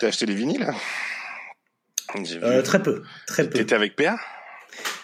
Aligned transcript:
T'as 0.00 0.08
acheté 0.08 0.26
les 0.26 0.34
vinyles? 0.34 0.66
Euh, 2.42 2.62
Très 2.62 2.82
peu, 2.82 3.02
très 3.26 3.48
peu. 3.48 3.58
T'étais 3.58 3.74
avec 3.74 3.96
PA 3.96 4.16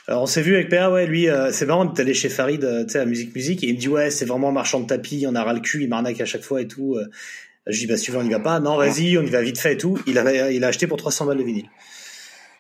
alors 0.08 0.22
on 0.22 0.26
s'est 0.26 0.42
vu 0.42 0.57
avec 0.57 0.68
PA, 0.68 0.91
ouais, 0.91 1.07
lui, 1.07 1.29
euh, 1.29 1.53
c'est 1.53 1.65
marrant, 1.65 1.87
t'es 1.87 2.03
allé 2.03 2.12
chez 2.12 2.29
Farid, 2.29 2.65
euh, 2.65 2.84
tu 2.84 2.92
sais, 2.92 2.99
à 2.99 3.05
Musique 3.05 3.34
Musique, 3.34 3.63
et 3.63 3.68
il 3.68 3.75
me 3.75 3.78
dit, 3.78 3.89
ouais, 3.89 4.10
c'est 4.10 4.25
vraiment 4.25 4.49
un 4.49 4.52
marchand 4.52 4.81
de 4.81 4.86
tapis, 4.86 5.25
on 5.28 5.34
a 5.36 5.44
ras 5.44 5.52
le 5.52 5.60
cul, 5.60 5.84
il 5.84 5.89
m'arnaque 5.89 6.20
à 6.20 6.25
chaque 6.25 6.42
fois 6.42 6.60
et 6.60 6.67
tout. 6.67 6.97
Euh. 6.97 7.07
Je 7.68 7.78
dis, 7.78 7.86
bah, 7.86 7.94
veux, 7.94 8.18
on 8.18 8.25
y 8.25 8.30
va 8.30 8.41
pas. 8.41 8.59
Non, 8.59 8.77
vas-y, 8.77 9.16
on 9.16 9.23
y 9.23 9.30
va 9.30 9.41
vite 9.41 9.59
fait 9.59 9.75
et 9.75 9.77
tout. 9.77 9.96
Il 10.09 10.18
a, 10.18 10.50
il 10.50 10.64
a 10.64 10.66
acheté 10.66 10.89
pour 10.89 10.99
300 10.99 11.27
balles 11.27 11.39
de 11.39 11.45
vinyle. 11.45 11.71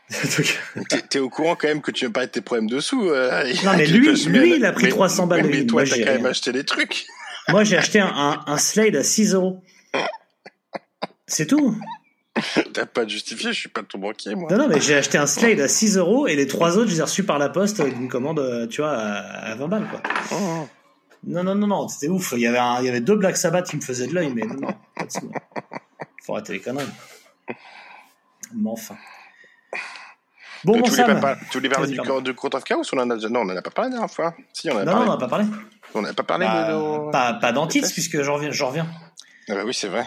T'es 1.10 1.18
au 1.18 1.28
courant 1.28 1.56
quand 1.56 1.66
même 1.66 1.82
que 1.82 1.90
tu 1.90 2.06
veux 2.06 2.12
pas 2.12 2.22
être 2.22 2.32
tes 2.32 2.40
problèmes 2.40 2.68
dessous. 2.68 3.06
non, 3.06 3.72
mais 3.76 3.86
lui, 3.86 4.14
lui, 4.26 4.56
il 4.56 4.64
a 4.64 4.70
pris 4.70 4.88
300 4.88 5.26
balles 5.26 5.42
de 5.42 5.48
vinyle. 5.48 5.62
Mais 5.62 5.66
toi, 5.66 5.84
t'as 5.84 5.98
quand 5.98 6.12
même 6.12 6.26
acheté 6.26 6.52
des 6.52 6.62
trucs. 6.62 7.06
Moi, 7.48 7.64
j'ai 7.64 7.76
acheté 7.76 7.98
un, 7.98 8.40
un, 8.46 8.58
Slade 8.58 8.94
à 8.94 9.02
6 9.02 9.34
euros. 9.34 9.64
C'est 11.26 11.46
tout. 11.46 11.76
T'as 12.72 12.86
pas 12.86 13.04
de 13.04 13.10
justifié, 13.10 13.52
je 13.52 13.58
suis 13.58 13.68
pas 13.68 13.82
ton 13.82 13.98
banquier, 13.98 14.34
moi. 14.34 14.50
Non, 14.50 14.58
non, 14.58 14.68
mais 14.68 14.80
j'ai 14.80 14.94
acheté 14.94 15.18
un 15.18 15.26
Slade 15.26 15.60
à 15.60 15.68
6 15.68 15.96
euros 15.96 16.26
et 16.26 16.36
les 16.36 16.46
trois 16.46 16.76
autres, 16.76 16.88
je 16.88 16.94
les 16.94 17.00
ai 17.00 17.02
reçus 17.02 17.24
par 17.24 17.38
la 17.38 17.48
poste 17.48 17.80
avec 17.80 17.96
une 17.96 18.08
commande, 18.08 18.38
euh, 18.38 18.66
tu 18.66 18.80
vois, 18.80 18.92
à, 18.92 19.54
20 19.54 19.68
balles, 19.68 19.88
quoi. 19.88 20.02
Oh. 20.32 20.68
Non, 21.24 21.44
non, 21.44 21.54
non, 21.54 21.66
non, 21.66 21.88
c'était 21.88 22.08
ouf. 22.08 22.32
Il 22.36 22.40
y, 22.40 22.46
avait 22.46 22.58
il 22.80 22.86
y 22.86 22.88
avait 22.88 23.00
deux 23.00 23.16
Black 23.16 23.36
Sabbath 23.36 23.68
qui 23.68 23.76
me 23.76 23.80
faisaient 23.80 24.08
de 24.08 24.14
l'œil, 24.14 24.32
mais 24.34 24.42
non, 24.42 24.54
non, 24.54 24.74
pas 24.96 25.04
de 25.04 25.10
Faut 26.24 26.34
arrêter 26.34 26.54
les 26.54 26.60
conneries. 26.60 26.86
Mais 28.54 28.70
enfin. 28.70 28.96
Bon, 30.64 30.78
bon, 30.78 30.86
Sam. 30.86 31.20
Tu 31.50 31.58
voulais 31.58 31.68
parler 31.68 31.88
du, 31.88 32.22
du 32.22 32.34
Court 32.34 32.54
of 32.54 32.64
Chaos 32.64 32.82
ou 32.82 32.96
on 32.96 33.00
en 33.00 33.10
a 33.10 33.14
déjà... 33.14 33.28
Non, 33.28 33.40
on 33.40 33.50
en 33.50 33.56
a 33.56 33.62
pas 33.62 33.70
parlé 33.70 33.90
la 33.90 33.96
dernière 33.96 34.14
fois. 34.14 34.34
Si, 34.52 34.70
on 34.70 34.74
en 34.74 34.78
a 34.78 34.84
non, 34.84 34.92
parlé. 34.92 35.06
non, 35.06 35.10
on 35.10 35.10
en 35.10 35.14
a 35.14 35.18
pas 35.18 35.28
parlé. 35.28 35.44
On 35.94 36.02
n'a 36.02 36.12
pas 36.14 36.22
parlé 36.22 36.46
bah, 36.46 36.68
de 36.68 36.72
nos... 36.72 37.10
Pas, 37.10 37.34
pas 37.34 37.52
puisque 37.66 38.22
j'en 38.22 38.34
reviens. 38.34 38.50
reviens. 38.50 38.86
Ah 39.48 39.54
bah 39.54 39.62
oui, 39.64 39.74
c'est 39.74 39.88
vrai. 39.88 40.06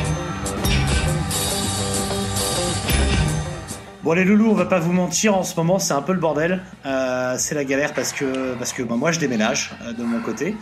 Bon 4.03 4.13
les 4.13 4.23
loulous, 4.23 4.49
on 4.49 4.55
va 4.55 4.65
pas 4.65 4.79
vous 4.79 4.93
mentir, 4.93 5.35
en 5.35 5.43
ce 5.43 5.55
moment 5.55 5.77
c'est 5.77 5.93
un 5.93 6.01
peu 6.01 6.13
le 6.13 6.19
bordel. 6.19 6.63
Euh, 6.87 7.35
c'est 7.37 7.53
la 7.53 7.63
galère 7.63 7.93
parce 7.93 8.11
que 8.13 8.55
parce 8.55 8.73
que 8.73 8.81
bah, 8.81 8.95
moi 8.95 9.11
je 9.11 9.19
déménage 9.19 9.75
euh, 9.83 9.93
de 9.93 10.01
mon 10.01 10.19
côté, 10.21 10.55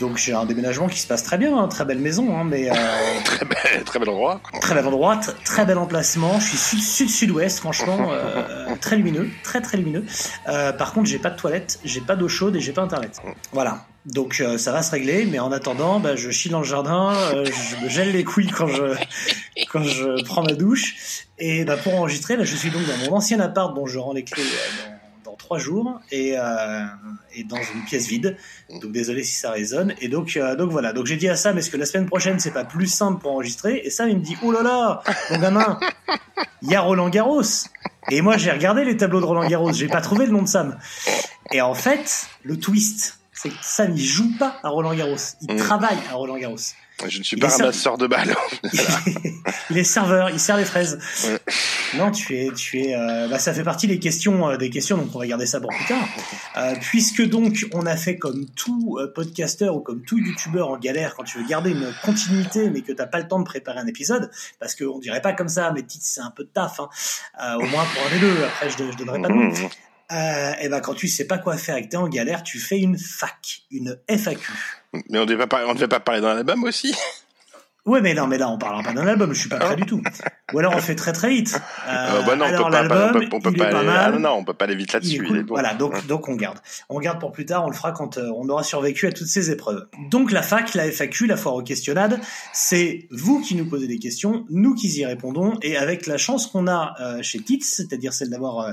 donc 0.00 0.16
j'ai 0.16 0.32
un 0.32 0.44
déménagement 0.44 0.88
qui 0.88 0.98
se 0.98 1.06
passe 1.06 1.22
très 1.22 1.38
bien, 1.38 1.56
hein, 1.56 1.68
très 1.68 1.84
belle 1.84 2.00
maison, 2.00 2.36
hein, 2.36 2.42
mais 2.44 2.68
euh, 2.68 2.74
très 3.24 3.46
bel 3.46 3.84
très 3.84 4.00
bel 4.00 4.08
endroit. 4.08 4.40
Très 4.60 4.74
bel 4.74 4.84
endroit, 4.84 5.20
très 5.44 5.64
bel 5.64 5.78
emplacement. 5.78 6.40
Je 6.40 6.48
suis 6.48 6.58
sud 6.58 6.82
sud 6.82 7.10
sud-ouest, 7.10 7.60
franchement, 7.60 8.10
très 8.80 8.96
lumineux, 8.96 9.30
très 9.44 9.60
très 9.60 9.76
lumineux. 9.76 10.04
par 10.44 10.92
contre, 10.92 11.06
j'ai 11.06 11.20
pas 11.20 11.30
de 11.30 11.36
toilette, 11.36 11.78
j'ai 11.84 12.00
pas 12.00 12.16
d'eau 12.16 12.28
chaude 12.28 12.56
et 12.56 12.60
j'ai 12.60 12.72
pas 12.72 12.82
internet. 12.82 13.22
Voilà. 13.52 13.84
Donc 14.06 14.42
ça 14.56 14.72
va 14.72 14.82
se 14.82 14.90
régler, 14.90 15.26
mais 15.26 15.38
en 15.38 15.52
attendant, 15.52 16.00
bah, 16.00 16.16
je 16.16 16.30
chie 16.30 16.48
dans 16.48 16.60
le 16.60 16.64
jardin, 16.64 17.12
je 17.34 17.84
me 17.84 17.88
gèle 17.90 18.12
les 18.12 18.24
couilles 18.24 18.48
quand 18.48 18.66
je 18.66 18.94
quand 19.70 19.82
je 19.82 20.22
prends 20.24 20.42
ma 20.42 20.54
douche. 20.54 21.26
Et 21.38 21.64
bah, 21.64 21.76
pour 21.76 21.94
enregistrer, 21.94 22.36
là, 22.36 22.44
je 22.44 22.54
suis 22.54 22.70
donc 22.70 22.82
dans 22.86 22.96
mon 22.98 23.16
ancien 23.16 23.40
appart 23.40 23.74
dont 23.74 23.86
je 23.86 23.98
rends 23.98 24.12
les 24.12 24.24
clés 24.24 24.42
euh, 24.42 24.90
dans, 25.24 25.36
trois 25.36 25.58
jours 25.58 26.00
et, 26.10 26.34
euh, 26.36 26.84
et, 27.34 27.44
dans 27.44 27.56
une 27.56 27.82
pièce 27.86 28.06
vide. 28.06 28.36
Donc 28.82 28.92
désolé 28.92 29.22
si 29.22 29.36
ça 29.36 29.50
résonne. 29.50 29.94
Et 30.00 30.08
donc, 30.08 30.36
euh, 30.36 30.54
donc 30.54 30.70
voilà. 30.70 30.92
Donc 30.92 31.06
j'ai 31.06 31.16
dit 31.16 31.28
à 31.28 31.36
Sam, 31.36 31.56
est-ce 31.56 31.70
que 31.70 31.78
la 31.78 31.86
semaine 31.86 32.06
prochaine 32.06 32.38
c'est 32.38 32.52
pas 32.52 32.64
plus 32.64 32.86
simple 32.86 33.20
pour 33.20 33.32
enregistrer? 33.32 33.80
Et 33.84 33.90
Sam 33.90 34.10
il 34.10 34.18
me 34.18 34.22
dit, 34.22 34.36
oh 34.42 34.52
là 34.52 34.62
là, 34.62 35.02
mon 35.30 35.38
gamin, 35.38 35.80
il 36.62 36.70
y 36.70 36.74
a 36.74 36.80
Roland 36.82 37.08
Garros. 37.08 37.42
Et 38.10 38.20
moi 38.20 38.36
j'ai 38.36 38.50
regardé 38.50 38.84
les 38.84 38.96
tableaux 38.96 39.20
de 39.20 39.26
Roland 39.26 39.48
Garros, 39.48 39.72
j'ai 39.72 39.88
pas 39.88 40.02
trouvé 40.02 40.26
le 40.26 40.32
nom 40.32 40.42
de 40.42 40.48
Sam. 40.48 40.78
Et 41.52 41.62
en 41.62 41.74
fait, 41.74 42.28
le 42.42 42.58
twist, 42.58 43.19
c'est 43.42 43.48
que 43.48 43.54
Sam 43.62 43.92
il 43.96 44.04
joue 44.04 44.36
pas 44.38 44.58
à 44.62 44.68
Roland 44.68 44.94
Garros, 44.94 45.16
il 45.40 45.54
mm. 45.54 45.56
travaille 45.56 45.98
à 46.10 46.14
Roland 46.14 46.36
Garros. 46.36 46.56
Je 47.08 47.18
ne 47.18 47.24
suis 47.24 47.38
pas 47.38 47.48
ramasseur 47.48 47.96
de 47.96 48.06
balles. 48.06 48.36
il 49.70 49.78
est 49.78 49.84
serveur, 49.84 50.28
il 50.28 50.38
sert 50.38 50.58
les 50.58 50.66
fraises. 50.66 50.98
Non, 51.94 52.10
tu 52.10 52.36
es, 52.36 52.52
tu 52.52 52.80
es. 52.80 52.94
Euh, 52.94 53.26
bah, 53.28 53.38
ça 53.38 53.54
fait 53.54 53.62
partie 53.62 53.86
des 53.86 53.98
questions, 53.98 54.50
euh, 54.50 54.56
des 54.58 54.68
questions. 54.68 54.98
Donc 54.98 55.08
on 55.14 55.18
va 55.18 55.26
garder 55.26 55.46
ça 55.46 55.60
pour 55.60 55.70
plus 55.70 55.86
tard. 55.86 56.06
Euh, 56.58 56.74
puisque 56.82 57.26
donc 57.26 57.66
on 57.72 57.86
a 57.86 57.96
fait 57.96 58.18
comme 58.18 58.44
tout 58.50 58.98
podcasteur 59.14 59.74
ou 59.74 59.80
comme 59.80 60.02
tout 60.02 60.18
youtubeur 60.18 60.68
en 60.68 60.78
galère 60.78 61.14
quand 61.14 61.24
tu 61.24 61.38
veux 61.38 61.46
garder 61.46 61.70
une 61.70 61.90
continuité, 62.02 62.68
mais 62.68 62.82
que 62.82 62.92
t'as 62.92 63.06
pas 63.06 63.18
le 63.18 63.28
temps 63.28 63.38
de 63.38 63.44
préparer 63.44 63.78
un 63.78 63.86
épisode, 63.86 64.30
parce 64.58 64.74
qu'on 64.74 64.98
dirait 64.98 65.22
pas 65.22 65.32
comme 65.32 65.48
ça. 65.48 65.72
Mais 65.74 65.82
c'est 65.88 66.20
un 66.20 66.30
peu 66.30 66.44
de 66.44 66.50
taf. 66.50 66.80
Hein. 66.80 67.56
au 67.56 67.64
moins 67.66 67.84
pour 67.84 68.06
un 68.06 68.14
des 68.14 68.20
deux. 68.20 68.44
Après 68.44 68.68
je, 68.68 68.92
je 68.92 68.96
donnerai 68.98 69.22
pas 69.22 69.28
de 69.28 69.32
nom. 69.32 69.50
Euh, 70.12 70.52
et 70.60 70.68
ben 70.68 70.80
quand 70.80 70.94
tu 70.94 71.08
sais 71.08 71.26
pas 71.26 71.38
quoi 71.38 71.56
faire 71.56 71.76
et 71.76 71.84
que 71.84 71.88
t'es 71.88 71.96
en 71.96 72.08
galère, 72.08 72.42
tu 72.42 72.58
fais 72.58 72.78
une 72.78 72.98
fac, 72.98 73.62
une 73.70 73.98
FAQ. 74.08 74.52
Mais 75.08 75.18
on 75.18 75.22
on 75.22 75.24
devait 75.26 75.46
pas 75.88 76.00
parler 76.00 76.20
dans 76.20 76.34
l'album 76.34 76.64
aussi 76.64 76.94
Ouais, 77.86 78.00
mais 78.02 78.14
non, 78.14 78.26
mais 78.26 78.36
là, 78.36 78.50
on 78.50 78.58
parlera 78.58 78.82
pas 78.82 78.92
d'un 78.92 79.06
album, 79.06 79.32
je 79.32 79.40
suis 79.40 79.48
pas 79.48 79.58
prêt 79.58 79.76
du 79.76 79.86
tout. 79.86 80.02
Ou 80.52 80.58
alors 80.58 80.74
on 80.74 80.80
fait 80.80 80.94
très 80.94 81.12
très 81.12 81.30
vite. 81.30 81.60
Euh, 81.88 82.22
bah 82.26 82.36
non, 82.36 82.44
alors 82.44 82.70
l'album, 82.70 83.28
on 83.32 83.40
peut, 83.40 83.52
pas, 83.52 83.68
aller, 83.68 83.86
pas 83.86 84.18
non, 84.18 84.32
on 84.32 84.44
peut 84.44 84.54
pas 84.54 84.66
aller 84.66 84.74
vite 84.74 84.92
là-dessus. 84.92 85.44
Voilà, 85.48 85.74
donc 85.74 86.06
donc 86.06 86.28
on 86.28 86.34
garde. 86.34 86.58
On 86.88 86.98
garde 86.98 87.20
pour 87.20 87.32
plus 87.32 87.46
tard, 87.46 87.64
on 87.64 87.68
le 87.68 87.74
fera 87.74 87.92
quand 87.92 88.18
euh, 88.18 88.30
on 88.36 88.48
aura 88.48 88.62
survécu 88.62 89.06
à 89.06 89.12
toutes 89.12 89.28
ces 89.28 89.50
épreuves. 89.50 89.86
Donc 90.10 90.30
la 90.32 90.42
fac, 90.42 90.74
la 90.74 90.90
FAQ, 90.90 91.26
la 91.26 91.36
foire 91.36 91.54
aux 91.54 91.62
questionnades, 91.62 92.20
c'est 92.52 93.06
vous 93.10 93.40
qui 93.40 93.54
nous 93.54 93.68
posez 93.68 93.86
des 93.86 93.98
questions, 93.98 94.44
nous 94.50 94.74
qui 94.74 94.88
y 94.88 95.06
répondons, 95.06 95.54
et 95.62 95.76
avec 95.76 96.06
la 96.06 96.18
chance 96.18 96.46
qu'on 96.46 96.66
a 96.66 96.94
euh, 97.00 97.22
chez 97.22 97.40
Tits, 97.40 97.62
c'est-à-dire 97.62 98.12
celle 98.12 98.30
d'avoir 98.30 98.58
euh, 98.66 98.72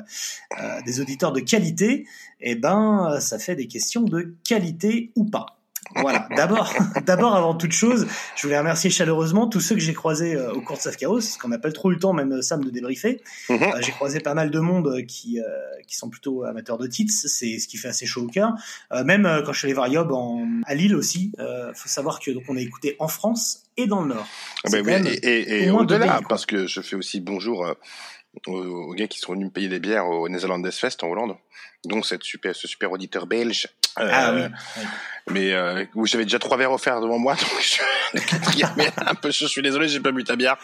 des 0.85 0.99
auditeurs 0.99 1.31
de 1.31 1.39
qualité, 1.39 2.05
eh 2.41 2.55
ben 2.55 3.19
ça 3.19 3.39
fait 3.39 3.55
des 3.55 3.67
questions 3.67 4.01
de 4.01 4.35
qualité 4.43 5.11
ou 5.15 5.25
pas. 5.25 5.56
Voilà. 6.01 6.27
D'abord, 6.35 6.73
d'abord, 7.05 7.35
avant 7.35 7.55
toute 7.55 7.71
chose, 7.71 8.07
je 8.35 8.43
voulais 8.43 8.57
remercier 8.57 8.89
chaleureusement 8.89 9.47
tous 9.47 9.59
ceux 9.59 9.75
que 9.75 9.81
j'ai 9.81 9.93
croisés 9.93 10.35
euh, 10.35 10.53
au 10.53 10.61
cours 10.61 10.77
de 10.77 10.81
Saf 10.81 10.97
Chaos, 10.97 11.19
qu'on 11.41 11.49
n'a 11.49 11.59
pas 11.59 11.71
trop 11.71 11.91
eu 11.91 11.95
le 11.95 11.99
temps, 11.99 12.13
même 12.13 12.33
euh, 12.33 12.41
Sam, 12.41 12.63
de 12.63 12.69
débriefer. 12.69 13.21
Mhm. 13.49 13.61
Euh, 13.61 13.81
j'ai 13.81 13.91
croisé 13.91 14.19
pas 14.19 14.33
mal 14.33 14.51
de 14.51 14.59
monde 14.59 15.05
qui 15.07 15.39
qui 15.87 15.95
sont 15.95 16.09
plutôt 16.09 16.43
amateurs 16.43 16.77
de 16.77 16.85
titres, 16.85 17.13
c'est 17.13 17.59
ce 17.59 17.67
qui 17.67 17.77
fait 17.77 17.87
assez 17.87 18.05
chaud 18.05 18.23
au 18.23 18.27
cœur. 18.27 18.51
même 19.05 19.41
quand 19.45 19.53
je 19.53 19.59
suis 19.59 19.67
allé 19.67 19.73
voir 19.73 19.87
Yob 19.87 20.11
en, 20.11 20.45
à 20.65 20.75
Lille 20.75 20.95
aussi, 20.95 21.31
euh, 21.39 21.71
faut 21.73 21.87
savoir 21.87 22.19
que 22.19 22.31
donc 22.31 22.43
on 22.49 22.57
a 22.57 22.59
écouté 22.59 22.97
en 22.99 23.07
France 23.07 23.63
et 23.77 23.87
dans 23.87 24.01
le 24.01 24.09
Nord. 24.09 24.27
Ah 24.65 24.69
bah 24.69 24.79
et, 24.79 25.13
et, 25.23 25.63
et 25.63 25.71
au-delà, 25.71 26.19
parce 26.27 26.45
que 26.45 26.67
je 26.67 26.81
fais 26.81 26.97
aussi 26.97 27.21
bonjour 27.21 27.65
aux, 28.45 28.93
gars 28.93 29.07
qui 29.07 29.19
sont 29.19 29.33
venus 29.33 29.47
me 29.47 29.51
payer 29.51 29.69
des 29.69 29.79
bières 29.79 30.07
au 30.07 30.29
Netherlands 30.29 30.71
Fest 30.71 31.03
en 31.03 31.09
Hollande. 31.09 31.37
Donc 31.85 32.05
cette 32.05 32.23
super, 32.23 32.55
ce 32.55 32.67
super 32.67 32.91
auditeur 32.91 33.27
belge. 33.27 33.67
Ah 33.97 34.33
oui. 34.33 34.83
Mais 35.29 35.51
euh, 35.51 35.83
j'avais 36.05 36.23
déjà 36.23 36.39
trois 36.39 36.57
verres 36.57 36.71
offerts 36.71 37.01
devant 37.01 37.19
moi, 37.19 37.35
donc 37.41 37.61
je, 37.61 38.63
un 39.05 39.15
peu, 39.15 39.29
je 39.29 39.45
suis 39.45 39.61
désolé, 39.61 39.89
j'ai 39.89 39.99
pas 39.99 40.13
bu 40.13 40.23
ta 40.23 40.37
bière. 40.37 40.57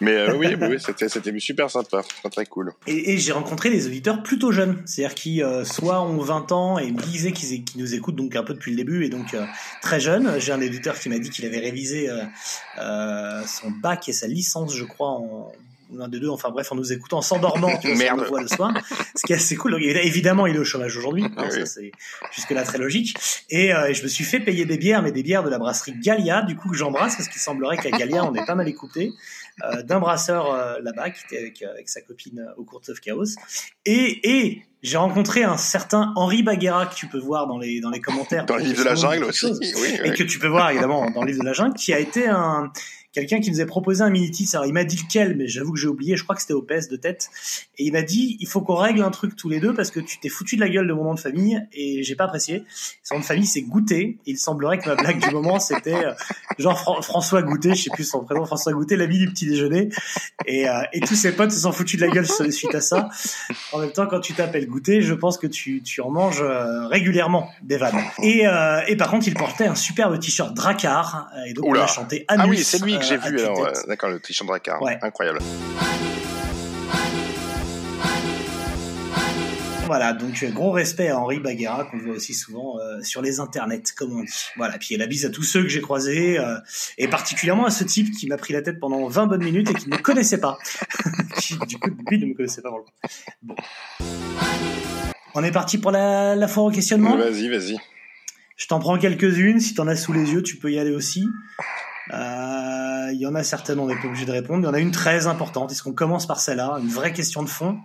Mais 0.00 0.12
euh, 0.12 0.36
oui, 0.36 0.54
oui 0.60 0.76
c'était, 0.78 1.08
c'était 1.08 1.36
super 1.38 1.70
sympa, 1.70 2.02
très 2.02 2.30
très 2.30 2.46
cool. 2.46 2.72
Et, 2.86 3.12
et 3.12 3.18
j'ai 3.18 3.32
rencontré 3.32 3.70
des 3.70 3.86
auditeurs 3.86 4.22
plutôt 4.22 4.52
jeunes, 4.52 4.82
c'est-à-dire 4.84 5.14
qui 5.14 5.42
euh, 5.42 5.64
soit 5.64 6.02
ont 6.02 6.18
20 6.18 6.52
ans 6.52 6.78
et 6.78 6.90
me 6.90 7.00
disaient 7.00 7.32
qu'ils, 7.32 7.64
qu'ils 7.64 7.80
nous 7.80 7.94
écoutent 7.94 8.16
donc 8.16 8.36
un 8.36 8.42
peu 8.42 8.52
depuis 8.52 8.72
le 8.72 8.76
début 8.76 9.06
et 9.06 9.08
donc 9.08 9.32
euh, 9.32 9.46
très 9.80 9.98
jeunes. 9.98 10.38
J'ai 10.40 10.52
un 10.52 10.60
éditeur 10.60 10.98
qui 10.98 11.08
m'a 11.08 11.18
dit 11.18 11.30
qu'il 11.30 11.46
avait 11.46 11.58
révisé 11.58 12.10
son 12.76 13.70
bac 13.70 14.08
et 14.08 14.12
sa 14.12 14.26
licence, 14.26 14.74
je 14.74 14.84
crois, 14.84 15.08
en 15.08 15.52
l'un 15.92 16.08
des 16.08 16.20
deux, 16.20 16.28
enfin 16.28 16.50
bref, 16.50 16.70
en 16.72 16.74
nous 16.74 16.92
écoutant, 16.92 17.18
en 17.18 17.22
s'endormant, 17.22 17.76
tu 17.78 17.92
vois, 17.92 18.14
voit 18.28 18.42
le 18.42 18.48
soir. 18.48 18.72
Ce 19.14 19.22
qui 19.26 19.32
est 19.32 19.36
assez 19.36 19.56
cool. 19.56 19.72
Donc, 19.72 19.82
évidemment, 19.82 20.46
il 20.46 20.56
est 20.56 20.58
au 20.58 20.64
chômage 20.64 20.96
aujourd'hui. 20.96 21.24
Hein, 21.36 21.50
ça, 21.50 21.66
c'est 21.66 21.92
jusque-là 22.34 22.62
très 22.64 22.78
logique. 22.78 23.16
Et, 23.50 23.72
euh, 23.72 23.92
je 23.92 24.02
me 24.02 24.08
suis 24.08 24.24
fait 24.24 24.40
payer 24.40 24.64
des 24.64 24.78
bières, 24.78 25.02
mais 25.02 25.12
des 25.12 25.22
bières 25.22 25.44
de 25.44 25.50
la 25.50 25.58
brasserie 25.58 25.94
Galia, 25.98 26.42
du 26.42 26.56
coup, 26.56 26.68
que 26.68 26.76
j'embrasse, 26.76 27.16
parce 27.16 27.28
qu'il 27.28 27.40
semblerait 27.40 27.76
qu'à 27.76 27.90
Galia, 27.90 28.24
on 28.24 28.34
est 28.34 28.44
pas 28.44 28.54
mal 28.54 28.68
écouté, 28.68 29.12
euh, 29.64 29.82
d'un 29.82 30.00
brasseur 30.00 30.52
euh, 30.52 30.78
là-bas, 30.82 31.10
qui 31.10 31.24
était 31.24 31.38
avec, 31.38 31.62
avec 31.62 31.88
sa 31.88 32.00
copine 32.00 32.46
au 32.56 32.64
cours 32.64 32.82
of 32.88 33.00
Chaos. 33.00 33.36
Et, 33.84 34.38
et 34.38 34.62
j'ai 34.82 34.98
rencontré 34.98 35.42
un 35.42 35.56
certain 35.56 36.12
Henri 36.16 36.42
Baguera 36.42 36.86
que 36.86 36.94
tu 36.94 37.06
peux 37.06 37.18
voir 37.18 37.46
dans 37.46 37.58
les, 37.58 37.80
dans 37.80 37.90
les 37.90 38.00
commentaires. 38.00 38.46
Dans 38.46 38.56
le 38.56 38.62
livre 38.62 38.78
de 38.78 38.84
la 38.84 38.94
jungle 38.94 39.24
aussi, 39.24 39.46
oui, 39.60 39.98
Et 40.04 40.12
que 40.12 40.22
tu 40.22 40.38
peux 40.38 40.48
voir, 40.48 40.70
évidemment, 40.70 41.10
dans 41.10 41.22
le 41.22 41.28
livre 41.28 41.40
de 41.40 41.46
la 41.46 41.54
jungle, 41.54 41.74
qui 41.74 41.92
a 41.92 41.98
été 41.98 42.28
un, 42.28 42.70
quelqu'un 43.16 43.40
qui 43.40 43.50
nous 43.50 43.62
a 43.62 43.66
proposé 43.66 44.02
un 44.02 44.10
mini-titre. 44.10 44.56
Alors, 44.56 44.66
il 44.66 44.74
m'a 44.74 44.84
dit 44.84 44.96
lequel, 44.96 45.36
mais 45.36 45.48
j'avoue 45.48 45.72
que 45.72 45.78
j'ai 45.78 45.88
oublié. 45.88 46.16
Je 46.16 46.22
crois 46.22 46.36
que 46.36 46.42
c'était 46.42 46.52
au 46.52 46.60
PS 46.60 46.88
de 46.88 46.96
tête. 46.96 47.30
Et 47.78 47.84
il 47.84 47.92
m'a 47.92 48.02
dit, 48.02 48.36
il 48.40 48.46
faut 48.46 48.60
qu'on 48.60 48.74
règle 48.74 49.02
un 49.02 49.10
truc 49.10 49.36
tous 49.36 49.48
les 49.48 49.58
deux 49.58 49.72
parce 49.72 49.90
que 49.90 50.00
tu 50.00 50.18
t'es 50.18 50.28
foutu 50.28 50.56
de 50.56 50.60
la 50.60 50.68
gueule 50.68 50.86
de 50.86 50.92
mon 50.92 51.04
nom 51.04 51.14
de 51.14 51.20
famille 51.20 51.66
et 51.72 52.02
j'ai 52.02 52.14
pas 52.14 52.24
apprécié. 52.24 52.64
Son 53.02 53.14
nom 53.14 53.20
de 53.20 53.24
famille, 53.24 53.46
c'est 53.46 53.62
Goûter. 53.62 54.18
Il 54.26 54.36
semblerait 54.38 54.78
que 54.78 54.88
ma 54.88 54.96
blague 54.96 55.18
du 55.18 55.30
moment, 55.30 55.58
c'était 55.58 55.94
euh, 55.94 56.12
genre 56.58 57.02
François 57.02 57.42
Goûter, 57.42 57.74
je 57.74 57.84
sais 57.84 57.90
plus 57.90 58.04
son 58.04 58.22
prénom, 58.22 58.44
François 58.44 58.72
Goûter, 58.74 58.96
l'ami 58.96 59.18
du 59.18 59.28
petit 59.30 59.46
déjeuner. 59.46 59.88
Et, 60.44 60.68
euh, 60.68 60.82
et 60.92 61.00
tous 61.00 61.14
ses 61.14 61.32
potes 61.32 61.52
se 61.52 61.60
sont 61.60 61.72
foutus 61.72 61.98
de 61.98 62.04
la 62.04 62.12
gueule 62.12 62.26
suite 62.26 62.74
à 62.74 62.82
ça. 62.82 63.08
En 63.72 63.78
même 63.78 63.92
temps, 63.92 64.06
quand 64.06 64.20
tu 64.20 64.34
t'appelles 64.34 64.66
Goûter, 64.66 65.00
je 65.00 65.14
pense 65.14 65.38
que 65.38 65.46
tu, 65.46 65.82
tu 65.82 66.02
en 66.02 66.10
manges 66.10 66.42
euh, 66.42 66.86
régulièrement 66.88 67.48
des 67.62 67.78
vannes. 67.78 67.98
Et, 68.22 68.46
euh, 68.46 68.80
et 68.86 68.96
par 68.96 69.10
contre, 69.10 69.26
il 69.26 69.34
portait 69.34 69.66
un 69.66 69.74
superbe 69.74 70.18
t-shirt 70.18 70.54
Dracar. 70.54 71.28
Et 71.46 71.54
donc, 71.54 71.66
Oula. 71.66 71.80
on 71.80 71.84
a 71.84 71.86
chanté 71.86 72.24
Anus. 72.28 72.44
Ah 72.44 72.48
oui, 72.48 72.58
c'est 72.62 72.82
lui 72.82 72.98
que 72.98 73.05
j'ai 73.08 73.16
vu. 73.16 73.40
Alors, 73.40 73.66
euh, 73.66 73.72
d'accord, 73.86 74.10
le 74.10 74.20
t-shirt 74.20 74.46
Drakkar. 74.46 74.82
Ouais. 74.82 74.98
Incroyable. 75.02 75.40
Voilà, 79.86 80.12
donc 80.12 80.42
euh, 80.42 80.50
gros 80.50 80.72
respect 80.72 81.08
à 81.08 81.18
Henri 81.18 81.38
Baguera 81.38 81.84
qu'on 81.84 81.98
voit 81.98 82.16
aussi 82.16 82.34
souvent 82.34 82.76
euh, 82.80 83.00
sur 83.02 83.22
les 83.22 83.38
internets, 83.38 83.84
comme 83.96 84.18
on 84.18 84.22
dit. 84.24 84.32
Voilà, 84.56 84.78
puis 84.78 84.96
la 84.96 85.06
bise 85.06 85.24
à 85.24 85.30
tous 85.30 85.44
ceux 85.44 85.62
que 85.62 85.68
j'ai 85.68 85.80
croisés, 85.80 86.40
euh, 86.40 86.56
et 86.98 87.06
particulièrement 87.06 87.66
à 87.66 87.70
ce 87.70 87.84
type 87.84 88.10
qui 88.10 88.26
m'a 88.26 88.36
pris 88.36 88.52
la 88.52 88.62
tête 88.62 88.80
pendant 88.80 89.06
20 89.06 89.26
bonnes 89.26 89.44
minutes 89.44 89.70
et 89.70 89.74
qui 89.74 89.88
ne 89.88 89.96
me 89.96 90.02
connaissait 90.02 90.40
pas. 90.40 90.58
qui, 91.38 91.56
du 91.68 91.78
coup, 91.78 91.90
lui 92.10 92.18
ne 92.18 92.26
me 92.26 92.34
connaissait 92.34 92.62
pas. 92.62 92.70
coup. 92.70 92.84
Bon. 93.42 93.54
On 95.34 95.44
est 95.44 95.52
parti 95.52 95.78
pour 95.78 95.92
la, 95.92 96.34
la 96.34 96.48
foire 96.48 96.66
au 96.66 96.70
questionnement? 96.72 97.16
Vas-y, 97.16 97.48
vas-y. 97.48 97.76
Je 98.56 98.66
t'en 98.66 98.80
prends 98.80 98.98
quelques-unes, 98.98 99.60
si 99.60 99.74
t'en 99.74 99.86
as 99.86 99.96
sous 99.96 100.12
les 100.12 100.32
yeux, 100.32 100.42
tu 100.42 100.56
peux 100.56 100.72
y 100.72 100.80
aller 100.80 100.90
aussi. 100.90 101.24
Euh, 102.12 103.10
Il 103.12 103.18
y 103.18 103.26
en 103.26 103.34
a 103.34 103.42
certaines, 103.42 103.78
on 103.78 103.86
n'est 103.86 103.96
pas 103.96 104.06
obligé 104.06 104.26
de 104.26 104.32
répondre. 104.32 104.62
Il 104.62 104.66
y 104.66 104.68
en 104.68 104.74
a 104.74 104.80
une 104.80 104.90
très 104.90 105.26
importante. 105.26 105.72
Est-ce 105.72 105.82
qu'on 105.82 105.92
commence 105.92 106.26
par 106.26 106.40
celle-là? 106.40 106.78
Une 106.80 106.88
vraie 106.88 107.12
question 107.12 107.42
de 107.42 107.48
fond. 107.48 107.78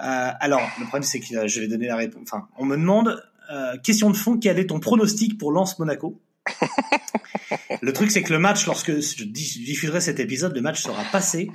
Euh, 0.00 0.30
alors, 0.40 0.62
le 0.78 0.84
problème, 0.84 1.02
c'est 1.02 1.20
que 1.20 1.34
euh, 1.34 1.48
je 1.48 1.60
vais 1.60 1.68
donner 1.68 1.86
la 1.86 1.96
réponse. 1.96 2.22
Enfin, 2.22 2.48
on 2.56 2.64
me 2.64 2.76
demande, 2.76 3.22
euh, 3.50 3.76
question 3.78 4.10
de 4.10 4.16
fond, 4.16 4.38
quel 4.38 4.58
est 4.58 4.66
ton 4.66 4.80
pronostic 4.80 5.38
pour 5.38 5.52
Lens 5.52 5.78
Monaco? 5.78 6.20
Le 7.82 7.92
truc, 7.92 8.10
c'est 8.10 8.22
que 8.22 8.32
le 8.32 8.38
match, 8.38 8.66
lorsque 8.66 9.00
je 9.00 9.24
diffuserai 9.24 10.00
cet 10.00 10.20
épisode, 10.20 10.54
le 10.54 10.60
match 10.60 10.82
sera 10.82 11.02
passé. 11.12 11.50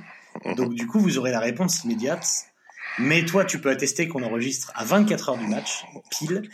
Donc, 0.56 0.74
du 0.74 0.86
coup, 0.86 0.98
vous 0.98 1.18
aurez 1.18 1.30
la 1.30 1.40
réponse 1.40 1.84
immédiate. 1.84 2.26
Mais 2.98 3.24
toi, 3.24 3.44
tu 3.44 3.60
peux 3.60 3.70
attester 3.70 4.08
qu'on 4.08 4.22
enregistre 4.22 4.72
à 4.74 4.84
24 4.84 5.30
heures 5.30 5.38
du 5.38 5.46
match, 5.46 5.84
pile, 6.10 6.48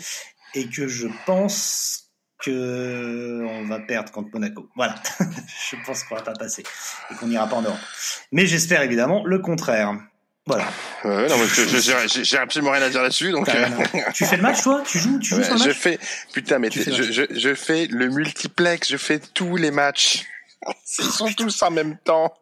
et 0.55 0.67
que 0.69 0.88
je 0.88 1.06
pense 1.27 2.10
que 2.43 3.45
on 3.49 3.67
va 3.67 3.81
perdre 3.81 4.11
contre 4.13 4.29
Monaco. 4.33 4.69
Voilà. 4.77 4.95
je 5.71 5.77
pense 5.87 6.05
qu'on 6.05 6.17
va 6.17 6.23
pas 6.23 6.33
passer 6.33 6.63
et 7.11 7.15
qu'on 7.15 7.27
n'ira 7.27 7.47
pas 7.49 7.57
en 7.57 7.63
Europe. 7.63 7.79
Mais 8.33 8.47
j'espère 8.47 8.83
évidemment 8.83 9.25
le 9.25 9.39
contraire. 9.39 9.95
Voilà. 10.47 10.65
Ouais, 11.05 11.29
non, 11.29 11.37
j'ai- 11.45 12.37
absolument 12.39 12.73
rien 12.73 12.83
à 12.83 12.89
dire 12.89 13.03
là-dessus. 13.03 13.31
Donc, 13.31 13.49
euh, 13.49 13.67
tu 14.15 14.25
fais 14.25 14.37
le 14.37 14.43
match, 14.43 14.63
toi? 14.63 14.83
Tu 14.87 14.99
joues, 14.99 15.19
tu 15.19 15.29
joues 15.31 15.37
ouais, 15.37 15.45
sur 15.45 15.55
le 15.55 15.61
je 15.61 15.69
match? 15.69 15.77
fais, 15.77 15.99
putain, 16.33 16.59
mais 16.59 16.71
fais 16.71 16.91
je, 16.91 17.03
je, 17.03 17.23
je 17.31 17.55
fais 17.55 17.87
le 17.87 18.09
multiplex, 18.09 18.91
je 18.91 18.97
fais 18.97 19.21
tous 19.21 19.57
les 19.57 19.71
matchs. 19.71 20.25
Ils 20.99 21.05
sont 21.05 21.33
tous 21.33 21.63
en 21.63 21.71
même 21.71 21.97
temps. 21.99 22.35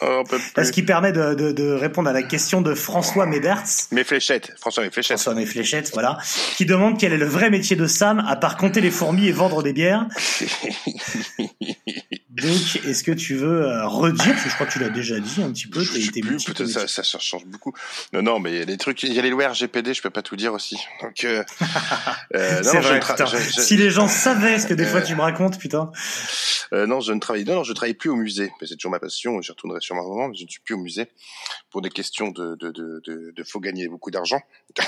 Oh, 0.00 0.24
plus. 0.28 0.64
Ce 0.64 0.72
qui 0.72 0.82
permet 0.82 1.12
de, 1.12 1.34
de, 1.34 1.52
de 1.52 1.72
répondre 1.72 2.08
à 2.08 2.12
la 2.12 2.22
question 2.24 2.60
de 2.60 2.74
François 2.74 3.24
Médertz, 3.26 3.88
Mes 3.92 4.02
fléchettes, 4.04 4.52
François, 4.60 4.82
mes 4.82 4.90
fléchettes. 4.90 5.18
François 5.18 5.34
mes 5.34 5.46
fléchettes, 5.46 5.90
voilà, 5.92 6.18
qui 6.56 6.66
demande 6.66 6.98
quel 6.98 7.12
est 7.12 7.18
le 7.18 7.26
vrai 7.26 7.50
métier 7.50 7.76
de 7.76 7.86
Sam 7.86 8.24
à 8.26 8.34
part 8.36 8.56
compter 8.56 8.80
les 8.80 8.90
fourmis 8.90 9.28
et 9.28 9.32
vendre 9.32 9.62
des 9.62 9.72
bières. 9.72 10.06
Donc, 12.30 12.76
est-ce 12.86 13.04
que 13.04 13.12
tu 13.12 13.34
veux 13.36 13.66
euh, 13.66 13.86
redire, 13.86 14.24
parce 14.32 14.42
que 14.44 14.48
je 14.48 14.54
crois 14.54 14.66
que 14.66 14.72
tu 14.72 14.78
l'as 14.78 14.88
déjà 14.88 15.20
dit 15.20 15.42
un 15.42 15.52
petit 15.52 15.66
peu, 15.68 15.80
Je 15.82 16.10
tes 16.10 16.20
plus, 16.22 16.42
peut-être 16.44 16.66
ça, 16.66 17.02
ça, 17.04 17.18
change 17.18 17.44
beaucoup. 17.44 17.72
Non, 18.14 18.22
non, 18.22 18.40
mais 18.40 18.52
il 18.52 18.58
y 18.58 18.62
a 18.62 18.64
des 18.64 18.78
trucs, 18.78 19.02
il 19.02 19.12
y 19.12 19.18
a 19.18 19.22
les 19.22 19.28
lois 19.30 19.48
RGPD, 19.48 19.92
je 19.92 20.00
peux 20.02 20.10
pas 20.10 20.22
tout 20.22 20.34
dire 20.34 20.54
aussi. 20.54 20.78
Donc, 21.02 21.24
euh, 21.24 21.44
euh, 22.34 22.56
non, 22.62 22.70
C'est 22.70 22.74
non, 22.76 22.80
je 22.82 22.88
vrai, 22.88 23.00
je- 23.26 23.36
je- 23.36 23.60
Si 23.60 23.76
les 23.76 23.90
gens 23.90 24.08
savaient 24.08 24.58
ce 24.58 24.66
que 24.66 24.74
des 24.74 24.86
fois 24.86 25.00
Euh, 25.00 25.04
tu 25.04 25.14
me 25.14 25.20
racontes, 25.20 25.58
putain. 25.58 25.90
euh, 26.72 26.86
non, 26.86 27.00
je 27.00 27.12
ne 27.12 27.20
travaille, 27.20 27.44
non, 27.44 27.56
non, 27.56 27.64
je 27.64 27.72
travaille 27.74 27.94
plus 27.94 28.08
au 28.10 28.16
musée. 28.16 28.50
Mais 28.60 28.66
c'est 28.66 28.76
toujours 28.76 28.92
ma 28.92 28.98
passion, 28.98 29.38
et 29.38 29.42
j'y 29.42 29.52
retournerai 29.72 29.80
sûrement 29.80 30.02
un 30.02 30.08
moment, 30.08 30.28
mais 30.28 30.36
je 30.36 30.44
ne 30.44 30.48
suis 30.48 30.60
plus 30.60 30.74
au 30.74 30.78
musée 30.78 31.08
pour 31.70 31.82
des 31.82 31.90
questions 31.90 32.28
de, 32.30 32.54
de, 32.56 32.70
de, 32.70 33.00
de, 33.04 33.32
de 33.34 33.44
faut 33.44 33.60
gagner 33.60 33.88
beaucoup 33.88 34.10
d'argent. 34.10 34.40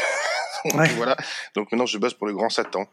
Ouais. 0.72 0.88
Voilà. 0.94 1.14
Donc 1.54 1.70
maintenant, 1.70 1.84
je 1.84 1.98
bosse 1.98 2.14
pour 2.14 2.26
le 2.26 2.32
Grand 2.32 2.48
Satan. 2.48 2.88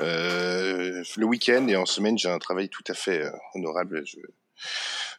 Euh, 0.00 1.04
le 1.18 1.26
week-end 1.26 1.68
et 1.68 1.76
en 1.76 1.84
semaine, 1.84 2.16
j'ai 2.16 2.30
un 2.30 2.38
travail 2.38 2.70
tout 2.70 2.84
à 2.88 2.94
fait 2.94 3.22
euh, 3.22 3.30
honorable. 3.54 4.06
Je, 4.06 4.16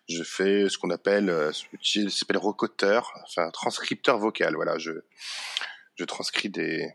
je 0.10 0.24
fais 0.24 0.68
ce 0.68 0.80
qu'on 0.80 0.90
appelle, 0.90 1.30
euh, 1.30 1.52
ce 1.82 2.10
s'appelle 2.10 2.38
recoteur, 2.38 3.14
enfin 3.28 3.52
transcripteur 3.52 4.18
vocal. 4.18 4.56
Voilà, 4.56 4.80
je, 4.80 5.04
je 5.96 6.04
transcris 6.04 6.50
des, 6.50 6.92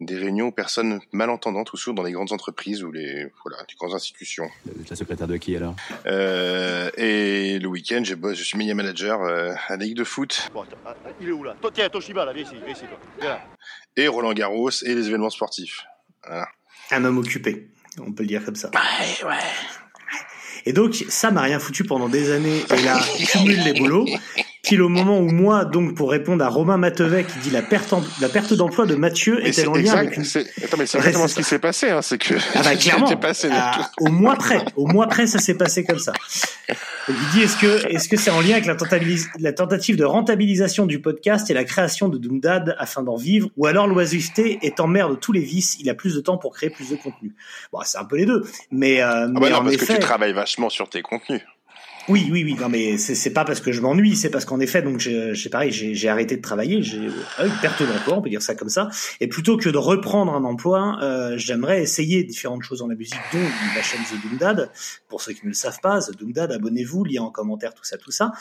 des 0.00 0.16
réunions 0.16 0.48
aux 0.48 0.52
personnes 0.52 1.00
malentendantes 1.12 1.72
ou 1.72 1.76
sourdes 1.76 1.96
dans 1.96 2.02
les 2.02 2.12
grandes 2.12 2.32
entreprises 2.32 2.82
ou 2.82 2.90
les, 2.90 3.26
voilà, 3.44 3.62
les 3.68 3.74
grandes 3.78 3.94
institutions. 3.94 4.48
La 4.88 4.96
secrétaire 4.96 5.26
de 5.26 5.36
qui 5.36 5.56
alors? 5.56 5.76
Euh, 6.06 6.90
et 6.96 7.58
le 7.58 7.68
week-end, 7.68 8.02
je 8.02 8.14
bosse, 8.14 8.38
je 8.38 8.44
suis 8.44 8.56
media 8.56 8.74
manager 8.74 9.22
euh, 9.22 9.52
à 9.68 9.76
la 9.76 9.84
Ligue 9.84 9.96
de 9.96 10.04
foot 10.04 10.50
Bon, 10.54 10.62
attends, 10.62 10.76
ah, 10.86 10.94
ah, 11.04 11.10
il 11.20 11.28
est 11.28 11.32
où 11.32 11.44
là? 11.44 11.54
Toi, 11.60 11.70
tiens, 11.72 11.88
Toshiba, 11.88 12.24
là, 12.24 12.32
viens 12.32 12.44
ici, 12.44 12.54
viens 12.64 12.74
ici, 12.74 12.84
toi. 12.86 12.98
Viens 13.20 13.30
là. 13.30 13.40
et 13.96 14.08
Roland 14.08 14.32
Garros 14.32 14.70
et 14.70 14.94
les 14.94 15.08
événements 15.08 15.30
sportifs. 15.30 15.84
Un 16.90 17.04
homme 17.04 17.18
occupé, 17.18 17.68
on 17.98 18.12
peut 18.12 18.22
le 18.22 18.28
dire 18.28 18.44
comme 18.44 18.56
ça. 18.56 18.70
Et 20.66 20.72
donc, 20.72 20.94
Sam 21.08 21.36
a 21.38 21.42
rien 21.42 21.58
foutu 21.58 21.84
pendant 21.84 22.08
des 22.08 22.30
années 22.32 22.64
et 22.70 22.82
là, 22.82 23.00
cumule 23.30 23.62
les 23.64 23.72
boulots. 23.74 24.06
Pile 24.62 24.82
au 24.82 24.88
moment 24.90 25.18
où 25.18 25.30
moi, 25.30 25.64
donc, 25.64 25.94
pour 25.94 26.10
répondre 26.10 26.44
à 26.44 26.48
Romain 26.48 26.76
Matevet 26.76 27.24
qui 27.24 27.38
dit 27.38 27.50
la 27.50 27.62
perte, 27.62 27.92
en- 27.94 28.02
la 28.20 28.28
perte 28.28 28.52
d'emploi 28.52 28.84
de 28.84 28.94
Mathieu 28.94 29.36
Mais 29.42 29.48
est-elle 29.48 29.54
c'est 29.54 29.66
en 29.66 29.72
lien 29.72 29.80
exact, 29.80 29.98
avec 29.98 30.16
une... 30.16 30.22
attends, 30.64 30.76
mais 30.78 30.86
c'est 30.86 30.98
Ouais, 30.98 31.04
exactement 31.04 31.28
ce 31.28 31.34
qui 31.34 31.42
s'est 31.44 31.58
passé, 31.58 31.88
hein, 31.90 32.02
c'est 32.02 32.18
que 32.18 32.34
Ah 32.54 32.62
bah 32.62 32.76
clairement, 32.76 33.16
passé 33.16 33.48
à- 33.50 33.88
tout. 33.96 34.04
au 34.04 34.10
mois 34.10 34.36
près, 34.36 34.58
au 34.76 34.86
mois 34.86 35.06
près, 35.06 35.26
ça 35.26 35.38
s'est 35.38 35.56
passé 35.56 35.84
comme 35.84 35.98
ça. 35.98 36.12
Donc, 37.08 37.16
il 37.18 37.30
dit 37.38 37.42
est-ce 37.42 37.56
que 37.56 37.86
est-ce 37.88 38.08
que 38.08 38.16
c'est 38.18 38.30
en 38.30 38.40
lien 38.40 38.52
avec 38.52 38.66
la, 38.66 38.74
tentabilis- 38.76 39.26
la 39.38 39.52
tentative 39.54 39.96
de 39.96 40.04
rentabilisation 40.04 40.84
du 40.86 41.00
podcast 41.00 41.50
et 41.50 41.54
la 41.54 41.64
création 41.64 42.08
de 42.08 42.18
Doomdad 42.18 42.76
afin 42.78 43.02
d'en 43.02 43.16
vivre, 43.16 43.48
ou 43.56 43.66
alors 43.66 43.86
l'oisiveté 43.86 44.58
est 44.62 44.78
en 44.78 44.86
mer 44.86 45.08
de 45.08 45.14
tous 45.14 45.32
les 45.32 45.40
vices, 45.40 45.76
il 45.80 45.88
a 45.88 45.94
plus 45.94 46.14
de 46.14 46.20
temps 46.20 46.36
pour 46.36 46.54
créer 46.54 46.68
plus 46.70 46.90
de 46.90 46.96
contenu. 46.96 47.34
Bon, 47.72 47.80
c'est 47.84 47.98
un 47.98 48.04
peu 48.04 48.16
les 48.16 48.26
deux, 48.26 48.44
mais, 48.70 49.00
euh, 49.00 49.06
Ah 49.24 49.26
mais 49.28 49.40
bah 49.40 49.50
non, 49.50 49.56
en 49.56 49.62
parce 49.62 49.74
effet, 49.76 49.86
que 49.86 49.92
tu 49.94 49.98
travailles 50.00 50.34
vachement 50.34 50.68
sur 50.68 50.88
tes 50.90 51.00
contenus. 51.02 51.40
Oui, 52.10 52.28
oui, 52.30 52.44
oui. 52.44 52.56
Non, 52.60 52.68
mais 52.68 52.98
c'est 52.98 53.32
pas 53.32 53.44
parce 53.44 53.60
que 53.60 53.72
je 53.72 53.80
m'ennuie, 53.80 54.16
c'est 54.16 54.30
parce 54.30 54.44
qu'en 54.44 54.60
effet, 54.60 54.82
donc 54.82 54.98
j'ai 54.98 55.50
pareil, 55.50 55.70
j'ai 55.72 56.08
arrêté 56.08 56.36
de 56.36 56.42
travailler, 56.42 56.82
j'ai 56.82 56.98
euh, 56.98 57.46
une 57.46 57.60
perte 57.62 57.82
d'emploi, 57.82 58.18
on 58.18 58.22
peut 58.22 58.28
dire 58.28 58.42
ça 58.42 58.54
comme 58.54 58.68
ça. 58.68 58.88
Et 59.20 59.28
plutôt 59.28 59.56
que 59.56 59.68
de 59.68 59.78
reprendre 59.78 60.34
un 60.34 60.44
emploi, 60.44 60.98
euh, 61.02 61.34
j'aimerais 61.36 61.82
essayer 61.82 62.24
différentes 62.24 62.62
choses 62.62 62.80
dans 62.80 62.88
la 62.88 62.94
musique, 62.94 63.20
dont 63.32 63.38
la 63.74 63.82
chaîne 63.82 64.00
The 64.00 64.22
Doomdad. 64.22 64.70
Pour 65.08 65.22
ceux 65.22 65.32
qui 65.32 65.44
ne 65.44 65.48
le 65.48 65.54
savent 65.54 65.80
pas, 65.80 66.00
The 66.00 66.16
Doomdad, 66.16 66.52
abonnez-vous, 66.52 67.04
lien 67.04 67.22
en 67.22 67.30
commentaire, 67.30 67.74
tout 67.74 67.84
ça, 67.84 67.96
tout 67.96 68.10
ça. 68.10 68.32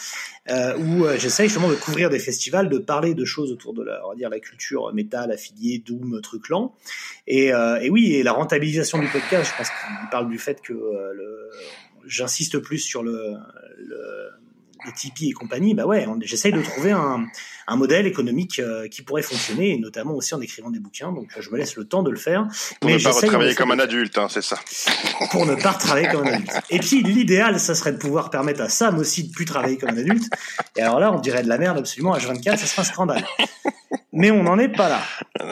Euh, 0.50 0.76
où 0.78 1.06
euh, 1.06 1.18
j'essaye 1.18 1.48
justement 1.48 1.70
de 1.70 1.76
couvrir 1.76 2.10
des 2.10 2.20
festivals, 2.20 2.70
de 2.70 2.80
parler 2.80 3.14
de 3.14 3.26
choses 3.26 3.52
autour 3.52 3.74
de 3.74 3.84
la, 3.84 4.06
on 4.06 4.10
va 4.10 4.16
dire 4.16 4.30
la 4.30 4.40
culture 4.40 4.92
métal, 4.94 5.32
affilié, 5.32 5.84
doom, 5.86 6.22
truc 6.22 6.50
lent. 6.50 6.76
Et, 7.28 7.54
euh, 7.54 7.80
et 7.80 7.90
oui, 7.90 8.14
et 8.14 8.24
la 8.24 8.34
rentabilisation 8.34 8.98
du 9.00 9.08
podcast, 9.08 9.52
je 9.52 9.58
pense 9.58 9.70
qu'il 9.70 10.10
parle 10.10 10.30
du 10.30 10.40
fait 10.40 10.62
que 10.62 10.74
le 10.74 11.50
j'insiste 12.06 12.60
plus 12.60 12.80
sur 12.80 13.04
le, 13.04 13.38
Tipeee 14.96 15.30
et 15.30 15.34
compagnie, 15.34 15.74
bah 15.74 15.86
ouais, 15.86 16.08
j'essaye 16.22 16.54
de 16.54 16.62
trouver 16.62 16.92
un, 16.92 17.28
un 17.70 17.76
modèle 17.76 18.08
économique 18.08 18.60
euh, 18.60 18.88
qui 18.88 19.02
pourrait 19.04 19.22
fonctionner, 19.22 19.74
et 19.76 19.78
notamment 19.78 20.14
aussi 20.16 20.34
en 20.34 20.42
écrivant 20.42 20.70
des 20.70 20.80
bouquins. 20.80 21.12
Donc 21.12 21.30
je 21.40 21.50
me 21.52 21.58
laisse 21.58 21.76
le 21.76 21.86
temps 21.86 22.04
de 22.04 22.10
le 22.10 22.18
faire. 22.18 22.48
Pour 22.82 22.90
mais 22.90 22.98
ne 22.98 23.04
pas 23.04 23.12
effet, 23.12 23.56
comme 23.56 23.72
un 23.72 23.80
adulte, 23.80 24.18
hein, 24.18 24.28
c'est 24.30 24.42
ça. 24.44 24.58
pour 25.32 25.46
ne 25.46 25.56
pas 25.56 25.72
retravailler 25.72 26.08
comme 26.10 26.28
un 26.28 26.34
adulte. 26.34 26.52
Et 26.70 26.80
puis 26.80 27.04
l'idéal, 27.04 27.60
ça 27.60 27.76
serait 27.76 27.92
de 27.92 27.98
pouvoir 27.98 28.30
permettre 28.30 28.62
à 28.62 28.70
Sam 28.70 28.98
aussi 28.98 29.24
de 29.26 29.32
plus 29.32 29.46
travailler 29.46 29.78
comme 29.78 29.90
un 29.90 29.98
adulte. 29.98 30.26
Et 30.76 30.82
alors 30.82 31.00
là, 31.00 31.14
on 31.14 31.20
dirait 31.20 31.44
de 31.44 31.50
la 31.50 31.58
merde 31.58 31.78
absolument. 31.78 32.16
H24, 32.18 32.58
ça 32.58 32.66
serait 32.66 32.82
un 32.82 32.86
scandale. 32.86 33.26
Mais 34.12 34.32
on 34.32 34.44
n'en 34.44 34.58
est 34.58 34.70
pas 34.70 34.90
là. 34.90 35.02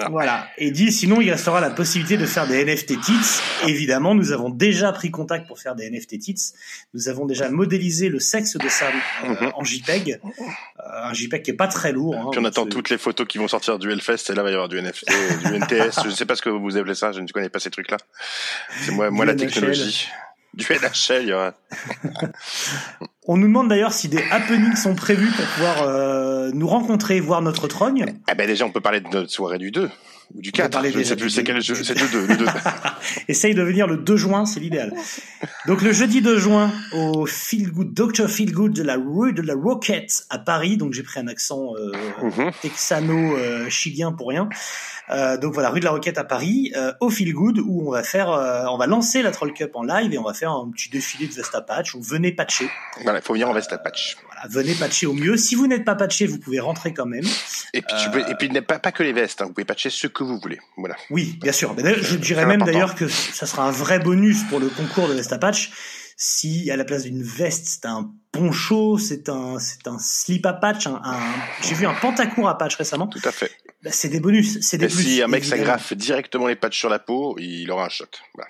Voilà. 0.10 0.48
Et 0.58 0.72
dit, 0.72 0.92
sinon, 0.92 1.22
il 1.22 1.30
restera 1.32 1.62
la 1.62 1.70
possibilité 1.70 2.18
de 2.18 2.26
faire 2.26 2.48
des 2.48 2.66
NFT 2.66 3.00
tits. 3.00 3.14
Évidemment, 3.68 4.16
nous 4.16 4.32
avons 4.32 4.50
déjà 4.50 4.92
pris 4.92 5.12
contact 5.12 5.48
pour 5.48 5.60
faire 5.60 5.76
des 5.76 5.90
NFT 5.90 6.20
tits. 6.20 6.36
Nous 6.94 7.08
avons 7.08 7.26
déjà 7.26 7.50
modélisé 7.50 8.10
le 8.10 8.20
sexe 8.20 8.58
de 8.58 8.68
Sam 8.68 8.94
euh, 9.24 9.28
Mhm. 9.30 9.52
en 9.56 9.64
JPEG. 9.64 10.20
Euh, 10.24 10.82
un 11.04 11.14
JPEG 11.14 11.44
qui 11.44 11.52
est 11.52 11.56
pas 11.56 11.68
très 11.68 11.92
lourd. 11.92 12.07
Hein. 12.14 12.28
Puis 12.32 12.40
on 12.40 12.46
attend 12.46 12.66
toutes 12.66 12.90
les 12.90 12.98
photos 12.98 13.28
qui 13.28 13.38
vont 13.38 13.48
sortir 13.48 13.80
du 13.80 13.92
Hellfest, 13.92 14.30
et 14.30 14.34
là, 14.34 14.42
il 14.42 14.44
va 14.44 14.50
y 14.50 14.54
avoir 14.54 14.70
du 14.70 14.82
NFT, 14.82 15.06
du 15.46 15.56
NTS, 15.60 16.04
je 16.04 16.10
ne 16.10 16.14
sais 16.14 16.26
pas 16.26 16.36
ce 16.36 16.42
que 16.42 16.50
vous 16.50 16.78
appelez 16.78 16.96
ça, 16.96 17.12
je 17.12 17.20
ne 17.20 17.28
connais 17.28 17.50
pas 17.50 17.60
ces 17.60 17.70
trucs-là. 17.70 17.98
C'est 18.82 18.92
moi, 18.92 19.10
moi 19.10 19.26
la 19.26 19.34
NHL. 19.34 19.48
technologie. 19.48 20.08
Du 20.54 20.66
NHL, 20.66 21.22
il 21.24 21.28
y 21.28 21.34
aura. 21.34 21.54
On 23.28 23.38
nous 23.38 23.48
demande 23.48 23.68
d'ailleurs 23.68 23.94
si 23.94 24.08
des 24.08 24.24
happenings 24.32 24.76
sont 24.76 24.96
prévus 24.96 25.30
pour 25.30 25.46
pouvoir 25.46 25.84
euh, 25.84 26.50
nous 26.54 26.68
rencontrer, 26.68 27.20
voir 27.20 27.42
notre 27.42 27.68
trogne. 27.68 28.06
Ah 28.28 28.36
ben 28.36 28.48
déjà, 28.48 28.66
on 28.66 28.72
peut 28.72 28.82
parler 28.82 29.02
de 29.02 29.10
notre 29.10 29.30
soirée 29.30 29.58
du 29.58 29.70
2. 29.70 29.90
Ou 30.34 30.42
du 30.42 30.50
On 30.54 30.58
va 30.58 30.64
4. 30.64 30.72
parler 30.72 30.92
Je 30.92 31.00
ne 31.00 31.04
sais 31.04 31.16
plus 31.16 31.30
c'est 31.30 31.42
deux. 31.44 31.54
quel 31.54 31.62
jeu. 31.62 31.76
C'est 31.76 32.00
le 32.00 32.08
2. 32.12 32.28
Le 32.28 32.38
2. 32.38 32.46
Essaye 33.28 33.54
de 33.56 33.62
venir 33.64 33.88
le 33.88 33.98
2 33.98 34.16
juin, 34.18 34.46
c'est 34.46 34.60
l'idéal. 34.60 34.94
Donc 35.68 35.82
le 35.82 35.92
jeudi 35.92 36.22
2 36.22 36.38
juin 36.38 36.72
au 36.94 37.26
Feel 37.26 37.72
Good, 37.72 37.94
Dr 37.94 38.28
Feel 38.30 38.52
Good 38.54 38.74
de 38.74 38.84
la 38.84 38.96
rue 38.98 39.34
de 39.34 39.42
la 39.42 39.54
Roquette 39.56 40.26
à 40.30 40.38
Paris. 40.40 40.78
Donc 40.78 40.94
j'ai 40.94 41.04
pris 41.04 41.20
un 41.20 41.28
accent 41.28 41.74
euh, 41.78 41.92
Mhm. 42.22 42.52
texano-chilien 42.62 44.12
pour 44.12 44.30
rien. 44.30 44.50
Euh, 45.10 45.38
donc 45.38 45.54
voilà, 45.54 45.70
rue 45.70 45.80
de 45.80 45.86
la 45.86 45.92
Roquette 45.92 46.18
à 46.18 46.24
Paris, 46.26 46.72
euh, 46.76 46.92
au 47.00 47.10
Feel 47.10 47.34
Good 47.34 47.60
où 47.60 47.88
on 47.88 47.92
va 47.92 48.04
faire, 48.04 48.30
euh, 48.32 48.66
on 48.70 48.78
va 48.78 48.88
lancer 48.88 49.22
la 49.22 49.32
Troll 49.32 49.54
Cup 49.54 49.72
en 49.76 49.84
live 49.84 50.14
et 50.14 50.18
on 50.18 50.24
va 50.24 50.34
faire 50.34 50.52
un 50.52 50.70
petit 50.72 50.90
défilé 50.90 51.28
de 51.28 51.34
Vesta 51.34 51.62
Patch 51.62 51.96
où 51.96 52.02
venez 52.02 52.32
patcher. 52.34 52.70
Voilà, 53.04 53.20
il 53.20 53.22
faut 53.24 53.34
venir 53.34 53.50
en 53.50 53.54
veste 53.54 53.72
à 53.72 53.78
patch. 53.78 54.18
Voilà, 54.38 54.48
venez 54.50 54.74
patcher 54.76 55.06
au 55.06 55.14
mieux. 55.14 55.38
Si 55.38 55.56
vous 55.56 55.68
n'êtes 55.68 55.86
pas 55.86 55.96
patché, 55.96 56.28
vous 56.28 56.38
pouvez 56.40 56.60
rentrer 56.60 56.94
quand 56.94 57.06
même. 57.06 57.26
Et 57.74 57.82
puis, 57.82 57.96
tu 58.04 58.10
peux, 58.12 58.20
et 58.20 58.36
puis 58.36 58.50
pas, 58.62 58.80
pas 58.80 58.92
que 58.92 59.04
les 59.04 59.14
vestes, 59.14 59.42
hein, 59.42 59.46
vous 59.46 59.54
pouvez 59.54 59.66
patcher 59.66 59.90
ce 59.90 60.08
que 60.08 60.24
vous 60.24 60.40
voulez. 60.40 60.60
Voilà. 60.78 60.96
Oui, 61.10 61.38
bien 61.42 61.52
sûr. 61.52 61.76
Mais 61.76 61.96
je 62.02 62.16
dirais 62.16 62.46
même 62.46 62.62
d'ailleurs 62.62 62.96
que 62.96 63.08
ça 63.08 63.46
sera 63.46 63.68
un 63.68 63.72
vrai 63.72 64.00
bonus 64.00 64.44
pour 64.50 64.60
le 64.60 64.70
concours 64.70 65.08
de 65.08 65.14
Vesta 65.14 65.38
Patch 65.38 65.72
si 66.20 66.72
à 66.72 66.76
la 66.76 66.84
place 66.84 67.04
d'une 67.04 67.22
veste, 67.22 67.68
c'est 67.68 67.86
un 67.86 68.12
poncho, 68.32 68.98
c'est 68.98 69.30
un, 69.30 69.60
c'est 69.60 69.88
un 69.88 70.00
slip 70.00 70.48
à 70.48 70.54
patch, 70.54 70.88
un, 70.88 71.00
un- 71.04 71.20
j'ai 71.62 71.76
vu 71.76 71.86
un 71.86 71.94
pantacourt 71.94 72.50
à 72.50 72.58
patch 72.58 72.76
récemment. 72.76 73.06
Tout 73.06 73.22
à 73.24 73.32
fait. 73.32 73.52
Bah, 73.84 73.92
c'est 73.94 74.10
des 74.10 74.20
bonus, 74.20 74.60
c'est 74.62 74.80
des 74.80 74.86
Et 74.86 74.88
plus. 74.88 75.04
si 75.04 75.22
un 75.22 75.28
mec 75.28 75.46
s'agrafe 75.46 75.94
directement 75.94 76.48
les 76.48 76.56
patchs 76.56 76.80
sur 76.80 76.90
la 76.90 76.98
peau, 76.98 77.36
il 77.38 77.70
aura 77.70 77.86
un 77.86 77.90
shot. 77.90 78.06
Voilà. 78.34 78.50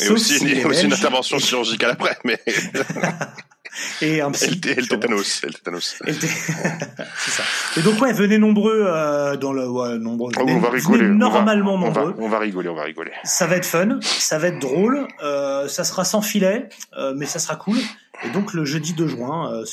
Et 0.00 0.08
aussi, 0.12 0.38
une 0.38 0.92
intervention 0.92 1.38
chirurgicale 1.38 1.92
après, 1.92 2.18
mais 2.24 2.40
et 4.02 4.20
un 4.20 4.30
psy. 4.32 4.60
et 4.64 4.74
le 4.74 4.86
tétanos. 4.86 5.42
et 5.44 5.46
le 5.48 5.52
tétanos. 5.52 5.96
Et 6.06 6.12
le 6.12 6.18
té- 6.18 6.26
c'est 6.26 7.30
ça. 7.30 7.42
Et 7.76 7.82
donc 7.82 8.00
ouais, 8.00 8.12
venez 8.12 8.38
nombreux 8.38 8.84
euh, 8.86 9.36
dans 9.36 9.52
le, 9.52 9.68
ouais, 9.68 9.98
nombreux. 9.98 10.32
Oh, 10.36 10.40
Venez, 10.40 10.52
on 10.54 10.60
va 10.60 10.70
rigoler. 10.70 11.04
on 11.04 11.08
va- 11.08 11.14
normalement 11.14 11.74
on 11.74 11.90
va, 11.90 12.02
nombreux. 12.02 12.14
on 12.18 12.28
va 12.28 12.38
rigoler, 12.38 12.68
on 12.68 12.74
va 12.74 12.82
rigoler. 12.84 13.12
Ça 13.24 13.46
va 13.46 13.56
être 13.56 13.66
fun, 13.66 13.98
ça 14.02 14.38
va 14.38 14.48
être 14.48 14.58
drôle, 14.60 15.06
euh, 15.22 15.68
ça 15.68 15.84
sera 15.84 16.04
sans 16.04 16.22
filet, 16.22 16.68
euh, 16.96 17.12
mais 17.16 17.26
ça 17.26 17.38
sera 17.38 17.56
cool. 17.56 17.78
Et 18.24 18.30
donc 18.30 18.54
le 18.54 18.64
jeudi 18.64 18.94
2 18.94 19.06
juin, 19.08 19.52
euh, 19.52 19.64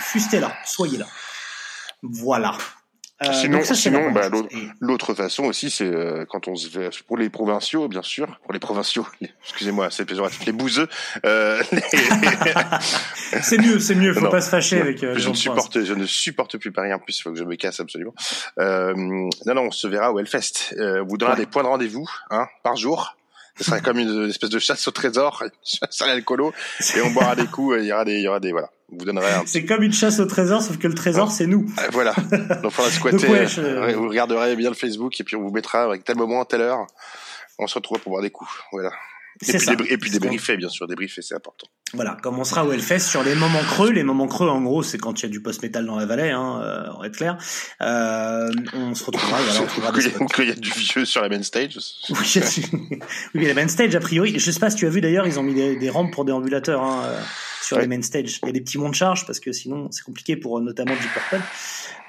fustez 0.00 0.40
là, 0.40 0.52
soyez 0.64 0.98
là. 0.98 1.06
Voilà. 2.02 2.56
Euh, 3.22 3.32
Sinon- 3.32 3.62
ça, 3.62 3.76
sinon, 3.76 4.10
bah, 4.10 4.28
L'autre 4.80 5.14
façon 5.14 5.44
aussi, 5.44 5.70
c'est 5.70 5.84
euh, 5.86 6.24
quand 6.28 6.48
on 6.48 6.56
se 6.56 6.68
fait 6.68 6.90
pour 7.06 7.16
les 7.16 7.30
provinciaux, 7.30 7.86
bien 7.86 8.02
sûr, 8.02 8.40
pour 8.42 8.52
les 8.52 8.58
provinciaux. 8.58 9.06
Excusez-moi, 9.44 9.88
c'est 9.92 10.04
péjoratif. 10.04 10.44
Les 10.46 10.52
bouseux. 10.52 10.88
Euh, 11.24 11.62
les- 11.72 13.40
C'est 13.42 13.58
mieux, 13.58 13.78
c'est 13.78 13.94
mieux, 13.94 14.12
faut 14.14 14.20
Non. 14.20 14.30
pas 14.30 14.40
se 14.40 14.50
fâcher 14.50 14.80
avec 14.80 15.02
euh, 15.04 15.14
je 15.16 15.28
ne 15.28 15.34
supporte, 15.34 15.84
je 15.84 15.94
ne 15.94 16.06
supporte 16.06 16.58
plus 16.58 16.72
Paris. 16.72 16.92
En 16.92 16.98
plus, 16.98 17.16
il 17.18 17.22
faut 17.22 17.30
que 17.32 17.38
je 17.38 17.44
me 17.44 17.54
casse 17.54 17.78
absolument. 17.80 18.14
Euh, 18.58 18.94
non, 18.96 19.54
non, 19.54 19.62
on 19.66 19.70
se 19.70 19.86
verra 19.86 20.12
au 20.12 20.18
Hellfest. 20.18 20.74
Euh, 20.78 21.02
on 21.02 21.06
vous 21.06 21.16
donnera 21.16 21.36
Ouais. 21.36 21.40
des 21.44 21.46
points 21.46 21.62
de 21.62 21.68
rendez-vous, 21.68 22.08
hein, 22.30 22.46
par 22.64 22.76
jour. 22.76 23.16
Ce 23.56 23.64
sera 23.64 23.80
comme 23.80 23.98
une 23.98 24.28
espèce 24.28 24.50
de 24.50 24.58
chasse 24.58 24.86
au 24.88 24.90
trésor, 24.90 25.42
une 25.44 25.50
chasse 25.62 26.00
à 26.02 26.06
l'alcoolo, 26.08 26.52
et 26.96 27.00
on 27.02 27.10
boira 27.10 27.36
des 27.36 27.46
coups. 27.46 27.76
et 27.78 27.80
Il 27.82 27.86
y 27.86 27.92
aura 27.92 28.04
des, 28.04 28.14
il 28.14 28.22
y 28.22 28.28
aura 28.28 28.40
des, 28.40 28.50
voilà. 28.52 28.70
On 28.92 28.96
vous 28.98 29.04
donnerai 29.04 29.30
un. 29.32 29.42
C'est 29.46 29.64
comme 29.64 29.82
une 29.82 29.92
chasse 29.92 30.18
au 30.20 30.26
trésor, 30.26 30.60
sauf 30.62 30.76
que 30.78 30.86
le 30.88 30.94
trésor, 30.94 31.30
c'est 31.30 31.46
nous. 31.46 31.66
Euh, 31.78 31.88
voilà. 31.92 32.14
Donc, 32.62 32.72
faudra 32.72 32.90
squatter. 32.90 33.16
Donc, 33.18 33.28
ouais, 33.30 33.46
je- 33.46 33.60
euh, 33.60 33.92
Vous 33.96 34.08
regarderez 34.08 34.54
bien 34.56 34.68
le 34.70 34.76
Facebook, 34.76 35.18
et 35.20 35.24
puis 35.24 35.36
on 35.36 35.42
vous 35.42 35.50
mettra 35.52 35.84
avec 35.84 36.04
tel 36.04 36.16
moment, 36.16 36.44
telle 36.44 36.60
heure. 36.62 36.86
On 37.58 37.66
se 37.66 37.74
retrouve 37.76 37.98
pour 38.00 38.10
boire 38.10 38.22
des 38.22 38.30
coups. 38.30 38.50
Voilà. 38.72 38.90
Et 39.42 39.46
puis, 39.52 39.58
ça. 39.60 39.72
et 39.88 39.98
puis 39.98 40.10
débriefer, 40.10 40.56
bien 40.56 40.68
sûr, 40.68 40.86
débriefer, 40.86 41.22
c'est 41.22 41.34
important. 41.34 41.66
Voilà, 41.92 42.16
comme 42.22 42.38
on 42.38 42.44
sera 42.44 42.64
au 42.64 42.72
Hellfest 42.72 43.00
sur 43.00 43.22
les 43.22 43.34
moments 43.34 43.62
creux. 43.62 43.90
Les 43.90 44.02
moments 44.02 44.26
creux, 44.26 44.48
en 44.48 44.60
gros, 44.62 44.82
c'est 44.82 44.98
quand 44.98 45.20
il 45.20 45.22
y 45.24 45.26
a 45.26 45.28
du 45.28 45.40
post-metal 45.42 45.86
dans 45.86 45.96
la 45.96 46.06
vallée, 46.06 46.30
hein, 46.30 46.60
euh, 46.62 46.86
on 46.96 47.00
va 47.00 47.06
être 47.06 47.16
clair. 47.16 47.36
Euh, 47.82 48.48
on 48.72 48.94
se 48.94 49.04
retrouvera, 49.04 49.38
qu'il 50.34 50.48
y 50.48 50.50
a- 50.50 50.54
du 50.54 50.70
vieux 50.70 51.04
sur 51.04 51.22
la 51.22 51.28
main 51.28 51.42
stage. 51.42 51.78
Oui, 52.10 52.16
oui, 53.34 53.44
les 53.44 53.54
main 53.54 53.68
stage, 53.68 53.94
a 53.94 54.00
priori, 54.00 54.38
je 54.38 54.50
sais 54.50 54.58
pas 54.60 54.70
si 54.70 54.76
tu 54.76 54.86
as 54.86 54.90
vu 54.90 55.00
d'ailleurs, 55.00 55.26
ils 55.26 55.38
ont 55.38 55.42
mis 55.42 55.54
des, 55.54 55.76
des 55.76 55.90
rampes 55.90 56.12
pour 56.12 56.24
déambulateurs 56.24 56.82
hein, 56.82 57.02
euh, 57.06 57.20
sur 57.64 57.76
Ouais. 57.76 57.82
les 57.82 57.88
main 57.88 58.02
stage. 58.02 58.38
Il 58.42 58.46
y 58.46 58.48
a 58.50 58.52
des 58.52 58.60
petits 58.60 58.78
monts 58.78 58.88
de 58.90 58.94
charge 58.94 59.26
parce 59.26 59.40
que 59.40 59.52
sinon 59.52 59.88
c'est 59.90 60.02
compliqué 60.04 60.36
pour 60.36 60.58
euh, 60.58 60.60
notamment 60.62 60.94
Deep 60.94 61.12
Purple. 61.12 61.42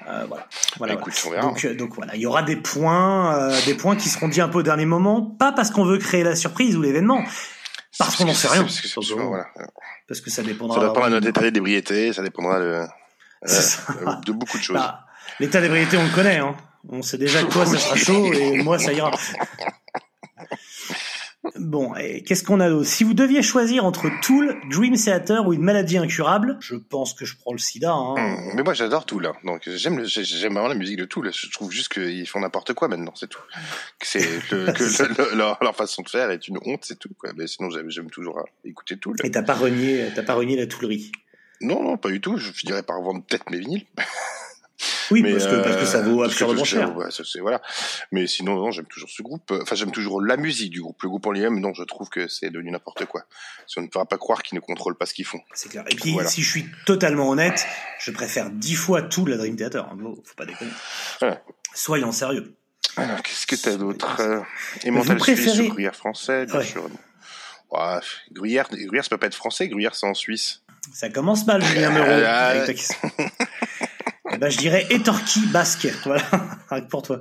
Euh, 0.08 0.24
voilà. 0.28 0.46
voilà, 0.78 0.94
Écoute, 0.94 1.14
voilà. 1.24 1.46
on 1.46 1.52
verra. 1.52 1.54
Donc, 1.54 1.64
euh, 1.64 1.74
donc 1.74 1.94
voilà, 1.96 2.14
il 2.14 2.20
y 2.20 2.26
aura 2.26 2.42
des 2.42 2.56
points, 2.56 3.50
des 3.66 3.74
points 3.74 3.96
qui 3.96 4.08
seront 4.08 4.28
dits 4.28 4.40
un 4.40 4.48
peu 4.48 4.58
au 4.58 4.62
dernier 4.62 4.86
moment, 4.86 5.22
pas 5.22 5.52
parce 5.52 5.70
qu'on 5.70 5.84
veut 5.84 5.98
créer 5.98 6.22
la 6.22 6.36
surprise 6.36 6.76
ou 6.76 6.82
l'événement, 6.82 7.24
parce 7.98 8.14
qu'on 8.16 8.24
n'en 8.26 8.34
sait 8.34 8.48
rien. 8.48 8.62
Parce 8.62 8.80
que, 8.80 8.94
parce 8.94 9.08
que- 9.08 9.14
voilà. 9.14 9.46
parce 10.06 10.20
que 10.20 10.30
ça 10.30 10.42
dépendra. 10.42 10.80
Ça 10.80 10.86
dépendra 10.86 11.08
de 11.10 11.14
notre 11.14 11.26
état 11.28 11.50
d'ébriété, 11.50 12.12
ça 12.12 12.22
dépendra 12.22 12.58
euh, 12.58 12.86
de 14.26 14.32
beaucoup 14.32 14.58
de 14.58 14.62
choses. 14.62 14.76
Bah, 14.76 15.00
L'état 15.40 15.60
d'ébriété, 15.60 15.96
on 15.96 16.04
le 16.04 16.14
connaît. 16.14 16.38
Hein. 16.38 16.56
On 16.88 17.02
sait 17.02 17.18
déjà 17.18 17.42
que 17.42 17.50
toi, 17.50 17.66
ça 17.66 17.76
sera 17.78 17.96
chaud 18.06 18.32
et 18.32 18.62
moi, 18.62 18.78
ça 18.78 18.92
ira. 18.92 19.10
Bon, 21.56 21.94
et 21.96 22.22
qu'est-ce 22.22 22.42
qu'on 22.44 22.60
a 22.60 22.68
d'autre? 22.68 22.86
Si 22.88 23.04
vous 23.04 23.14
deviez 23.14 23.42
choisir 23.42 23.84
entre 23.84 24.08
Tool, 24.22 24.56
Dream 24.70 24.94
Theater 24.96 25.46
ou 25.46 25.52
une 25.52 25.62
maladie 25.62 25.96
incurable, 25.98 26.56
je 26.60 26.74
pense 26.74 27.14
que 27.14 27.24
je 27.24 27.36
prends 27.36 27.52
le 27.52 27.58
sida. 27.58 27.92
Hein. 27.92 28.14
Hum, 28.16 28.52
Mais 28.54 28.62
moi 28.62 28.74
j'adore 28.74 29.06
tout 29.06 29.18
là, 29.20 29.32
donc 29.44 29.62
j'aime 29.68 30.02
vraiment 30.02 30.68
la 30.68 30.74
musique 30.74 30.96
de 30.98 31.04
tout. 31.04 31.22
Là. 31.22 31.30
Je 31.32 31.50
trouve 31.50 31.70
juste 31.70 31.92
qu'ils 31.92 32.26
font 32.28 32.40
n'importe 32.40 32.72
quoi 32.74 32.88
maintenant, 32.88 33.12
c'est 33.14 33.28
tout. 33.28 33.40
Que 33.98 34.06
C'est 34.06 34.20
le- 34.50 34.72
que 34.72 34.88
C'est 34.88 35.08
le- 35.08 35.14
le- 35.32 35.36
leur, 35.36 35.58
leur 35.62 35.76
façon 35.76 36.02
de 36.02 36.08
faire 36.08 36.30
est 36.30 36.48
une 36.48 36.58
honte, 36.64 36.80
c'est 36.84 36.98
tout. 36.98 37.10
Quoi. 37.18 37.30
Mais 37.36 37.46
sinon 37.46 37.70
j'aime 37.70 37.90
j'aime 37.90 38.10
toujours 38.10 38.38
euh, 38.38 38.42
écouter 38.64 38.96
tout. 38.98 39.14
Et 39.24 39.30
t'as 39.30 39.42
pas 39.42 39.54
renié, 39.54 40.06
t'as 40.14 40.22
pas 40.22 40.34
renié 40.34 40.56
la 40.56 40.66
toulerie. 40.66 41.12
Non 41.60 41.82
non 41.82 41.96
pas 41.96 42.10
du 42.10 42.20
tout. 42.20 42.36
Je 42.36 42.50
finirais 42.52 42.82
par 42.82 43.00
vendre 43.00 43.22
peut-être 43.26 43.50
mes 43.50 43.58
vinyles. 43.58 43.86
Oui, 45.10 45.22
Mais, 45.22 45.32
parce, 45.32 45.46
que, 45.46 45.56
parce 45.62 45.76
que 45.76 45.84
ça 45.84 46.02
vaut 46.02 46.22
euh, 46.24 46.28
que, 46.28 46.64
cher. 46.64 46.96
ouais, 46.96 47.10
ça, 47.10 47.22
c'est- 47.24 47.40
voilà. 47.40 47.60
Mais 48.12 48.26
sinon, 48.26 48.56
non, 48.56 48.70
j'aime 48.70 48.86
toujours 48.86 49.08
ce 49.10 49.22
groupe. 49.22 49.52
Enfin, 49.62 49.74
j'aime 49.76 49.90
toujours 49.92 50.20
la 50.22 50.36
musique 50.36 50.70
du 50.70 50.80
groupe. 50.82 51.00
Le 51.02 51.08
groupe 51.08 51.26
en 51.26 51.32
lui-même, 51.32 51.60
non, 51.60 51.72
je 51.74 51.82
trouve 51.84 52.08
que 52.08 52.28
c'est 52.28 52.50
devenu 52.50 52.70
n'importe 52.70 53.04
quoi. 53.06 53.22
Si 53.66 53.78
on 53.78 53.82
ne 53.82 53.88
pourra 53.88 54.06
pas 54.06 54.18
croire 54.18 54.42
qu'ils 54.42 54.56
ne 54.56 54.60
contrôlent 54.60 54.96
pas 54.96 55.06
ce 55.06 55.14
qu'ils 55.14 55.24
font. 55.26 55.40
C'est 55.54 55.68
clair. 55.68 55.84
Et 55.88 55.94
puis, 55.94 56.12
Voilà. 56.12 56.28
si 56.28 56.42
je 56.42 56.50
suis 56.50 56.66
totalement 56.86 57.28
honnête, 57.30 57.64
je 58.00 58.10
préfère 58.10 58.50
dix 58.50 58.74
fois 58.74 59.02
tout 59.02 59.26
la 59.26 59.36
Dream 59.36 59.56
Theater. 59.56 59.84
hein. 59.84 59.96
Faut 60.00 60.22
faut 60.24 60.34
pas 60.36 60.46
déconner. 60.46 60.70
Ouais. 61.22 61.38
Soyons 61.74 62.12
sérieux. 62.12 62.54
Alors, 62.96 63.22
qu'est-ce 63.22 63.46
que 63.46 63.56
t'as 63.56 63.76
d'autre 63.76 64.16
euh, 64.20 64.40
Vous 64.82 64.88
Emmental 64.88 65.20
Suisse 65.22 65.40
préférez- 65.40 65.68
Gruyère 65.68 65.94
français, 65.94 66.46
bien 66.46 66.56
Ouais. 66.58 66.64
sûr. 66.64 66.88
Ouais, 67.70 67.98
Gruyère, 68.32 68.68
Gruyère, 68.70 69.04
ça 69.04 69.10
peut 69.10 69.18
pas 69.18 69.26
être 69.26 69.34
français. 69.34 69.68
Gruyère, 69.68 69.94
c'est 69.94 70.06
en 70.06 70.14
Suisse. 70.14 70.62
Ça 70.94 71.08
commence 71.10 71.44
mal, 71.46 71.62
Julien 71.62 71.94
Euh, 71.96 72.24
avec 72.26 72.62
euh, 72.62 72.66
ta 72.66 72.72
question. 72.74 73.10
Ben, 74.40 74.50
je 74.50 74.58
dirais 74.58 74.86
étorki 74.90 75.40
basque. 75.46 75.88
Voilà, 76.04 76.22
pour 76.90 77.02
toi. 77.02 77.20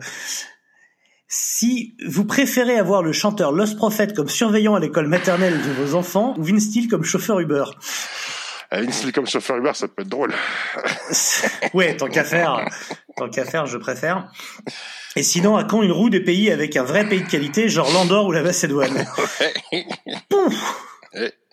Si 1.28 1.96
vous 2.06 2.26
préférez 2.26 2.78
avoir 2.78 3.02
le 3.02 3.12
chanteur 3.12 3.52
Los 3.52 3.76
Prophet 3.76 4.08
comme 4.16 4.30
surveillant 4.30 4.76
à 4.76 4.80
l'école 4.80 5.08
maternelle 5.08 5.60
de 5.62 5.72
vos 5.72 5.96
enfants 5.96 6.36
ou 6.38 6.44
Vince 6.44 6.66
Steele 6.70 6.88
comme 6.88 7.04
chauffeur 7.04 7.40
Uber. 7.40 7.66
Euh, 8.74 8.82
Vince 8.82 9.04
Neil 9.04 9.12
comme 9.12 9.28
chauffeur 9.28 9.58
Uber, 9.58 9.72
ça 9.74 9.88
peut 9.88 10.02
être 10.02 10.10
drôle. 10.10 10.34
ouais, 11.74 11.96
tant 11.98 12.08
qu'à 12.08 12.24
faire, 12.24 12.68
tant 13.16 13.30
qu'à 13.30 13.46
faire, 13.46 13.66
je 13.66 13.78
préfère. 13.78 14.32
Et 15.16 15.24
sinon, 15.24 15.56
à 15.56 15.64
quand 15.64 15.82
une 15.82 15.92
roue 15.92 16.10
des 16.10 16.20
pays 16.20 16.52
avec 16.52 16.76
un 16.76 16.84
vrai 16.84 17.08
pays 17.08 17.22
de 17.22 17.30
qualité, 17.30 17.70
genre 17.70 17.92
l'Andorre 17.92 18.26
ou 18.26 18.32
la 18.32 18.42
Macédoine? 18.42 19.06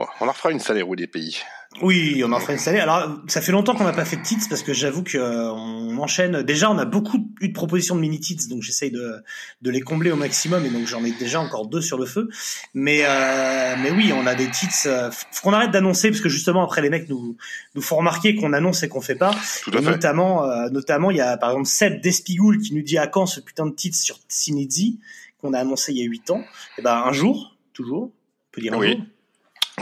Bon, 0.00 0.06
on 0.20 0.24
leur 0.24 0.34
fera 0.34 0.50
une 0.50 0.60
salée 0.60 0.80
roue 0.80 0.96
des 0.96 1.06
pays. 1.06 1.36
Oui, 1.82 2.22
on 2.26 2.32
en 2.32 2.40
fera 2.40 2.54
une 2.54 2.58
salée. 2.58 2.80
Alors, 2.80 3.18
ça 3.28 3.42
fait 3.42 3.52
longtemps 3.52 3.74
qu'on 3.76 3.84
n'a 3.84 3.92
pas 3.92 4.06
fait 4.06 4.16
de 4.16 4.22
titres 4.22 4.46
parce 4.48 4.62
que 4.62 4.72
j'avoue 4.72 5.02
que 5.04 5.18
euh, 5.18 5.50
enchaîne. 5.98 6.42
Déjà, 6.42 6.70
on 6.70 6.78
a 6.78 6.86
beaucoup 6.86 7.18
eu 7.42 7.48
de 7.48 7.52
propositions 7.52 7.94
de 7.96 8.00
mini 8.00 8.18
titres, 8.18 8.48
donc 8.48 8.62
j'essaye 8.62 8.90
de, 8.90 9.22
de 9.60 9.70
les 9.70 9.82
combler 9.82 10.10
au 10.10 10.16
maximum. 10.16 10.64
Et 10.64 10.70
donc, 10.70 10.86
j'en 10.86 11.04
ai 11.04 11.12
déjà 11.12 11.38
encore 11.38 11.66
deux 11.66 11.82
sur 11.82 11.98
le 11.98 12.06
feu. 12.06 12.30
Mais 12.72 13.02
euh, 13.04 13.76
mais 13.82 13.90
oui, 13.90 14.10
on 14.14 14.26
a 14.26 14.34
des 14.34 14.50
titres. 14.50 14.74
Euh, 14.86 15.10
faut 15.10 15.42
qu'on 15.42 15.52
arrête 15.52 15.70
d'annoncer 15.70 16.08
parce 16.08 16.22
que 16.22 16.30
justement 16.30 16.64
après 16.64 16.80
les 16.80 16.88
mecs 16.88 17.08
nous 17.10 17.36
nous 17.74 17.82
font 17.82 17.96
remarquer 17.96 18.34
qu'on 18.36 18.54
annonce 18.54 18.82
et 18.82 18.88
qu'on 18.88 19.02
fait 19.02 19.14
pas. 19.16 19.34
Tout 19.62 19.70
à 19.74 19.80
Et 19.80 19.82
fait. 19.82 19.90
notamment, 19.90 20.44
euh, 20.50 20.70
notamment, 20.70 21.10
il 21.10 21.18
y 21.18 21.20
a 21.20 21.36
par 21.36 21.50
exemple 21.50 21.68
Seb 21.68 22.00
Despigoul 22.00 22.58
qui 22.58 22.74
nous 22.74 22.82
dit 22.82 22.96
à 22.96 23.06
quand 23.06 23.26
ce 23.26 23.38
putain 23.38 23.66
de 23.66 23.74
titre 23.74 23.98
sur 23.98 24.18
Sinidzi 24.28 24.98
qu'on 25.42 25.52
a 25.52 25.58
annoncé 25.58 25.92
il 25.92 25.98
y 25.98 26.02
a 26.02 26.06
8 26.06 26.30
ans. 26.30 26.42
Et 26.78 26.82
ben 26.82 27.02
un 27.06 27.12
jour, 27.12 27.54
toujours, 27.74 28.04
on 28.04 28.50
peut 28.50 28.60
dire 28.62 28.72
un 28.72 28.78
Oui. 28.78 28.92
jour. 28.92 29.00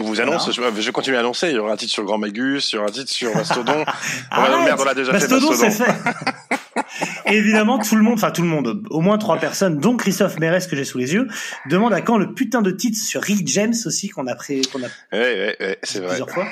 On 0.00 0.04
vous 0.04 0.20
annonce, 0.20 0.50
je, 0.52 0.62
je 0.80 0.90
continue 0.90 1.16
à 1.16 1.20
annoncer, 1.20 1.48
il 1.48 1.56
y 1.56 1.58
aura 1.58 1.72
un 1.72 1.76
titre 1.76 1.92
sur 1.92 2.04
Grand 2.04 2.18
Magus, 2.18 2.72
il 2.72 2.76
y 2.76 2.78
aura 2.78 2.88
un 2.88 2.92
titre 2.92 3.10
sur 3.10 3.34
Mastodon. 3.34 3.84
Arrête 4.30 4.54
Ouais, 4.54 4.64
merde, 4.64 4.80
on 4.80 4.84
l'a 4.84 4.94
déjà 4.94 5.12
fait, 5.12 5.28
Mastodon, 5.28 5.52
c'est 5.54 5.64
Mastodon. 5.66 5.92
fait. 5.92 6.34
Et 7.30 7.36
évidemment, 7.36 7.78
tout 7.78 7.96
le 7.96 8.02
monde, 8.02 8.14
enfin 8.14 8.30
tout 8.30 8.42
le 8.42 8.48
monde, 8.48 8.82
au 8.90 9.00
moins 9.00 9.18
trois 9.18 9.36
personnes, 9.38 9.78
dont 9.78 9.96
Christophe 9.96 10.38
Mérès 10.38 10.66
que 10.66 10.76
j'ai 10.76 10.84
sous 10.84 10.98
les 10.98 11.12
yeux, 11.14 11.28
demande 11.68 11.92
à 11.92 12.00
quand 12.00 12.18
le 12.18 12.32
putain 12.34 12.62
de 12.62 12.70
titre 12.70 12.98
sur 12.98 13.22
Rick 13.22 13.46
James 13.48 13.74
aussi 13.86 14.08
qu'on 14.08 14.26
a 14.26 14.34
pris, 14.34 14.62
qu'on 14.62 14.80
a 14.82 14.86
Ouais, 14.86 14.88
ouais, 15.12 15.56
ouais, 15.60 15.78
c'est 15.82 15.98
vrai. 16.00 16.08
plusieurs 16.08 16.30
fois. 16.30 16.44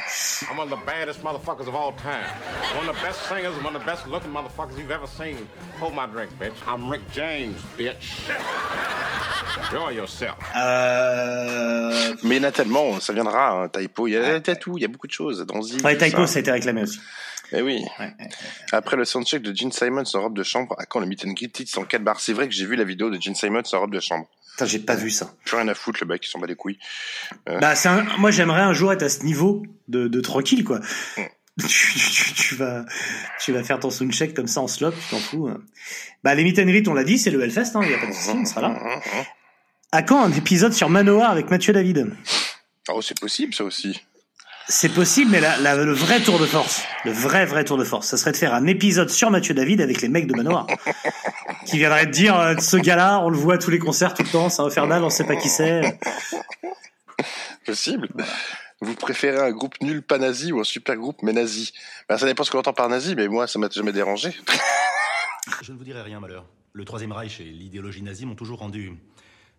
I'm 0.50 0.58
one 0.58 0.72
of 0.72 0.78
the 0.78 0.86
baddest 0.86 1.22
motherfuckers 1.22 1.68
of 1.68 1.74
all 1.74 1.92
time. 1.96 2.26
One 2.78 2.88
of 2.88 2.96
the 2.96 3.02
best 3.02 3.20
singers, 3.28 3.52
one 3.64 3.74
of 3.74 3.82
the 3.82 3.86
best 3.86 4.06
looking 4.06 4.30
motherfuckers 4.32 4.78
you've 4.78 4.90
ever 4.90 5.06
seen. 5.06 5.36
Hold 5.80 5.94
my 5.94 6.06
drink, 6.06 6.30
bitch. 6.40 6.54
I'm 6.66 6.88
Rick 6.90 7.02
James, 7.14 7.56
bitch. 7.78 8.30
Enjoy 9.72 9.92
yourself. 9.94 10.36
Euh... 10.56 12.14
Mais 12.22 12.36
il 12.36 12.42
y 12.42 12.44
en 12.44 12.48
a 12.48 12.52
tellement, 12.52 13.00
ça 13.00 13.12
viendra, 13.12 13.50
hein, 13.64 13.68
Typo, 13.68 14.06
il 14.06 14.12
y 14.12 14.16
a, 14.16 14.40
tout, 14.40 14.76
il 14.76 14.82
y 14.82 14.84
a 14.84 14.88
beaucoup 14.88 15.06
de 15.06 15.12
choses. 15.12 15.44
Dans 15.46 15.60
Ouais, 15.84 15.96
Typo, 15.96 16.26
ça 16.26 16.38
a 16.38 16.40
été 16.40 16.50
réclamé 16.50 16.82
aussi. 16.82 17.00
Eh 17.52 17.62
oui. 17.62 17.84
Ouais, 17.98 18.06
ouais. 18.18 18.28
Après 18.72 18.96
le 18.96 19.04
soundcheck 19.04 19.42
de 19.42 19.54
Gene 19.54 19.72
Simons 19.72 20.02
en 20.14 20.20
robe 20.22 20.36
de 20.36 20.42
chambre, 20.42 20.74
à 20.78 20.86
quand 20.86 21.00
le 21.00 21.06
meet 21.06 21.24
and 21.24 21.32
greet 21.32 21.52
titre 21.52 21.78
en 21.78 21.84
4 21.84 22.02
bars 22.02 22.20
C'est 22.20 22.32
vrai 22.32 22.48
que 22.48 22.54
j'ai 22.54 22.66
vu 22.66 22.76
la 22.76 22.84
vidéo 22.84 23.10
de 23.10 23.20
Gene 23.20 23.34
Simons 23.34 23.62
en 23.72 23.80
robe 23.80 23.92
de 23.94 24.00
chambre. 24.00 24.26
Putain, 24.52 24.66
j'ai 24.66 24.78
pas 24.78 24.94
vu 24.96 25.10
ça. 25.10 25.32
Plus 25.44 25.56
rien 25.56 25.68
à 25.68 25.74
foutre, 25.74 25.98
le 26.02 26.06
mec, 26.08 26.26
il 26.26 26.30
s'en 26.30 26.38
bat 26.38 26.46
les 26.46 26.54
couilles. 26.56 26.78
Bah, 27.46 27.74
c'est 27.76 27.88
un- 27.88 28.04
moi, 28.18 28.30
j'aimerais 28.30 28.62
un 28.62 28.72
jour 28.72 28.92
être 28.92 29.02
à 29.02 29.08
ce 29.08 29.22
niveau 29.24 29.62
de, 29.88 30.08
de 30.08 30.20
tranquille, 30.20 30.64
quoi. 30.64 30.80
Tu, 31.58 31.98
tu- 31.98 32.34
tu 32.34 32.54
vas, 32.56 32.84
tu 33.40 33.50
vas 33.50 33.64
faire 33.64 33.80
ton 33.80 33.88
soundcheck 33.88 34.34
comme 34.34 34.46
ça 34.46 34.60
en 34.60 34.68
slop, 34.68 34.90
tu 34.92 35.08
t'en 35.08 35.18
fous. 35.18 35.48
hein. 35.48 35.62
Bah, 36.22 36.34
les 36.34 36.44
meet 36.44 36.58
and 36.58 36.64
greet, 36.66 36.86
on 36.86 36.92
l'a 36.92 37.02
dit, 37.02 37.16
c'est 37.16 37.30
le 37.30 37.42
Hellfest, 37.42 37.70
hein, 37.76 37.80
il 37.82 37.90
y 37.92 37.94
a 37.94 37.98
pas 37.98 38.06
de 38.08 38.12
souci, 38.12 38.28
on 38.28 38.44
sera 38.44 38.60
là. 38.60 38.78
À 39.90 40.02
quand 40.02 40.20
un 40.22 40.30
épisode 40.32 40.74
sur 40.74 40.90
Manoir 40.90 41.30
avec 41.30 41.48
Mathieu 41.50 41.72
David? 41.72 42.12
Oh, 42.90 43.00
c'est 43.00 43.18
possible, 43.18 43.54
ça 43.54 43.64
aussi. 43.64 44.02
C'est 44.68 44.88
possible, 44.92 45.30
mais 45.30 45.40
la, 45.40 45.56
la- 45.58 45.76
le 45.76 45.92
vrai 45.92 46.20
tour 46.20 46.38
de 46.40 46.46
force, 46.46 46.82
le 47.04 47.12
vrai 47.12 47.46
vrai 47.46 47.64
tour 47.64 47.76
de 47.78 47.84
force, 47.84 48.08
ça 48.08 48.16
serait 48.16 48.32
de 48.32 48.36
faire 48.36 48.52
un 48.52 48.66
épisode 48.66 49.10
sur 49.10 49.30
Mathieu 49.30 49.54
David 49.54 49.80
avec 49.80 50.02
les 50.02 50.08
mecs 50.08 50.26
de 50.26 50.34
Manoir, 50.34 50.66
qui 51.66 51.78
viendraient 51.78 52.06
te 52.06 52.10
dire 52.10 52.36
euh, 52.36 52.56
ce 52.58 52.76
gars-là, 52.76 53.20
on 53.20 53.28
le 53.30 53.36
voit 53.36 53.54
à 53.54 53.58
tous 53.58 53.70
les 53.70 53.78
concerts 53.78 54.12
tout 54.14 54.24
le 54.24 54.28
temps, 54.28 54.48
c'est 54.48 54.62
infernal, 54.62 55.04
on 55.04 55.10
sait 55.10 55.24
pas 55.24 55.36
qui 55.36 55.48
c'est. 55.48 55.98
Possible. 57.64 58.08
Vous 58.80 58.94
préférez 58.94 59.38
un 59.38 59.52
groupe 59.52 59.74
nul 59.80 60.02
pas 60.02 60.18
nazi 60.18 60.52
ou 60.52 60.60
un 60.60 60.64
super 60.64 60.96
groupe 60.96 61.22
mais 61.22 61.32
nazi 61.32 61.72
ben, 62.08 62.18
Ça 62.18 62.26
dépend 62.26 62.44
ce 62.44 62.50
qu'on 62.50 62.58
entend 62.58 62.72
par 62.74 62.88
nazi, 62.88 63.14
mais 63.16 63.26
moi, 63.28 63.46
ça 63.46 63.58
m'a 63.58 63.68
jamais 63.70 63.92
dérangé. 63.92 64.36
Je 65.62 65.72
ne 65.72 65.78
vous 65.78 65.84
dirai 65.84 66.02
rien, 66.02 66.20
malheur. 66.20 66.44
Le 66.72 66.84
Troisième 66.84 67.12
Reich 67.12 67.40
et 67.40 67.44
l'idéologie 67.44 68.02
nazie 68.02 68.26
m'ont 68.26 68.34
toujours 68.34 68.58
rendu 68.58 68.92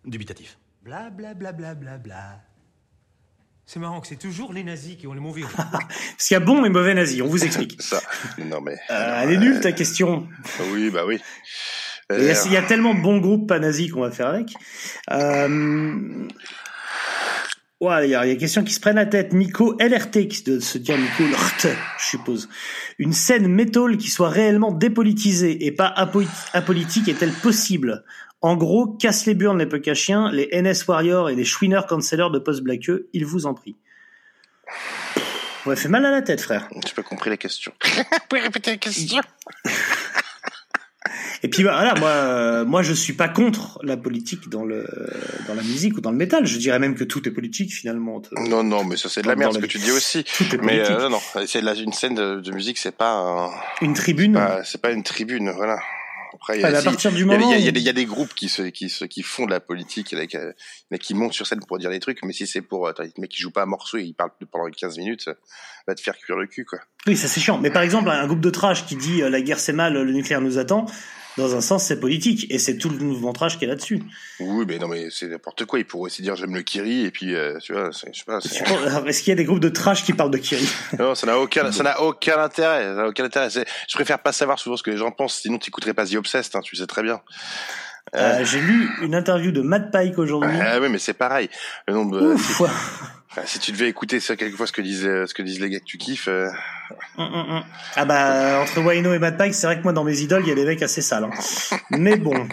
dubitatif. 0.04 0.58
Bla 0.82 1.10
bla 1.10 1.34
bla 1.34 1.52
bla 1.52 1.74
bla 1.74 1.98
bla. 1.98 2.40
C'est 3.70 3.80
marrant 3.80 4.00
que 4.00 4.06
c'est 4.06 4.16
toujours 4.16 4.54
les 4.54 4.64
nazis 4.64 4.96
qui 4.96 5.06
ont 5.06 5.12
le 5.12 5.20
mauvais. 5.20 5.42
Parce 5.56 6.26
qu'il 6.26 6.34
y 6.34 6.36
a 6.36 6.40
bon 6.40 6.64
et 6.64 6.70
mauvais 6.70 6.94
nazis, 6.94 7.20
on 7.20 7.26
vous 7.26 7.44
explique. 7.44 7.76
Ça. 7.82 8.00
Non, 8.46 8.62
mais. 8.62 8.78
Euh, 8.90 9.20
elle 9.22 9.32
est 9.32 9.36
nulle 9.36 9.60
ta 9.60 9.72
question. 9.72 10.26
Oui, 10.72 10.88
bah 10.90 11.02
oui. 11.06 11.18
Il 12.10 12.16
y, 12.24 12.30
Euh, 12.30 12.34
a, 12.34 12.46
il 12.46 12.52
y 12.52 12.56
a 12.56 12.62
tellement 12.62 12.94
de 12.94 13.02
bons 13.02 13.18
groupes 13.18 13.46
pas 13.46 13.58
nazis 13.58 13.90
qu'on 13.92 14.00
va 14.00 14.10
faire 14.10 14.28
avec. 14.28 14.54
Euh... 15.10 16.26
Ouais, 17.82 18.08
il 18.08 18.10
y, 18.10 18.14
a 18.14 18.24
il 18.24 18.28
y 18.28 18.30
a 18.30 18.34
des 18.34 18.38
questions 18.38 18.64
qui 18.64 18.72
se 18.72 18.80
prennent 18.80 18.96
la 18.96 19.04
tête. 19.06 19.34
Nico 19.34 19.76
LRT, 19.78 20.26
qui 20.28 20.42
doit 20.44 20.60
se 20.62 20.78
dire 20.78 20.96
Nico 20.96 21.22
LRT, 21.24 21.68
je 21.98 22.04
suppose. 22.06 22.48
Une 22.98 23.12
scène 23.12 23.46
métal 23.48 23.98
qui 23.98 24.08
soit 24.08 24.30
réellement 24.30 24.72
dépolitisée 24.72 25.66
et 25.66 25.72
pas 25.72 25.92
apo- 25.96 26.26
apolitique 26.54 27.06
est-elle 27.08 27.32
possible? 27.32 28.02
En 28.40 28.56
gros, 28.56 28.86
casse 28.86 29.26
les 29.26 29.34
burnes 29.34 29.58
les 29.58 29.66
punk 29.66 29.88
à 29.88 29.94
chiens, 29.94 30.30
les 30.30 30.48
NS 30.52 30.86
Warriors 30.86 31.28
et 31.30 31.34
les 31.34 31.44
Schwinner 31.44 31.80
Canceller 31.88 32.28
de 32.32 32.38
post 32.38 32.62
blackeux, 32.62 33.08
il 33.12 33.24
vous 33.26 33.46
en 33.46 33.54
prie. 33.54 33.76
Ouais, 35.66 35.74
fait 35.76 35.88
mal 35.88 36.04
à 36.06 36.10
la 36.10 36.22
tête, 36.22 36.40
frère. 36.40 36.68
J'ai 36.86 36.94
pas 36.94 37.02
compris 37.02 37.30
la 37.30 37.36
question. 37.36 37.72
Vous 37.84 38.02
pouvez 38.28 38.40
répéter 38.42 38.70
la 38.70 38.76
question 38.76 39.20
Et 41.42 41.48
puis 41.48 41.62
voilà, 41.62 41.94
moi, 41.94 42.08
euh, 42.08 42.64
moi, 42.64 42.82
je 42.82 42.92
suis 42.92 43.12
pas 43.12 43.28
contre 43.28 43.78
la 43.84 43.96
politique 43.96 44.48
dans 44.48 44.64
le 44.64 44.86
dans 45.46 45.54
la 45.54 45.62
musique 45.62 45.96
ou 45.96 46.00
dans 46.00 46.10
le 46.10 46.16
métal. 46.16 46.46
Je 46.46 46.58
dirais 46.58 46.78
même 46.80 46.94
que 46.96 47.04
tout 47.04 47.26
est 47.28 47.30
politique 47.30 47.72
finalement. 47.72 48.20
Non, 48.48 48.62
non, 48.64 48.84
mais 48.84 48.96
ça 48.96 49.08
c'est 49.08 49.22
de 49.22 49.28
la 49.28 49.36
merde 49.36 49.54
la- 49.54 49.60
ce 49.60 49.64
que 49.66 49.70
tu 49.70 49.78
dis 49.78 49.90
aussi. 49.92 50.24
Tout 50.24 50.52
est 50.54 50.58
Mais 50.62 50.80
euh, 50.80 50.98
non, 51.02 51.10
non, 51.10 51.20
c'est 51.46 51.60
une 51.60 51.92
scène 51.92 52.14
de, 52.14 52.40
de 52.40 52.52
musique, 52.52 52.76
c'est 52.78 52.96
pas, 52.96 53.12
un- 53.12 53.50
Une 53.80 53.94
tribune. 53.94 54.32
pas- 54.34 54.64
c'est 54.64 54.80
pas 54.82 54.90
une 54.90 55.02
tribune, 55.04 55.50
voilà. 55.50 55.78
Après, 56.40 56.58
il 57.58 57.64
y 57.64 57.68
a, 57.68 57.72
des- 57.72 57.80
il 57.80 57.86
y 57.86 57.88
a 57.88 57.92
des 57.92 58.04
groupes 58.06 58.34
qui 58.34 58.48
se, 58.48 58.62
qui 58.62 58.88
se, 58.88 59.04
qui 59.04 59.22
font 59.22 59.46
de 59.46 59.50
la 59.50 59.60
politique, 59.60 60.12
il 60.12 60.18
y 60.18 60.20
en 60.20 60.24
a 60.24 60.26
qui, 60.26 60.36
il 60.36 60.40
y 60.40 60.44
en 60.44 60.94
a 60.94 60.98
qui 60.98 61.14
montent 61.14 61.32
sur 61.34 61.46
scène 61.46 61.60
pour 61.66 61.78
dire 61.78 61.90
des 61.90 62.00
trucs, 62.00 62.22
mais 62.24 62.32
si 62.32 62.46
c'est 62.46 62.62
pour, 62.62 62.88
attends, 62.88 63.02
le 63.02 63.10
mec 63.18 63.30
qui 63.30 63.42
joue 63.42 63.50
pas 63.50 63.62
un 63.62 63.66
morceau 63.66 63.98
et 63.98 64.02
il 64.04 64.14
parle 64.14 64.30
pendant 64.50 64.68
15 64.70 64.98
minutes, 64.98 65.22
ça 65.24 65.34
va 65.86 65.94
te 65.94 66.00
faire 66.00 66.16
cuire 66.16 66.36
le 66.36 66.46
cul, 66.46 66.64
quoi. 66.64 66.78
Oui, 67.06 67.16
ça 67.16 67.28
c'est 67.28 67.40
chiant. 67.40 67.58
Mais 67.58 67.70
par 67.70 67.82
exemple, 67.82 68.08
un 68.10 68.26
groupe 68.26 68.40
de 68.40 68.50
trash 68.50 68.86
qui 68.86 68.96
dit 68.96 69.22
euh, 69.22 69.30
la 69.30 69.40
guerre 69.40 69.58
c'est 69.60 69.72
mal, 69.72 69.94
le 69.94 70.12
nucléaire 70.12 70.40
nous 70.40 70.58
attend. 70.58 70.86
Dans 71.38 71.54
un 71.54 71.60
sens, 71.60 71.84
c'est 71.84 72.00
politique 72.00 72.46
et 72.50 72.58
c'est 72.58 72.76
tout 72.76 72.90
le 72.90 72.98
mouvement 72.98 73.32
trash 73.32 73.58
qui 73.58 73.64
est 73.64 73.68
là-dessus. 73.68 74.02
Oui, 74.40 74.64
mais 74.66 74.78
non, 74.78 74.88
mais 74.88 75.06
c'est 75.10 75.28
n'importe 75.28 75.64
quoi. 75.66 75.78
Il 75.78 75.84
pourrait 75.84 76.06
aussi 76.06 76.20
dire 76.20 76.34
j'aime 76.34 76.54
le 76.54 76.62
Kiri 76.62 77.04
et 77.04 77.10
puis, 77.12 77.34
euh, 77.34 77.58
tu 77.60 77.72
vois, 77.72 77.90
je 77.92 77.98
sais 77.98 78.24
pas. 78.26 78.38
Est-ce 79.06 79.22
qu'il 79.22 79.30
y 79.30 79.32
a 79.32 79.36
des 79.36 79.44
groupes 79.44 79.60
de 79.60 79.68
trash 79.68 80.04
qui 80.04 80.12
parlent 80.12 80.32
de 80.32 80.38
Kiri? 80.38 80.68
Non, 80.98 81.14
ça 81.14 81.26
n'a 81.28 81.38
aucun, 81.38 81.70
ça 81.70 81.84
n'a 81.84 82.00
aucun 82.02 82.42
intérêt. 82.42 82.94
Ça 82.94 83.06
aucun 83.06 83.24
intérêt. 83.24 83.48
Je 83.50 83.94
préfère 83.94 84.18
pas 84.18 84.32
savoir 84.32 84.58
souvent 84.58 84.76
ce 84.76 84.82
que 84.82 84.90
les 84.90 84.96
gens 84.96 85.12
pensent, 85.12 85.40
sinon 85.40 85.58
t'écouterais 85.58 85.94
pas 85.94 86.04
The 86.04 86.16
Obsessed, 86.16 86.56
hein, 86.56 86.60
tu 86.62 86.74
sais 86.74 86.86
très 86.86 87.04
bien. 87.04 87.20
Euh, 88.16 88.44
J'ai 88.44 88.60
lu 88.60 88.90
une 89.02 89.14
interview 89.14 89.52
de 89.52 89.60
Matt 89.60 89.92
Pike 89.92 90.18
aujourd'hui. 90.18 90.58
Ah 90.60 90.80
oui, 90.80 90.88
mais 90.90 90.98
c'est 90.98 91.14
pareil. 91.14 91.48
Le 91.86 91.94
nombre 91.94 92.20
de, 92.20 92.26
Ouf. 92.26 92.62
Si 93.46 93.58
tu 93.58 93.72
devais 93.72 93.88
écouter 93.88 94.20
ça 94.20 94.36
quelquefois 94.36 94.66
ce 94.66 94.72
que 94.72 94.82
disent, 94.82 95.06
euh, 95.06 95.26
ce 95.26 95.34
que 95.34 95.42
disent 95.42 95.60
les 95.60 95.70
gars 95.70 95.80
que 95.80 95.84
tu 95.84 95.98
kiffes, 95.98 96.28
euh, 96.28 96.48
Hum, 97.18 97.26
hum, 97.34 97.50
hum. 97.50 97.62
Ah 97.96 98.04
bah 98.06 98.60
entre 98.62 98.80
Wayno 98.80 99.12
et 99.12 99.18
Matt 99.18 99.36
Pike, 99.36 99.52
c'est 99.54 99.66
vrai 99.66 99.76
que 99.78 99.82
moi 99.82 99.92
dans 99.92 100.04
mes 100.04 100.20
idoles, 100.20 100.42
il 100.44 100.48
y 100.48 100.52
a 100.52 100.54
des 100.54 100.64
mecs 100.64 100.82
assez 100.82 101.02
sales. 101.02 101.24
hein. 101.24 101.30
Mais 101.90 102.16
bon, 102.16 102.48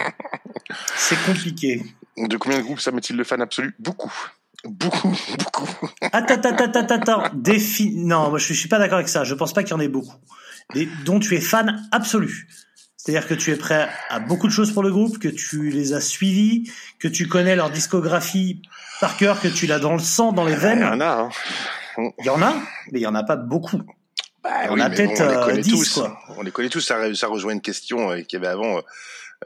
c'est 0.96 1.16
compliqué. 1.24 1.82
de 2.18 2.36
combien 2.36 2.58
de 2.58 2.62
groupes 2.64 2.80
ça 2.80 2.90
met-il 2.92 3.16
le 3.16 3.24
fan 3.24 3.40
absolu 3.40 3.74
Beaucoup. 3.78 4.12
Beaucoup, 4.64 5.08
beaucoup. 5.38 5.68
Attends, 6.12 6.34
attends, 6.34 6.50
attends, 6.56 6.80
attends, 6.80 6.94
attends. 6.96 7.22
Défi... 7.34 7.94
Non, 7.96 8.30
moi 8.30 8.38
je 8.38 8.48
je 8.48 8.58
suis 8.58 8.68
pas 8.68 8.78
d'accord 8.78 8.96
avec 8.98 9.08
ça. 9.08 9.24
Je 9.24 9.34
pense 9.34 9.52
pas 9.54 9.62
qu'il 9.62 9.70
y 9.70 9.74
en 9.74 9.80
ait 9.80 9.88
beaucoup. 9.88 10.16
Des- 10.74 10.88
dont 11.04 11.18
tu 11.20 11.34
es 11.36 11.40
fan 11.40 11.88
absolu. 11.92 12.48
C'est-à-dire 13.06 13.28
que 13.28 13.34
tu 13.34 13.52
es 13.52 13.56
prêt 13.56 13.88
à 14.10 14.18
beaucoup 14.18 14.48
de 14.48 14.52
choses 14.52 14.72
pour 14.72 14.82
le 14.82 14.90
groupe, 14.90 15.18
que 15.20 15.28
tu 15.28 15.70
les 15.70 15.92
as 15.94 16.00
suivis, 16.00 16.68
que 16.98 17.06
tu 17.06 17.28
connais 17.28 17.54
leur 17.54 17.70
discographie 17.70 18.62
par 19.00 19.16
cœur, 19.16 19.40
que 19.40 19.46
tu 19.46 19.66
l'as 19.68 19.78
dans 19.78 19.92
le 19.92 20.00
sang, 20.00 20.32
dans 20.32 20.44
les 20.44 20.52
Il 20.54 20.58
y 20.58 20.60
veines. 20.60 20.82
en 20.84 21.00
a, 21.00 21.30
hein. 21.98 22.10
Il 22.18 22.26
y 22.26 22.30
en 22.30 22.42
a, 22.42 22.52
mais 22.90 22.98
il 22.98 23.02
y 23.02 23.06
en 23.06 23.14
a 23.14 23.22
pas 23.22 23.36
beaucoup. 23.36 23.80
Bah, 24.42 24.50
Il 24.64 24.66
y 24.66 24.70
en 24.70 24.74
oui, 24.74 24.80
a 24.80 24.90
peut-être, 24.90 25.20
on 25.20 25.28
les 25.28 25.34
euh, 25.36 25.44
connaît 25.44 25.60
10, 25.62 25.70
tous. 25.70 25.94
quoi. 25.94 26.18
On 26.36 26.42
les 26.42 26.50
connaît 26.50 26.68
tous. 26.68 26.80
Ça, 26.80 27.14
ça 27.14 27.28
rejoint 27.28 27.52
une 27.52 27.60
question 27.60 28.10
euh, 28.10 28.20
qu'il 28.22 28.38
y 28.38 28.42
avait 28.44 28.52
avant. 28.52 28.78
euh, 28.78 28.80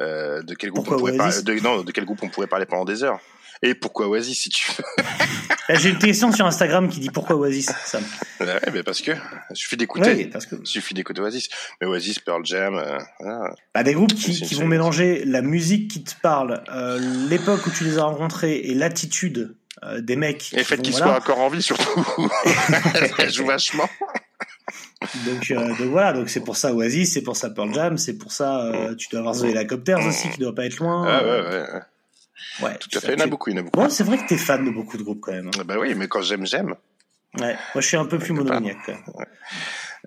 euh, 0.01 0.43
de 0.43 0.55
quel 0.55 0.71
groupe 0.71 0.85
Pourquoi 0.87 0.97
on 0.97 1.01
pourrait 1.01 1.17
parler 1.17 1.43
de, 1.43 1.53
Non, 1.61 1.83
de 1.83 1.93
quel 1.93 2.05
groupe 2.07 2.21
on 2.23 2.29
pourrait 2.29 2.47
parler 2.47 2.65
pendant 2.65 2.85
des 2.87 3.03
heures 3.05 3.19
Et 3.63 3.75
pourquoi 3.75 4.09
Oasis, 4.09 4.39
si 4.41 4.49
tu 4.49 4.71
veux 4.73 4.85
J'ai 5.75 5.91
une 5.91 5.99
question 5.99 6.33
sur 6.33 6.47
Instagram 6.47 6.89
qui 6.89 7.01
dit 7.01 7.11
pourquoi 7.11 7.37
Oasis, 7.37 7.71
Sam. 7.85 8.03
Ouais, 8.41 8.59
mais 8.73 8.83
parce 8.83 9.01
que 9.01 9.13
il 9.51 9.57
suffit 9.57 9.77
d'écouter. 9.77 10.15
Oui, 10.15 10.25
parce 10.27 10.47
que 10.47 10.57
Il 10.57 10.67
suffit 10.67 10.95
d'écouter 10.95 11.21
Oasis. 11.21 11.49
Mais 11.81 11.87
Oasis, 11.87 12.19
Pearl 12.19 12.45
Jam, 12.45 12.77
euh, 12.77 13.49
bah, 13.75 13.83
des 13.83 13.95
groupes 13.95 14.15
qui, 14.15 14.55
vont 14.55 14.67
mélanger 14.67 15.25
la 15.25 15.43
musique 15.43 15.91
qui 15.91 16.03
te 16.05 16.15
parle, 16.21 16.63
euh, 16.73 16.99
l'époque 17.29 17.67
où 17.67 17.71
tu 17.71 17.85
les 17.85 17.99
as 17.99 18.05
rencontrés 18.05 18.57
et 18.57 18.75
l'attitude 18.75 19.55
euh, 19.85 20.01
des 20.01 20.17
mecs. 20.17 20.53
Et 20.53 20.57
le 20.57 20.63
qui 20.63 20.69
fait 20.69 20.77
vont- 20.77 20.83
qu'ils 20.83 20.93
voilà. 20.93 21.07
soient 21.07 21.17
encore 21.17 21.39
en 21.41 21.49
vie, 21.49 21.63
surtout. 21.63 22.05
ça 23.17 23.29
joue 23.29 23.47
vachement. 23.47 23.89
Donc, 25.27 25.51
euh, 25.51 25.69
donc 25.69 25.89
voilà, 25.89 26.13
donc 26.13 26.29
c'est 26.29 26.45
pour 26.45 26.57
ça 26.57 26.75
Oasis, 26.75 27.15
c'est 27.15 27.23
pour 27.23 27.35
ça 27.37 27.49
Pearl 27.51 27.73
Jam, 27.73 27.97
c'est 27.97 28.19
pour 28.19 28.33
ça 28.33 28.67
euh, 28.67 28.95
tu 28.95 29.09
dois 29.11 29.21
avoir 29.21 29.35
The 29.35 29.45
Helicopters 29.45 30.07
aussi 30.07 30.29
qui 30.29 30.39
doit 30.39 30.55
pas 30.55 30.67
être 30.67 30.77
loin. 30.79 31.07
Ah, 31.09 31.25
ouais, 31.25 31.41
ouais, 31.41 31.73
ouais. 31.73 31.81
Ouais, 32.63 32.77
Tout 32.79 32.89
à 32.97 33.01
fait. 33.01 33.15
Il 33.15 33.19
y 33.19 33.23
en 33.23 33.25
a 33.25 33.29
beaucoup, 33.29 33.51
il 33.51 33.55
y 33.55 33.57
en 33.57 33.61
a 33.61 33.63
beaucoup. 33.65 33.79
Bon, 33.81 33.89
c'est 33.91 34.05
vrai 34.05 34.19
que 34.19 34.27
t'es 34.29 34.37
fan 34.37 34.65
de 34.65 34.71
beaucoup 34.71 34.97
de 34.97 35.03
groupes 35.03 35.21
quand 35.21 35.33
même. 35.33 35.49
hein. 35.49 35.59
Ah 35.61 35.65
Bah 35.65 35.77
oui, 35.79 35.95
mais 35.95 36.09
quand 36.09 36.23
j'aime, 36.23 36.47
j'aime. 36.47 36.75
Ouais, 37.39 37.55
moi 37.75 37.81
je 37.81 37.87
suis 37.87 37.97
un 37.97 38.05
peu 38.07 38.19
plus 38.19 38.33
monomaniaque. 38.33 38.91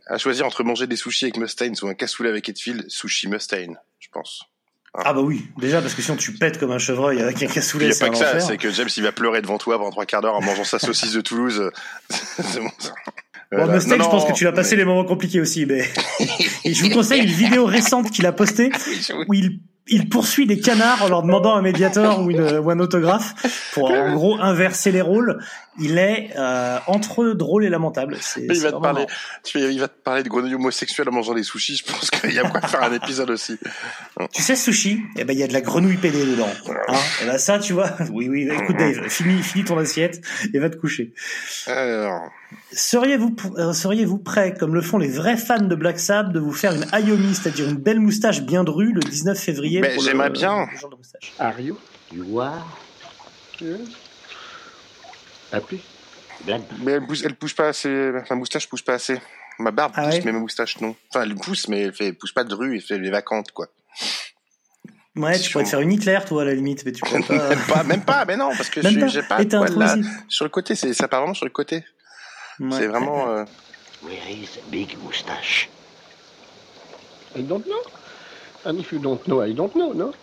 À 0.08 0.18
choisir 0.18 0.46
entre 0.46 0.64
manger 0.64 0.88
des 0.88 0.96
sushis 0.98 1.26
avec 1.26 1.38
Mustaine 1.38 1.74
ou 1.82 1.88
un 1.88 1.94
cassoulet 1.94 2.30
avec 2.30 2.50
Hetfield, 2.50 2.86
sushi 2.90 3.28
Mustaine, 3.30 3.78
je 4.00 4.08
pense. 4.12 4.44
Ah 4.96 5.14
bah 5.14 5.22
oui, 5.22 5.46
déjà 5.58 5.82
parce 5.82 5.94
que 5.96 6.02
sinon 6.04 6.18
tu 6.18 6.34
pètes 6.34 6.60
comme 6.60 6.72
un 6.72 6.78
chevreuil 6.78 7.20
avec 7.22 7.38
un 7.42 7.46
Il 7.48 7.52
cassoulet, 7.52 7.86
n'y 7.86 7.92
a 7.92 7.96
c'est 7.96 8.06
pas 8.06 8.12
que 8.12 8.18
ça, 8.18 8.40
c'est 8.40 8.58
que 8.58 8.70
James 8.70 8.90
il 8.96 9.02
va 9.04 9.12
pleurer 9.12 9.42
devant 9.42 9.58
toi 9.58 9.78
pendant 9.80 9.90
trois 9.90 10.06
quarts 10.06 10.22
d'heure 10.22 10.36
en 10.36 10.42
mangeant 10.42 10.66
sa 10.66 10.78
saucisse 10.78 11.14
de 11.14 11.22
Toulouse. 11.22 11.72
c'est 12.10 12.60
bon 12.60 12.70
ça. 12.78 12.90
Bon, 13.52 13.58
Voilà. 13.60 13.74
Mustang, 13.76 13.98
Non, 13.98 14.04
je 14.06 14.10
pense 14.10 14.26
que 14.26 14.34
tu 14.34 14.44
vas 14.44 14.52
passer 14.52 14.72
mais- 14.76 14.82
les 14.82 14.86
moments 14.86 15.06
compliqués 15.06 15.40
aussi, 15.42 15.66
mais 15.66 15.88
et 16.66 16.74
je 16.74 16.84
vous 16.84 16.90
conseille 16.92 17.22
une 17.22 17.32
vidéo 17.32 17.66
récente 17.66 18.12
qu'il 18.12 18.26
a 18.28 18.34
postée 18.34 18.72
où 19.28 19.34
il, 19.34 19.62
il 19.88 20.08
poursuit 20.08 20.46
des 20.46 20.60
canards 20.60 21.04
en 21.04 21.10
leur 21.10 21.24
demandant 21.24 21.56
un 21.56 21.62
médiator 21.62 22.22
ou, 22.22 22.32
une, 22.32 22.60
ou 22.60 22.70
un 22.70 22.80
autographe 22.80 23.34
pour 23.74 23.92
en 23.92 24.14
gros 24.14 24.40
inverser 24.40 24.92
les 24.92 25.02
rôles. 25.02 25.44
Il 25.80 25.98
est 25.98 26.30
euh, 26.38 26.78
entre 26.88 27.32
drôle 27.32 27.66
et 27.66 27.70
lamentable. 27.70 28.18
Il 28.38 28.62
va 28.62 28.72
te 28.72 28.80
parler, 28.80 29.06
tu 29.44 29.60
il 29.60 29.80
va 29.80 29.88
te 29.88 30.02
parler 30.02 30.24
de 30.24 30.30
grenouilles 30.30 30.56
homosexuelles 30.56 31.10
en 31.10 31.12
mangeant 31.12 31.34
des 31.34 31.44
sushis. 31.44 31.84
Je 31.86 31.92
pense 31.92 32.12
qu'il 32.12 32.34
y 32.34 32.40
a 32.40 32.48
quoi 32.48 32.62
faire 32.62 32.84
un 32.84 32.94
épisode 32.94 33.32
aussi. 33.32 33.58
Tu 34.34 34.42
sais, 34.42 34.56
sushi, 34.56 35.02
eh 35.18 35.24
ben 35.26 35.34
il 35.34 35.40
y 35.40 35.44
a 35.44 35.48
de 35.48 35.54
la 35.54 35.62
grenouille 35.62 35.98
PD 35.98 36.26
dedans. 36.26 36.50
Hein? 36.88 36.94
Et 37.24 37.26
ben 37.26 37.38
ça, 37.38 37.60
tu 37.60 37.74
vois. 37.74 37.90
Oui, 38.12 38.30
oui. 38.30 38.48
Écoute, 38.52 38.78
Dave, 38.78 39.10
finis, 39.10 39.42
finis 39.42 39.66
ton 39.66 39.78
assiette 39.78 40.22
et 40.54 40.60
va 40.60 40.70
te 40.70 40.78
coucher. 40.78 41.14
Alors, 41.68 42.32
Seriez-vous 42.72 43.36
euh, 43.58 43.74
seriez-vous 43.74 44.18
prêt, 44.18 44.54
comme 44.54 44.74
le 44.74 44.82
font 44.82 44.98
les 44.98 45.10
vrais 45.10 45.38
fans 45.38 45.60
de 45.62 45.76
Black 45.76 46.00
Sabbath, 46.00 46.32
de 46.34 46.40
vous 46.40 46.54
faire 46.54 46.74
une 46.74 46.86
Ayomi, 46.92 47.34
c'est-à-dire 47.36 47.70
une 47.70 47.78
belle 47.78 48.00
moustache 48.00 48.42
bien 48.42 48.64
drue, 48.64 48.92
le 48.94 49.02
19 49.02 49.38
février 49.38 49.82
Mais 49.82 49.98
j'aimerais 50.00 50.30
bien. 50.30 50.68
le 50.72 50.78
jour 50.78 50.90
de 50.90 50.96
moustache? 50.96 51.34
Are 51.40 51.60
you? 51.60 51.78
You 52.14 52.40
are? 52.40 52.80
Appelez. 55.52 55.82
mais 56.82 56.92
elle 56.94 57.00
bouge, 57.06 57.22
elle 57.24 57.36
pousse 57.36 57.54
pas 57.54 57.68
assez. 57.68 58.12
Ma 58.30 58.36
moustache 58.36 58.68
pousse 58.68 58.82
pas 58.82 58.94
assez. 58.94 59.20
Ma 59.60 59.72
barbe 59.72 59.94
Ah 59.96 60.06
pousse, 60.06 60.16
ouais? 60.16 60.22
mais 60.26 60.32
ma 60.32 60.40
moustache 60.40 60.82
non. 60.82 60.96
Enfin, 61.10 61.24
elle 61.24 61.36
pousse, 61.36 61.68
mais 61.68 61.82
elle 61.82 61.94
fait, 61.94 62.08
elle 62.08 62.16
pousse 62.16 62.32
pas 62.32 62.44
de 62.44 62.56
rue, 62.56 62.76
elle 62.76 62.82
fait 62.82 62.98
les 62.98 63.12
vacantes 63.12 63.52
quoi. 63.52 63.68
Ouais, 65.16 65.38
tu 65.40 65.52
pourrais 65.52 65.64
te 65.64 65.70
faire 65.70 65.80
une 65.82 65.92
Hitler, 65.92 66.18
toi, 66.26 66.42
à 66.42 66.46
la 66.46 66.56
limite, 66.56 66.84
mais 66.86 66.92
tu 66.92 67.02
pourrais 67.06 67.22
pas. 67.22 67.50
Même 67.50 67.60
pas, 67.68 67.84
même 67.84 68.02
pas, 68.04 68.26
mais 68.26 68.36
non, 68.36 68.50
parce 68.58 68.70
que 68.70 68.82
pas. 68.82 69.08
j'ai 69.08 69.22
pas 69.22 69.38
t'es 69.46 69.58
poil 69.58 69.78
là. 69.78 69.96
Sur 70.28 70.46
le 70.46 70.50
côté, 70.50 70.74
c'est, 70.76 70.94
ça 70.94 71.08
part 71.08 71.22
vraiment 71.22 71.36
sur 71.36 71.46
le 71.46 71.52
côté. 71.52 71.84
Ouais. 72.72 72.78
C'est 72.80 72.88
vraiment. 72.88 73.30
euh, 73.30 73.44
Where 74.04 74.30
is 74.32 74.60
Big 74.70 74.98
Moustache? 75.04 75.70
I 77.36 77.42
don't 77.44 77.64
know. 77.66 77.82
And 78.66 78.78
if 78.80 78.92
you 78.92 79.00
don't 79.00 79.26
know, 79.28 79.42
I 79.46 79.54
don't 79.54 79.74
know, 79.76 79.94
no? 79.94 80.14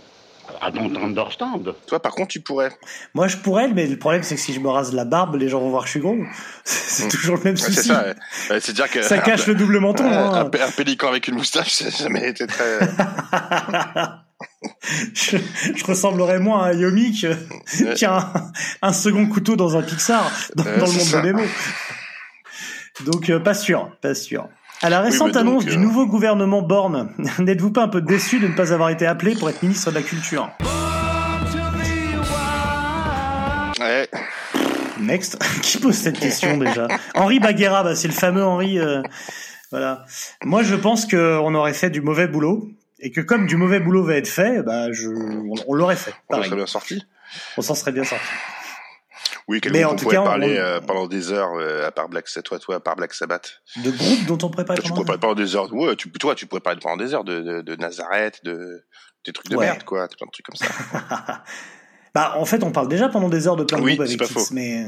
I 0.63 0.71
don't 0.73 0.97
understand. 0.97 1.75
Toi, 1.87 2.01
par 2.03 2.13
contre, 2.13 2.29
tu 2.29 2.41
pourrais. 2.41 2.71
Moi, 3.15 3.29
je 3.29 3.37
pourrais, 3.37 3.69
mais 3.69 3.87
le 3.87 3.99
problème, 3.99 4.23
c'est 4.25 4.35
que 4.35 4.41
si 4.41 4.53
je 4.53 4.59
me 4.61 4.69
rase 4.69 4.93
la 4.93 5.05
barbe, 5.05 5.37
les 5.37 5.49
gens 5.49 5.61
vont 5.61 5.71
voir 5.71 5.83
que 5.83 5.87
je 5.89 5.93
suis 5.93 6.01
gros. 6.01 6.17
C'est 6.65 7.09
toujours 7.09 7.37
le 7.37 7.43
même 7.45 7.57
souci. 7.57 7.75
c'est 7.77 7.83
ça. 7.85 8.05
ouais. 8.51 8.61
C'est 8.61 8.73
dire 8.73 8.91
que 8.91 9.01
Ça 9.03 9.19
cache 9.19 9.47
le 9.47 9.55
double 9.55 9.79
menton. 9.79 10.05
un, 10.05 10.13
hein. 10.13 10.33
un- 10.53 10.61
un 10.67 10.71
pélican 10.71 11.09
avec 11.09 11.29
une 11.29 11.37
moustache, 11.37 11.71
ça 11.73 11.85
n'a 11.85 11.91
jamais 11.91 12.29
été 12.31 12.47
très. 12.49 12.81
je, 15.15 15.37
je 15.77 15.85
ressemblerais 15.85 16.39
moins 16.41 16.65
à 16.65 16.73
Yomi 16.73 17.13
qu'à 17.99 18.17
un, 18.19 18.33
un 18.89 18.93
second 18.93 19.27
couteau 19.29 19.57
dans 19.57 19.77
un 19.77 19.83
Pixar, 19.83 20.31
dans, 20.57 20.65
Ouais, 20.65 20.79
dans 20.79 20.87
le 20.87 20.93
monde 20.93 21.01
ça. 21.01 21.21
de 21.21 21.27
Nemo. 21.29 21.43
Donc, 23.07 23.31
euh, 23.31 23.39
pas 23.41 23.55
sûr, 23.55 23.91
pas 24.01 24.15
sûr. 24.15 24.49
À 24.83 24.89
la 24.91 25.01
récente 25.01 25.33
donc, 25.33 25.37
annonce 25.41 25.67
euh, 25.67 25.71
du 25.71 25.77
nouveau 25.79 26.07
gouvernement 26.07 26.63
Borne, 26.63 27.13
n'êtes-vous 27.39 27.71
pas 27.71 27.83
un 27.83 27.89
peu 27.89 28.01
déçu 28.01 28.39
de 28.39 28.49
ne 28.49 28.55
pas 28.55 28.73
avoir 28.73 28.91
été 28.91 29.07
appelé 29.07 29.35
pour 29.35 29.49
être 29.51 29.63
ministre 29.63 29.91
de 29.91 29.95
la 29.97 30.03
Culture? 30.03 30.51
Ouais. 33.81 34.09
Next. 35.01 35.39
Qui 35.63 35.79
pose 35.79 35.95
cette 35.95 36.19
question 36.19 36.57
déjà? 36.59 36.89
Henri 37.15 37.41
Baguera, 37.41 37.83
bah, 37.83 37.95
c'est 37.95 38.09
le 38.09 38.15
fameux 38.15 38.45
Henri. 38.45 38.79
euh, 38.79 39.03
voilà. 39.71 40.05
Moi, 40.45 40.63
je 40.63 40.75
pense 40.75 41.07
qu'on 41.07 41.55
aurait 41.55 41.73
fait 41.75 41.91
du 41.91 42.01
mauvais 42.01 42.27
boulot 42.29 42.69
et 42.99 43.11
que 43.11 43.21
comme 43.21 43.47
du 43.47 43.57
mauvais 43.57 43.81
boulot 43.81 44.05
va 44.05 44.17
être 44.17 44.29
fait, 44.29 44.63
bah, 44.63 44.93
je, 44.93 45.09
on, 45.09 45.55
on 45.69 45.75
l'aurait 45.75 45.97
fait. 45.97 46.13
On 46.29 46.35
pareil. 46.35 46.47
serait 46.47 46.57
bien 46.57 46.67
sorti. 46.67 47.03
On 47.57 47.63
s'en 47.63 47.75
serait 47.75 47.93
bien 47.93 48.05
sorti. 48.05 48.25
Oui, 49.51 49.61
quel 49.61 49.73
Mais 49.73 49.81
groupe 49.83 49.91
en 49.91 49.95
on 49.95 49.99
tout 49.99 50.03
pourrait 50.05 50.15
cas, 50.17 50.23
on- 50.23 50.25
parler 50.27 50.57
on- 50.59 50.63
euh, 50.63 50.81
pendant 50.81 51.07
des 51.09 51.33
heures 51.33 51.55
euh, 51.59 51.85
à 51.87 51.91
part 51.91 52.09
Black 52.09 52.29
Sabbath, 52.29 52.45
toi, 52.47 52.59
toi, 52.61 52.77
à 52.77 52.81
part 52.81 52.95
Black 52.95 53.13
Sabbath? 53.13 53.63
De 53.85 53.91
groupes 53.91 54.25
dont 54.27 54.39
on 54.47 54.49
prépare 54.51 54.77
tu 54.79 54.89
pourrais 54.91 55.05
parler 55.05 55.19
pendant 55.21 55.35
des 55.35 55.57
heures. 55.57 55.73
Ouais, 55.75 55.97
tu, 55.97 56.09
toi, 56.13 56.37
tu 56.37 56.47
pourrais 56.47 56.61
parler 56.61 56.79
pendant 56.81 56.97
des 56.97 57.13
heures 57.15 57.25
de, 57.25 57.41
de, 57.41 57.61
de 57.63 57.75
Nazareth, 57.77 58.39
de 58.45 58.85
des 59.27 59.33
trucs 59.33 59.49
de 59.51 59.57
Ouais. 59.57 59.67
merde, 59.67 59.83
quoi, 59.83 60.07
plein 60.07 60.27
de 60.27 60.31
trucs 60.31 60.47
comme 60.47 60.55
ça. 60.57 60.69
Bah, 62.15 62.35
en 62.39 62.45
fait, 62.45 62.63
on 62.65 62.73
parle 62.73 62.89
déjà 62.89 63.09
pendant 63.09 63.29
des 63.29 63.47
heures 63.47 63.57
de 63.57 63.65
plein 63.65 63.79
de 63.79 63.85
Oui, 63.85 63.97
groupes 63.97 64.07
avec 64.09 64.25
faux. 64.25 64.41
mais 64.53 64.87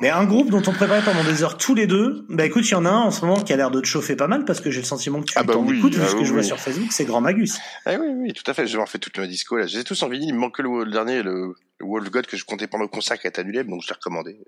mais 0.00 0.10
un 0.10 0.24
groupe 0.24 0.48
dont 0.50 0.62
on 0.66 0.72
préparait 0.72 1.02
pendant 1.02 1.22
des 1.24 1.42
heures 1.42 1.56
tous 1.58 1.74
les 1.74 1.86
deux. 1.86 2.24
Bah, 2.28 2.46
écoute, 2.46 2.64
il 2.66 2.70
y 2.72 2.74
en 2.74 2.84
a 2.86 2.90
un 2.90 3.00
en 3.02 3.10
ce 3.10 3.24
moment 3.24 3.40
qui 3.42 3.52
a 3.52 3.56
l'air 3.56 3.70
de 3.70 3.80
te 3.80 3.86
chauffer 3.86 4.16
pas 4.16 4.28
mal 4.28 4.44
parce 4.44 4.60
que 4.60 4.70
j'ai 4.70 4.80
le 4.80 4.86
sentiment 4.86 5.20
que 5.20 5.26
tu 5.26 5.32
Ah 5.36 5.42
bah 5.42 5.54
oui, 5.56 5.78
écoutes 5.78 5.94
vu 5.94 6.00
ah 6.02 6.08
ce 6.08 6.14
que 6.14 6.20
oui, 6.20 6.24
je 6.24 6.32
vois 6.32 6.42
sur 6.42 6.58
Facebook, 6.58 6.92
c'est 6.92 7.04
Grand 7.04 7.20
Magus. 7.20 7.58
Ah 7.84 7.94
oui, 8.00 8.06
oui, 8.14 8.32
tout 8.32 8.48
à 8.50 8.54
fait. 8.54 8.66
J'ai 8.66 8.78
en 8.78 8.86
fait 8.86 8.98
toute 8.98 9.18
ma 9.18 9.26
disco 9.26 9.56
là. 9.58 9.66
J'ai 9.66 9.84
tous 9.84 10.02
en 10.02 10.08
vinyle. 10.08 10.28
Il 10.30 10.34
me 10.34 10.38
manque 10.38 10.56
que 10.56 10.62
le, 10.62 10.84
le 10.84 10.90
dernier, 10.90 11.22
le, 11.22 11.54
le 11.78 11.86
Wolf 11.86 12.10
God 12.10 12.26
que 12.26 12.36
je 12.36 12.44
comptais 12.44 12.66
pendant 12.68 12.84
le 12.84 12.88
concert 12.88 13.18
qui 13.18 13.26
a 13.26 13.30
été 13.30 13.40
annulé, 13.40 13.64
donc 13.64 13.82
je 13.82 13.88
l'ai 13.88 13.94
recommandé. 13.94 14.38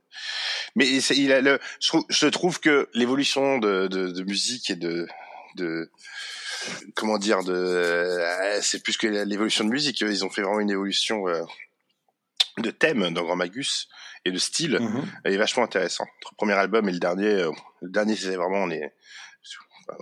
Mais 0.77 0.88
il 0.88 1.33
a 1.33 1.40
le, 1.40 1.59
je, 1.81 1.88
trouve, 1.88 2.05
je 2.09 2.27
trouve 2.29 2.61
que 2.61 2.88
l'évolution 2.94 3.59
de, 3.59 3.87
de, 3.88 4.09
de 4.12 4.22
musique 4.22 4.70
et 4.70 4.77
de, 4.77 5.07
de 5.57 5.90
comment 6.94 7.18
dire, 7.18 7.44
de, 7.44 7.53
euh, 7.53 8.59
c'est 8.62 8.83
plus 8.83 8.96
que 8.96 9.07
l'évolution 9.07 9.64
de 9.64 9.70
musique. 9.70 10.00
Ils 10.00 10.24
ont 10.24 10.31
fait 10.31 10.42
vraiment 10.42 10.61
une 10.61 10.70
évolution 10.70 11.29
euh, 11.29 11.42
de 12.58 12.70
thème 12.70 13.10
dans 13.12 13.22
Grand 13.22 13.36
Magus 13.36 13.88
et 14.24 14.30
de 14.32 14.38
style. 14.38 14.78
Mhm. 14.80 15.04
Est 15.24 15.36
vachement 15.36 15.64
intéressant. 15.64 16.04
Entre 16.04 16.30
le 16.32 16.36
premier 16.36 16.52
album 16.54 16.88
et 16.88 16.92
le 16.92 16.98
dernier, 16.98 17.28
euh, 17.30 17.50
le 17.82 17.90
dernier 17.90 18.16
c'est 18.16 18.36
vraiment 18.36 18.64
on 18.64 18.70
est 18.70 18.92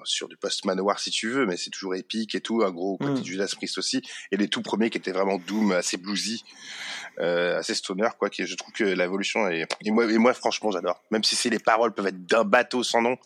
sur, 0.04 0.28
du 0.28 0.36
post 0.36 0.64
manoir 0.64 1.00
si 1.00 1.10
tu 1.10 1.28
veux, 1.28 1.44
mais 1.44 1.56
c'est 1.56 1.70
toujours 1.70 1.96
épique 1.96 2.36
et 2.36 2.40
tout, 2.40 2.62
un 2.62 2.70
gros 2.70 2.98
côté 2.98 3.20
Mm. 3.20 3.24
Judas 3.24 3.52
Priest 3.56 3.78
aussi. 3.78 4.00
Et 4.30 4.36
les 4.36 4.46
tout 4.46 4.62
premiers 4.62 4.90
qui 4.90 4.98
étaient 4.98 5.10
vraiment 5.10 5.38
doom, 5.38 5.72
assez 5.72 5.96
bluesy, 5.96 6.44
euh, 7.18 7.58
assez 7.58 7.74
stoner 7.74 8.08
quoi. 8.16 8.30
Qui 8.30 8.46
je 8.46 8.54
trouve 8.54 8.72
que 8.72 8.84
l'évolution 8.84 9.48
est 9.48 9.66
et 9.84 9.90
moi 9.90 10.04
et 10.04 10.18
moi 10.18 10.34
franchement 10.34 10.70
j'adore. 10.70 11.02
Même 11.10 11.24
si 11.24 11.34
c'est 11.34 11.50
les 11.50 11.58
paroles 11.58 11.92
peuvent 11.94 12.06
être 12.06 12.24
d'un 12.26 12.44
bateau 12.44 12.84
sans 12.84 13.02
nom. 13.02 13.16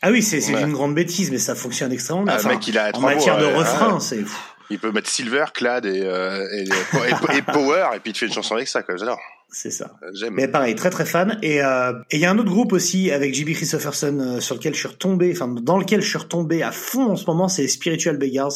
Ah 0.00 0.10
oui, 0.10 0.22
c'est 0.22 0.40
c'est 0.40 0.54
Ouais. 0.54 0.62
une 0.62 0.72
grande 0.72 0.94
bêtise, 0.96 1.30
mais 1.30 1.38
ça 1.38 1.54
fonctionne 1.54 1.92
extrêmement 1.92 2.24
bien. 2.24 2.32
Ah, 2.34 2.36
le 2.36 2.40
Enfin, 2.44 2.54
mec, 2.54 2.66
il 2.68 2.76
a 2.78 2.90
en 2.94 3.00
matière 3.00 3.34
mots, 3.36 3.40
de 3.42 3.46
ouais, 3.46 3.54
refrain, 3.54 3.94
ouais. 3.94 4.00
c'est 4.00 4.24
Il 4.70 4.78
peut 4.78 4.90
mettre 4.92 5.08
Silver, 5.08 5.46
Clad 5.54 5.84
et, 5.86 6.02
euh, 6.02 6.46
et, 6.52 6.62
et, 6.64 7.38
et 7.38 7.42
Power 7.42 7.88
et 7.94 8.00
puis 8.00 8.10
il 8.10 8.12
te 8.12 8.18
fait 8.18 8.26
une 8.26 8.32
chanson 8.32 8.54
avec 8.54 8.68
ça 8.68 8.82
quoi. 8.82 8.96
J'adore. 8.96 9.20
c'est 9.50 9.70
ça. 9.70 9.92
Euh, 10.02 10.10
J'aime. 10.14 10.34
Mais 10.34 10.48
pareil, 10.48 10.74
très 10.74 10.90
très 10.90 11.04
fan. 11.06 11.38
Et 11.42 11.62
euh, 11.62 11.92
et 12.10 12.16
il 12.16 12.20
y 12.20 12.24
a 12.26 12.30
un 12.30 12.38
autre 12.38 12.50
groupe 12.50 12.72
aussi 12.72 13.10
avec 13.10 13.34
JB 13.34 13.52
Christopherson 13.54 14.38
sur 14.40 14.54
lequel 14.54 14.74
je 14.74 14.78
suis 14.80 14.88
retombé, 14.88 15.30
enfin 15.34 15.48
dans 15.48 15.78
lequel 15.78 16.00
je 16.00 16.08
suis 16.08 16.18
retombé 16.18 16.62
à 16.62 16.72
fond 16.72 17.10
en 17.12 17.16
ce 17.16 17.26
moment, 17.26 17.48
c'est 17.48 17.68
Spiritual 17.68 18.16
Beggars. 18.16 18.52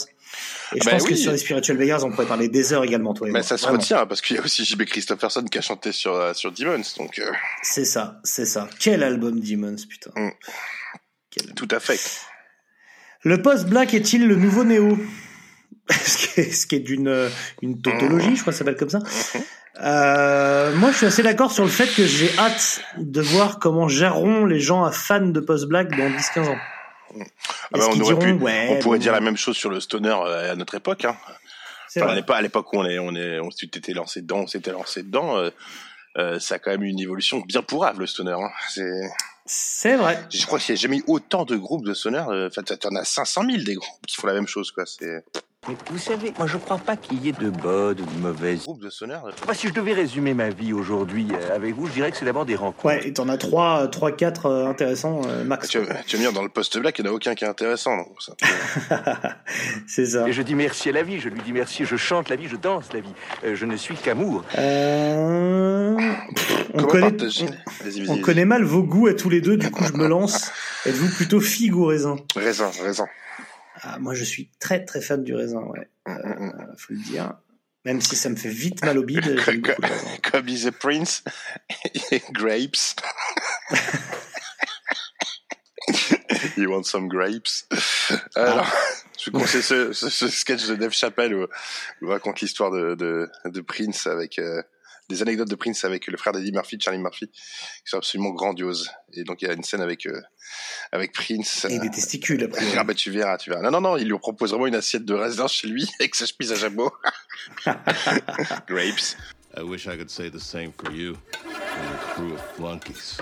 Et 0.75 0.81
je 0.81 0.85
Bah 0.85 0.91
pense 0.93 1.05
que 1.05 1.15
sur 1.15 1.31
les 1.31 1.39
Spiritual 1.39 1.77
Beggars, 1.79 2.05
on 2.05 2.11
pourrait 2.11 2.27
parler 2.27 2.49
des 2.49 2.73
heures 2.73 2.83
également, 2.83 3.15
toi 3.15 3.29
et 3.29 3.31
Mais 3.31 3.39
moi. 3.39 3.47
ça 3.47 3.57
se 3.57 3.63
Vraiment. 3.63 3.79
retient 3.79 4.05
parce 4.07 4.21
qu'il 4.21 4.37
y 4.37 4.39
a 4.39 4.43
aussi 4.43 4.65
JB 4.65 4.83
Christopherson 4.85 5.45
qui 5.45 5.59
a 5.59 5.61
chanté 5.61 5.93
sur 5.93 6.35
sur 6.35 6.51
Demons 6.53 6.83
donc 6.99 7.19
euh, 7.21 7.31
C'est 7.63 7.85
ça, 7.85 8.21
c'est 8.25 8.45
ça. 8.47 8.69
Quel 8.81 9.03
album 9.05 9.39
Demons, 9.41 9.77
putain. 9.89 10.11
Mm. 10.17 10.31
Quel- 11.31 11.55
tout 11.55 11.69
à 11.71 11.79
fait. 11.79 12.01
Le 13.23 13.41
post-black 13.43 13.95
est-il 13.95 14.27
le 14.27 14.37
nouveau 14.37 14.65
néo 14.65 14.99
ce 15.91 16.19
qui 16.19 16.41
est, 16.41 16.51
ce 16.51 16.67
qui 16.67 16.75
est 16.77 16.81
d'une 16.81 17.09
euh, 17.09 17.29
une 17.63 17.81
tautologie, 17.81 18.37
je 18.37 18.41
crois 18.41 18.53
que 18.53 18.59
ça 18.59 18.65
s'appelle 18.65 18.77
comme 18.77 18.91
ça. 18.91 18.99
Euh, 19.81 20.75
moi, 20.77 20.91
je 20.91 20.97
suis 20.97 21.07
assez 21.07 21.23
d'accord 21.23 21.53
sur 21.53 21.65
le 21.65 21.71
fait 21.71 21.87
que 21.87 22.07
j'ai 22.07 22.31
hâte 22.39 22.81
de 22.97 23.21
voir 23.21 23.59
comment 23.59 23.89
géreront 23.89 24.47
les 24.47 24.61
gens 24.61 24.85
à 24.85 24.91
fans 24.91 25.21
de 25.21 25.41
post-black 25.41 25.91
dans 25.91 26.09
10-15 26.09 26.49
ans. 26.49 26.57
Ah 27.11 27.79
Est-ce 27.79 27.87
bah, 27.89 27.95
on 27.95 28.01
aurait 28.01 28.19
pu, 28.19 28.33
ouais, 28.33 28.69
on 28.71 28.79
pourrait 28.79 28.99
bon, 28.99 29.03
dire 29.03 29.13
la 29.13 29.21
même 29.21 29.37
chose 29.37 29.57
sur 29.57 29.71
le 29.71 29.81
stoner 29.81 30.15
euh, 30.25 30.53
à 30.53 30.57
notre 30.57 30.75
époque. 30.75 31.05
Hein. 31.05 31.17
Enfin, 31.97 32.15
on 32.17 32.23
pas 32.23 32.37
à 32.37 32.43
l'époque 32.43 32.73
où 32.73 32.79
on 32.79 32.85
est, 32.85 32.99
on 32.99 33.15
est, 33.15 33.41
on 33.41 33.51
s'était 33.51 33.93
lancé 33.93 34.23
dedans, 34.23 34.41
on 34.41 34.47
s'était 34.47 34.73
lancé 34.73 35.03
dedans. 35.03 35.37
euh, 35.39 35.51
euh, 36.19 36.39
ça 36.41 36.57
a 36.57 36.59
quand 36.59 36.71
même 36.71 36.83
eu 36.83 36.89
une 36.89 37.01
évolution 37.01 37.41
bien 37.41 37.63
pourrave 37.63 38.01
le 38.01 38.07
stoner. 38.07 38.33
Hein. 38.33 38.51
C'est, 38.71 39.11
C'est 39.45 39.97
vrai. 39.97 40.19
je 40.31 40.45
crois 40.47 40.59
qu'il 40.59 40.75
n'y 40.75 40.79
a 40.79 40.83
jamais 40.83 40.99
eu 40.99 41.05
autant 41.07 41.45
de 41.45 41.57
groupes 41.57 41.85
de 41.85 41.93
stoner. 41.95 42.21
Enfin, 42.21 42.63
t'en 42.63 42.95
as 42.97 43.05
500 43.05 43.43
000 43.51 43.63
des 43.65 43.75
groupes 43.75 44.07
qui 44.07 44.17
font 44.17 44.27
la 44.27 44.33
même 44.35 44.47
chose, 44.47 44.71
quoi. 44.71 44.85
C'est 44.87 45.23
Mais 45.69 45.77
vous 45.91 45.99
savez, 45.99 46.33
moi 46.39 46.47
je 46.47 46.59
crois 46.59 46.79
pas 46.79 46.97
qu'il 46.97 47.25
y 47.25 47.29
ait 47.29 47.33
de 47.33 47.51
bonnes 47.51 48.01
ou 48.01 48.05
de 48.05 48.21
mauvaises. 48.21 48.63
groupes 48.63 48.81
de 48.81 48.91
Moi, 49.07 49.55
si 49.55 49.67
je 49.67 49.73
devais 49.73 49.95
résumer 49.95 50.33
ma 50.33 50.51
vie 50.51 50.73
aujourd'hui 50.73 51.29
euh, 51.33 51.57
avec 51.57 51.75
vous, 51.75 51.89
je 51.89 51.93
dirais 51.93 52.13
que 52.13 52.17
c'est 52.17 52.25
d'abord 52.25 52.47
des 52.47 52.55
rencontres. 52.55 52.85
Ouais, 52.85 53.07
et 53.07 53.13
t'en 53.13 53.29
as 53.29 53.37
trois, 53.37 53.89
trois, 53.89 54.13
quatre 54.13 54.47
euh, 54.47 54.69
intéressants 54.69 55.23
euh, 55.27 55.43
max. 55.45 55.69
Tu, 55.69 55.79
tu 56.07 56.17
me 56.17 56.23
dire 56.23 56.33
dans 56.33 56.43
le 56.43 56.49
post-black, 56.49 56.99
il 56.99 57.03
n'y 57.03 57.09
en 57.09 57.13
a 57.13 57.15
aucun 57.15 57.35
qui 57.35 57.45
est 57.45 57.49
intéressant. 57.49 57.97
Donc, 57.97 58.17
ça, 58.21 58.35
c'est 59.89 60.07
ça. 60.07 60.29
Et 60.29 60.33
je 60.33 60.43
dis 60.43 60.55
merci 60.55 60.91
à 60.91 60.93
la 60.93 61.03
vie, 61.03 61.19
je 61.19 61.29
lui 61.29 61.41
dis 61.41 61.53
merci, 61.53 61.85
je 61.85 61.97
chante 61.97 62.29
la 62.29 62.37
vie, 62.37 62.47
je 62.47 62.57
danse 62.57 62.93
la 62.93 63.01
vie. 63.01 63.13
Euh, 63.45 63.57
je 63.57 63.67
ne 63.67 63.77
suis 63.77 63.97
qu'amour. 63.97 64.45
Euh... 64.59 65.97
On 66.75 66.85
connaît, 66.85 67.17
on 68.09 68.19
connaît 68.19 68.45
mal 68.45 68.63
vos 68.63 68.83
goûts 68.83 69.09
à 69.09 69.15
tous 69.15 69.31
les 69.31 69.41
deux, 69.41 69.57
du 69.57 69.71
coup 69.71 69.85
je 69.85 69.95
me 69.95 70.07
lance. 70.07 70.53
Êtes-vous 70.87 71.13
plutôt 71.17 71.41
figue 71.41 71.75
ou 71.75 71.87
raisin? 71.87 72.17
Raisin, 72.37 72.71
raisin. 72.85 73.07
Ah, 73.83 73.99
Moi 73.99 74.15
je 74.15 74.25
suis 74.25 74.51
très 74.59 74.85
très 74.85 75.01
fan 75.01 75.23
du 75.23 75.35
raisin, 75.35 75.63
ouais. 75.63 75.89
Euh, 76.09 76.51
faut 76.77 76.93
le 76.93 77.01
dire. 77.01 77.35
Même 77.85 78.01
si 78.01 78.17
ça 78.17 78.29
me 78.29 78.37
fait 78.37 78.51
vite 78.51 78.85
mal 78.85 78.99
au 78.99 79.05
bide, 79.05 79.25
raisin. 79.25 79.63
Comme 80.31 80.47
disait 80.47 80.73
Prince, 80.73 81.23
grapes. 82.33 82.97
You 86.57 86.71
want 86.71 86.85
some 86.85 87.09
grapes 87.09 87.49
Alors, 88.35 88.67
je 89.19 89.31
vous 89.31 89.39
conseille 89.39 89.63
ce, 89.63 89.93
ce, 89.93 90.09
ce 90.09 90.29
sketch 90.29 90.67
de 90.67 90.75
Dave 90.75 90.93
Chappelle 90.93 91.35
où, 91.35 91.45
où 91.45 91.49
il 92.03 92.09
raconte 92.09 92.41
l'histoire 92.41 92.71
de, 92.71 92.95
de, 92.95 93.31
de 93.45 93.61
Prince 93.61 94.07
avec 94.07 94.39
euh, 94.39 94.63
des 95.09 95.23
anecdotes 95.23 95.49
de 95.49 95.55
Prince 95.55 95.85
avec 95.85 96.07
le 96.07 96.17
frère 96.17 96.33
d'Eddie 96.33 96.53
Murphy, 96.53 96.79
Charlie 96.81 96.99
Murphy, 96.99 97.29
qui 97.29 97.91
sont 97.91 97.99
absolument 97.99 98.31
grandioses. 98.31 98.91
Et 99.13 99.25
donc 99.25 99.43
il 99.43 99.49
y 99.49 99.51
a 99.51 99.55
une 99.55 99.63
scène 99.63 99.81
avec 99.81 100.07
euh, 100.07 100.21
avec 100.93 101.13
Prince. 101.13 101.67
Et 101.69 101.79
des 101.79 101.91
testicules 101.91 102.43
après. 102.45 102.65
Ah 102.77 102.85
bah 102.85 102.95
tu 102.95 103.11
verras, 103.11 103.39
tu 103.39 103.51
verras. 103.51 103.63
Non, 103.63 103.71
non, 103.71 103.81
non, 103.81 103.97
il 103.97 104.09
lui 104.09 104.19
propose 104.19 104.51
vraiment 104.51 104.67
une 104.67 104.75
assiette 104.75 105.05
de 105.05 105.15
raisin 105.15 105.47
chez 105.49 105.69
lui 105.69 105.89
avec 106.01 106.15
sa 106.15 106.27
chemise 106.27 106.53
à 106.53 106.57
jabot. 106.57 106.93
Grapes. 108.67 109.17
I 109.57 109.63
wish 109.63 109.87
I 109.87 109.97
could 109.97 110.11
say 110.11 110.29
the 110.29 110.41
same 110.41 110.73
for 110.73 110.93
you 110.93 111.17
and 111.33 111.89
your 111.89 111.99
crew 112.15 112.35
of 112.35 112.41
flunkies. 112.57 113.19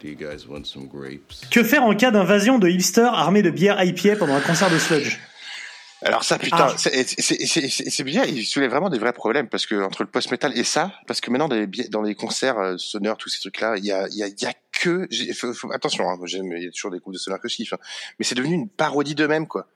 Do 0.00 0.08
you 0.08 0.16
guys 0.16 0.46
want 0.46 0.64
some 0.66 0.86
grapes? 0.86 1.46
Que 1.50 1.64
faire 1.64 1.82
en 1.82 1.94
cas 1.94 2.10
d'invasion 2.10 2.58
de 2.58 2.68
hipsters 2.68 3.14
armés 3.14 3.42
de 3.42 3.50
bière 3.50 3.82
IPA 3.82 4.16
pendant 4.16 4.34
un 4.34 4.40
concert 4.40 4.70
de 4.70 4.78
sludge? 4.78 5.18
Alors 6.04 6.22
ça, 6.22 6.38
putain, 6.38 6.68
Ah. 6.70 6.74
c'est- 6.76 8.02
bien, 8.04 8.24
il 8.24 8.44
soulève 8.44 8.70
vraiment 8.70 8.90
des 8.90 8.98
vrais 8.98 9.12
problèmes, 9.14 9.48
parce 9.48 9.64
que 9.66 9.74
entre 9.82 10.02
le 10.02 10.08
post-metal 10.10 10.56
et 10.56 10.62
ça, 10.64 10.92
parce 11.06 11.20
que 11.20 11.30
maintenant, 11.30 11.48
dans 11.48 11.56
les, 11.56 11.66
dans 11.66 12.02
les 12.02 12.14
concerts 12.14 12.58
euh, 12.58 12.76
sonores, 12.78 13.16
tous 13.16 13.30
ces 13.30 13.40
trucs-là, 13.40 13.76
il 13.78 13.84
y 13.86 13.92
a, 13.92 14.06
il 14.08 14.16
y, 14.16 14.22
a, 14.22 14.28
y 14.28 14.46
a 14.46 14.52
que... 14.72 15.06
j'ai- 15.10 15.32
faut- 15.32 15.54
faut- 15.54 15.72
attention, 15.72 16.08
hein, 16.10 16.18
j'aime, 16.24 16.52
il 16.56 16.64
y 16.64 16.66
a 16.66 16.70
toujours 16.70 16.90
des 16.90 16.98
groupes 16.98 17.14
de 17.14 17.18
sonores 17.18 17.40
que 17.40 17.48
je 17.48 17.56
kiffe, 17.56 17.72
hein, 17.72 17.78
mais 18.18 18.24
c'est 18.24 18.34
devenu 18.34 18.54
une 18.54 18.68
parodie 18.68 19.14
d'eux-mêmes, 19.14 19.46
quoi. 19.46 19.66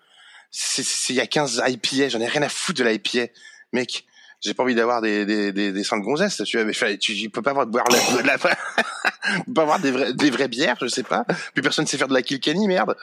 C'est 0.50 0.82
c'est- 0.82 1.12
il 1.12 1.16
y 1.16 1.20
a 1.20 1.26
15 1.26 1.62
IPA, 1.66 2.08
j'en 2.10 2.20
ai 2.20 2.26
rien 2.26 2.42
à 2.42 2.48
foutre 2.48 2.82
de 2.82 2.84
l'IPA. 2.88 3.32
Mec, 3.72 4.04
j'ai 4.40 4.54
pas 4.54 4.62
envie 4.62 4.74
d'avoir 4.74 5.00
des, 5.02 5.26
des, 5.26 5.52
des, 5.52 5.72
des 5.72 5.84
seins 5.84 5.98
de 5.98 6.04
gonzesse, 6.04 6.42
tu 6.44 6.56
vois, 6.56 6.64
mais 6.64 6.98
tu, 6.98 7.30
peux 7.30 7.42
pas 7.42 7.50
avoir 7.50 7.66
de 7.66 7.72
boire 7.72 7.86
la, 7.90 8.22
de 8.22 8.26
la, 8.26 8.38
pas 9.54 9.62
avoir 9.62 9.80
des, 9.80 9.90
vrais, 9.90 10.12
des 10.12 10.30
vraies 10.30 10.48
bières, 10.48 10.76
je 10.80 10.86
sais 10.86 11.02
pas. 11.02 11.24
Plus 11.54 11.62
personne 11.62 11.86
sait 11.86 11.98
faire 11.98 12.08
de 12.08 12.14
la 12.14 12.22
Kilkenny, 12.22 12.68
merde. 12.68 12.96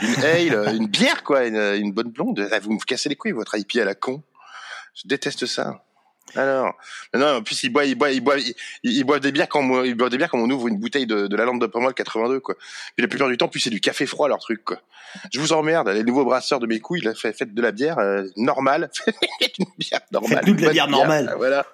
Une 0.00 0.24
ale, 0.24 0.54
euh, 0.54 0.74
une 0.74 0.88
bière, 0.88 1.22
quoi, 1.22 1.46
une, 1.46 1.56
une 1.56 1.92
bonne 1.92 2.10
blonde. 2.10 2.48
Vous 2.62 2.72
me 2.72 2.84
cassez 2.84 3.08
les 3.08 3.16
couilles, 3.16 3.32
votre 3.32 3.56
IP 3.56 3.76
à 3.76 3.84
la 3.84 3.94
con. 3.94 4.22
Je 4.94 5.08
déteste 5.08 5.46
ça. 5.46 5.82
Alors, 6.36 6.74
non, 7.14 7.36
en 7.36 7.42
plus 7.42 7.62
il 7.62 7.68
boit, 7.70 7.84
il 7.84 7.94
boit, 7.94 8.10
il 8.10 8.20
boit, 8.20 8.38
il, 8.38 8.54
il 8.82 9.04
boit 9.04 9.20
des 9.20 9.30
bières 9.30 9.48
quand 9.48 9.60
on, 9.62 9.84
il 9.84 9.94
boit 9.94 10.08
des 10.10 10.16
bières 10.16 10.30
quand 10.30 10.38
on 10.40 10.50
ouvre 10.50 10.66
une 10.68 10.78
bouteille 10.78 11.06
de, 11.06 11.26
de 11.28 11.36
la 11.36 11.44
lampe 11.44 11.60
de 11.60 11.66
Pomerol 11.66 11.94
82 11.94 12.40
quoi. 12.40 12.54
Puis 12.96 13.02
la 13.02 13.08
plupart 13.08 13.28
du 13.28 13.36
temps, 13.36 13.46
plus 13.48 13.60
c'est 13.60 13.70
du 13.70 13.80
café 13.80 14.04
froid 14.06 14.26
leur 14.28 14.38
truc 14.38 14.64
quoi. 14.64 14.78
Je 15.32 15.38
vous 15.38 15.52
emmerde, 15.52 15.88
les 15.88 16.02
nouveaux 16.02 16.24
brasseurs 16.24 16.58
de 16.58 16.66
mes 16.66 16.80
couilles, 16.80 17.02
là, 17.02 17.14
fait, 17.14 17.32
faites 17.32 17.54
de 17.54 17.62
la 17.62 17.70
bière 17.70 17.98
euh, 18.00 18.24
normale, 18.36 18.90
Faites 19.04 19.58
une 19.58 19.66
bière 19.78 20.00
normale. 20.10 20.38
Faites-nous 20.38 20.54
de 20.54 20.62
la 20.66 20.70
bière 20.72 20.88
normale. 20.88 21.28
euh, 21.28 21.36
Voilà, 21.36 21.64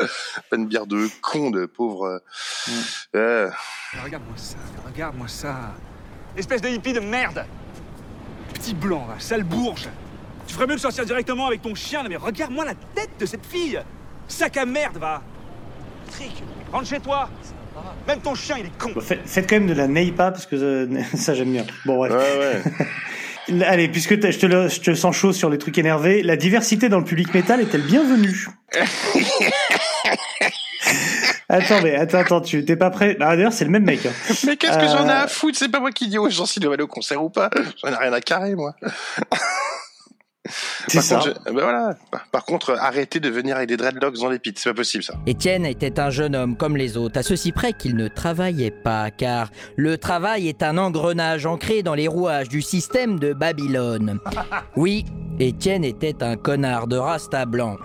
pas 0.51 0.57
une 0.57 0.67
bière 0.67 0.87
de 0.87 1.09
con, 1.23 1.51
de 1.51 1.65
pauvre. 1.67 2.05
euh, 2.07 2.19
Mm. 2.69 2.73
euh, 3.17 3.51
Regarde-moi 4.05 4.35
ça, 4.37 4.57
regarde-moi 4.87 5.29
ça. 5.29 5.57
Espèce 6.37 6.61
de 6.61 6.69
hippie 6.69 6.93
de 6.93 7.01
merde. 7.01 7.47
Petit 8.53 8.75
blanc, 8.75 9.07
là, 9.09 9.15
sale 9.19 9.43
bourge. 9.45 9.89
Tu 10.47 10.55
ferais 10.55 10.67
mieux 10.67 10.75
de 10.75 10.81
sortir 10.81 11.07
directement 11.07 11.47
avec 11.47 11.63
ton 11.63 11.75
chien, 11.75 12.03
là, 12.03 12.09
mais 12.11 12.17
regarde-moi 12.17 12.65
la 12.67 12.75
tête 12.75 13.11
de 13.19 13.25
cette 13.27 13.47
fille. 13.47 13.81
Sac 14.31 14.57
à 14.57 14.65
merde, 14.65 14.97
va. 14.99 15.21
Trick, 16.13 16.43
rentre 16.73 16.89
chez 16.89 17.01
toi. 17.01 17.29
Même 18.07 18.21
ton 18.21 18.35
chien, 18.35 18.57
il 18.59 18.67
est 18.67 18.79
con. 18.79 18.91
Bon, 18.95 19.01
faites, 19.01 19.21
faites 19.27 19.49
quand 19.49 19.57
même 19.57 19.67
de 19.67 19.75
la 19.75 19.87
Neipa 19.89 20.31
parce 20.31 20.47
que 20.47 20.57
euh, 20.57 20.87
ça 21.17 21.35
j'aime 21.35 21.53
bien. 21.53 21.65
Bon 21.85 21.97
bref. 21.99 22.13
Allez, 23.67 23.89
puisque 23.89 24.19
t'as- 24.21 24.31
je 24.31 24.39
te, 24.39 24.47
le- 24.47 24.69
je 24.69 24.81
te 24.81 24.95
sens 24.95 25.17
chaud 25.17 25.33
sur 25.33 25.51
les 25.51 25.59
trucs 25.59 25.77
énervés, 25.79 26.23
la 26.23 26.37
diversité 26.37 26.89
dans 26.89 26.99
le 26.99 27.05
public 27.05 27.35
métal 27.35 27.61
est-elle 27.61 27.83
bienvenue? 27.83 28.47
Attends, 31.49 31.83
mais 31.83 31.97
attends, 31.97 32.19
attends, 32.19 32.41
tu 32.41 32.65
t'es 32.65 32.77
pas 32.77 32.91
prêt? 32.91 33.17
Ah, 33.21 33.35
D'ailleurs, 33.35 33.53
c'est 33.53 33.65
le 33.65 33.73
même 33.73 33.85
mec. 33.85 34.07
hein. 34.07 34.13
Mais 34.47 34.57
qu'est-ce 34.57 34.79
que 34.79 34.87
j'en 34.87 35.05
ai 35.09 35.11
Euh, 35.11 35.25
à 35.25 35.27
foutre? 35.27 35.59
C'est 35.59 35.69
pas 35.69 35.81
moi 35.81 35.91
qui 35.91 36.07
dis 36.07 36.17
aux 36.17 36.31
gens 36.31 36.47
s'ils 36.47 36.63
doivent 36.63 36.75
aller 36.75 36.85
au 36.85 36.89
concert 36.89 37.23
ou 37.25 37.29
pas. 37.29 37.51
J'en 37.83 37.91
ai 37.93 37.97
rien 37.97 38.13
à 38.13 38.21
carrer, 38.21 38.55
moi. 38.55 38.75
C'est 40.89 40.95
Par 40.99 41.05
ça. 41.05 41.15
contre, 41.17 41.29
je- 41.47 41.53
ben 41.53 41.63
voilà. 41.63 41.95
Par- 42.33 42.45
contre, 42.47 42.75
arrêtez 42.81 43.21
de 43.21 43.29
venir 43.29 43.57
avec 43.57 43.69
des 43.69 43.77
dreadlocks 43.77 44.17
dans 44.19 44.31
les 44.31 44.39
pits. 44.39 44.55
C'est 44.57 44.71
pas 44.71 44.75
possible, 44.75 45.05
ça. 45.05 45.15
Étienne 45.27 45.67
était 45.67 46.01
un 46.01 46.09
jeune 46.11 46.35
homme 46.35 46.57
comme 46.57 46.77
les 46.77 46.97
autres, 46.97 47.19
à 47.19 47.23
ceci 47.23 47.53
près 47.53 47.75
qu'il 47.75 47.95
ne 47.95 48.09
travaillait 48.09 48.71
pas, 48.73 49.11
car 49.11 49.51
le 49.77 49.99
travail 49.99 50.49
est 50.49 50.63
un 50.63 50.79
engrenage 50.79 51.45
ancré 51.47 51.83
dans 51.83 51.95
les 51.95 52.09
rouages 52.09 52.49
du 52.49 52.63
système 52.63 53.19
de 53.19 53.33
Babylone. 53.35 54.19
Oui, 54.77 55.05
Étienne 55.39 55.85
était 55.85 56.23
un 56.23 56.37
connard 56.37 56.87
de 56.87 56.97
rasta 56.97 57.45
blanc. 57.45 57.77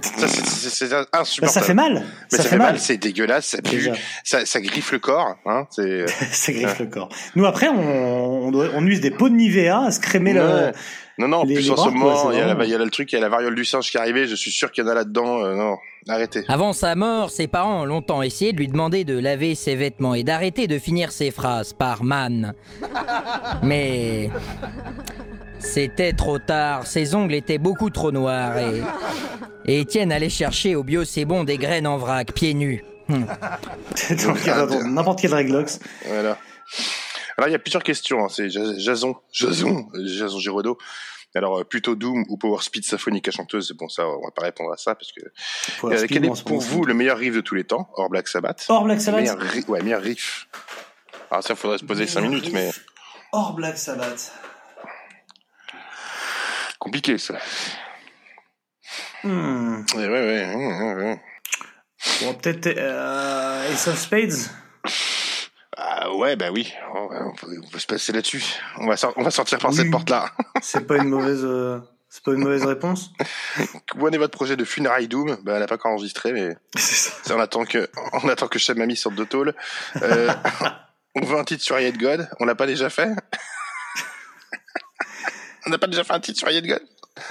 Ça, 0.00 0.28
c'est- 0.28 0.44
c'est 0.46 0.86
c'est 0.88 0.94
insupportable. 1.12 1.52
Ça 1.52 1.62
fait 1.62 1.74
mal. 1.74 2.02
Mais 2.32 2.38
ça, 2.38 2.44
fait 2.44 2.56
mal, 2.56 2.78
c'est 2.78 2.96
dégueulasse, 2.96 3.46
ça 3.46 3.62
pue, 3.62 3.90
ça, 4.24 4.44
ça 4.46 4.60
griffe 4.60 4.92
le 4.92 4.98
corps. 4.98 5.36
Hein, 5.46 5.66
c'est 5.70 6.06
ça 6.32 6.52
griffe 6.52 6.78
le 6.78 6.86
corps. 6.86 7.08
Nous, 7.34 7.44
après, 7.46 7.68
on, 7.68 8.46
on, 8.46 8.50
doit- 8.50 8.68
on 8.74 8.86
use 8.86 9.00
des 9.00 9.10
pots 9.10 9.28
de 9.28 9.34
Nivea 9.34 9.84
à 9.86 9.90
se 9.90 10.00
crémer 10.00 10.32
le. 10.32 10.72
Non, 11.20 11.28
non, 11.28 11.36
en 11.38 11.44
les- 11.44 11.54
plus 11.54 11.64
les 11.64 11.70
en 11.70 11.76
ce 11.76 11.88
moment, 11.90 12.30
il 12.32 12.38
y, 12.38 12.40
a 12.40 12.40
la- 12.40 12.54
vraiment- 12.54 12.64
il 12.64 12.70
y 12.70 12.74
a 12.74 12.78
le 12.78 12.90
truc, 12.90 13.12
il 13.12 13.16
y 13.16 13.18
a 13.18 13.20
la 13.20 13.28
variole 13.28 13.54
du 13.54 13.64
singe 13.64 13.90
qui 13.90 13.96
est 13.96 14.00
arrivée, 14.00 14.26
je 14.26 14.34
suis 14.34 14.50
sûr 14.50 14.72
qu'il 14.72 14.84
y 14.84 14.86
en 14.86 14.90
a 14.90 14.94
là-dedans. 14.94 15.44
euh, 15.44 15.54
non, 15.54 15.76
arrêtez. 16.08 16.44
Avant 16.48 16.72
sa 16.72 16.94
mort, 16.94 17.30
ses 17.30 17.46
parents 17.46 17.82
ont 17.82 17.84
longtemps 17.84 18.22
essayé 18.22 18.52
de 18.52 18.56
lui 18.58 18.68
demander 18.68 19.04
de 19.04 19.18
laver 19.18 19.54
ses 19.54 19.76
vêtements 19.76 20.14
et 20.14 20.22
d'arrêter 20.24 20.66
de 20.66 20.78
finir 20.78 21.12
ses 21.12 21.30
phrases 21.30 21.72
par 21.72 22.02
man. 22.02 22.54
Mais 23.62 24.30
c'était 25.58 26.12
trop 26.14 26.38
tard, 26.38 26.86
ses 26.86 27.14
ongles 27.14 27.34
étaient 27.34 27.58
beaucoup 27.58 27.90
trop 27.90 28.12
noirs 28.12 28.56
et, 28.58 28.80
et 29.66 29.80
Étienne 29.80 30.10
allait 30.12 30.30
chercher 30.30 30.74
au 30.74 30.82
bio 30.82 31.04
c'est 31.04 31.24
bon 31.26 31.44
des 31.44 31.58
graines 31.58 31.86
en 31.86 31.98
vrac, 31.98 32.32
pieds 32.32 32.54
nus. 32.54 32.82
Dans 33.10 34.84
N'importe 34.88 35.20
quel 35.20 35.34
Reglox. 35.34 35.80
Voilà. 36.06 36.38
Alors, 37.40 37.48
il 37.48 37.52
y 37.52 37.56
a 37.56 37.58
plusieurs 37.58 37.82
questions. 37.82 38.22
hein. 38.22 38.28
C'est 38.28 38.50
Ja- 38.50 38.76
Jason, 38.76 39.16
Jason, 39.32 39.88
Jason 40.04 40.38
Giraudot. 40.38 40.76
Alors, 41.34 41.60
euh, 41.60 41.64
plutôt 41.64 41.94
Doom 41.94 42.24
ou 42.28 42.36
Power 42.36 42.58
Speed 42.60 42.84
Symphonique 42.84 43.26
à 43.28 43.30
chanteuse, 43.30 43.72
bon, 43.72 43.88
ça, 43.88 44.06
on 44.06 44.20
va 44.22 44.30
pas 44.30 44.42
répondre 44.42 44.72
à 44.72 44.76
ça 44.76 44.94
parce 44.94 45.10
que. 45.12 45.20
Power 45.80 45.94
Euh, 45.94 45.98
Speed, 45.98 46.10
quel 46.10 46.24
est 46.26 46.44
pour 46.44 46.60
vous 46.60 46.84
le 46.84 46.92
meilleur 46.92 47.16
riff 47.16 47.34
de 47.34 47.40
tous 47.40 47.54
les 47.54 47.64
temps, 47.64 47.88
hors 47.94 48.10
Black 48.10 48.28
Sabbath? 48.28 48.66
Hors 48.68 48.84
Black 48.84 49.00
Sabbath? 49.00 49.20
Meilleur 49.20 49.38
ri- 49.38 49.64
Ouais, 49.68 49.80
meilleur 49.82 50.02
riff. 50.02 50.48
Alors, 51.30 51.42
ça, 51.42 51.54
faudrait 51.54 51.78
se 51.78 51.84
poser 51.84 52.06
5 52.06 52.20
minutes, 52.22 52.52
mais 52.52 52.70
Hors 53.32 53.54
Black 53.54 53.78
Sabbath. 53.78 54.32
compliqué, 56.78 57.16
ça. 57.18 57.38
Hmm. 59.22 59.82
Ouais, 59.94 60.08
ouais, 60.08 60.20
ouais. 60.26 60.54
hum. 60.54 61.18
Bon, 62.22 62.34
peut-être 62.34 62.66
euh, 62.76 63.72
Ace 63.72 63.86
of 63.88 63.98
Spades? 63.98 64.32
Ah 66.02 66.14
ouais, 66.14 66.34
bah 66.34 66.46
oui, 66.50 66.72
on, 66.94 67.08
on 67.28 67.34
peut, 67.34 67.46
on 67.62 67.68
peut 67.68 67.78
se 67.78 67.86
passer 67.86 68.10
là-dessus. 68.12 68.42
On 68.78 68.86
va, 68.86 68.96
sor- 68.96 69.12
on 69.16 69.22
va 69.22 69.30
sortir 69.30 69.58
par 69.58 69.74
cette 69.74 69.90
porte-là. 69.90 70.30
C'est 70.62 70.86
pas 70.86 70.96
une 70.96 71.10
mauvaise. 71.10 71.42
euh, 71.44 71.78
C'est 72.08 72.24
pas 72.24 72.32
une 72.32 72.40
mauvaise 72.40 72.64
réponse. 72.64 73.10
Où 73.98 74.08
est 74.08 74.16
votre 74.16 74.32
projet 74.32 74.56
de 74.56 74.64
funérailles 74.64 75.08
Doom? 75.08 75.36
Bah, 75.42 75.52
Elle 75.54 75.60
n'a 75.60 75.66
pas 75.66 75.74
encore 75.74 75.92
enregistré, 75.92 76.32
mais 76.32 76.56
ça, 76.76 77.36
on 77.36 77.40
attend 77.40 77.66
que 77.66 77.86
on 78.14 78.28
attend 78.30 78.48
que 78.48 78.58
Chef 78.58 78.78
Mamie 78.78 78.96
sorte 78.96 79.14
de 79.14 79.24
tôle. 79.24 79.54
Euh, 80.00 80.30
on 81.16 81.20
veut 81.20 81.36
un 81.38 81.44
titre 81.44 81.62
sur 81.62 81.76
Riot 81.76 81.92
God. 81.98 82.30
On 82.40 82.46
l'a 82.46 82.54
pas 82.54 82.66
déjà 82.66 82.88
fait? 82.88 83.10
On 85.66 85.70
n'a 85.70 85.76
pas 85.76 85.86
déjà 85.86 86.02
fait 86.02 86.14
un 86.14 86.20
titre 86.20 86.38
sur 86.38 86.48
Riot 86.48 86.62
God? 86.62 86.80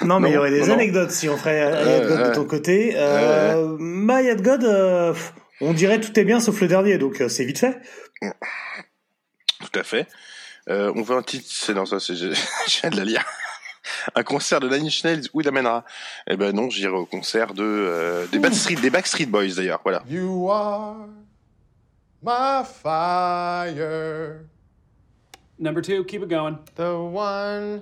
Non, 0.05 0.19
mais 0.19 0.29
il 0.29 0.34
y 0.34 0.38
aurait 0.38 0.51
des 0.51 0.62
non, 0.67 0.75
anecdotes 0.75 1.10
si 1.10 1.27
on 1.27 1.38
ferait 1.38 1.60
Ayat 1.62 2.05
God 2.05 2.29
de 2.29 2.36
ton 2.36 2.45
côté. 2.45 2.93
Euh, 2.95 4.36
God, 4.36 4.63
euh, 4.63 5.13
pff, 5.13 5.34
on 5.62 5.73
dirait 5.73 5.99
tout 5.99 6.17
est 6.19 6.23
bien 6.23 6.39
sauf 6.39 6.62
le 6.62 6.67
dernier, 6.67 6.97
donc 6.97 7.21
euh, 7.21 7.27
c'est 7.29 7.43
vite 7.43 7.60
fait. 7.60 7.79
Tout 8.21 9.79
à 9.79 9.84
fait. 9.84 10.08
Euh, 10.69 10.91
on 10.95 11.01
veut 11.01 11.17
un 11.17 11.21
titre, 11.23 11.45
c'est 11.49 11.73
non 11.73 11.86
ça, 11.86 11.99
c'est 11.99 12.15
je, 12.15 12.32
je 12.67 12.82
viens 12.82 12.89
de 12.89 12.97
la 12.97 13.05
lire. 13.05 13.25
Un 14.15 14.23
concert 14.23 14.60
de 14.60 14.69
Nine 14.69 14.86
Inch 14.88 15.03
Nails 15.03 15.27
où 15.34 15.41
il 15.41 15.47
amènera 15.47 15.84
Eh 16.29 16.38
ben 16.38 16.53
non, 16.55 16.69
j'irai 16.69 16.93
au 16.93 17.05
concert 17.05 17.53
de 17.53 17.63
euh, 17.63 18.27
des 18.27 18.38
Backstreet, 18.39 18.75
des 18.75 18.89
Backstreet 18.89 19.25
Boys 19.25 19.55
d'ailleurs. 19.55 19.79
Voilà. 19.84 20.03
You 20.08 20.49
are 20.49 21.08
my 22.21 22.63
fire. 22.63 24.45
Number 25.58 25.82
two, 25.82 26.03
keep 26.05 26.21
it 26.21 26.29
going. 26.29 26.60
The 26.75 26.93
one 26.93 27.82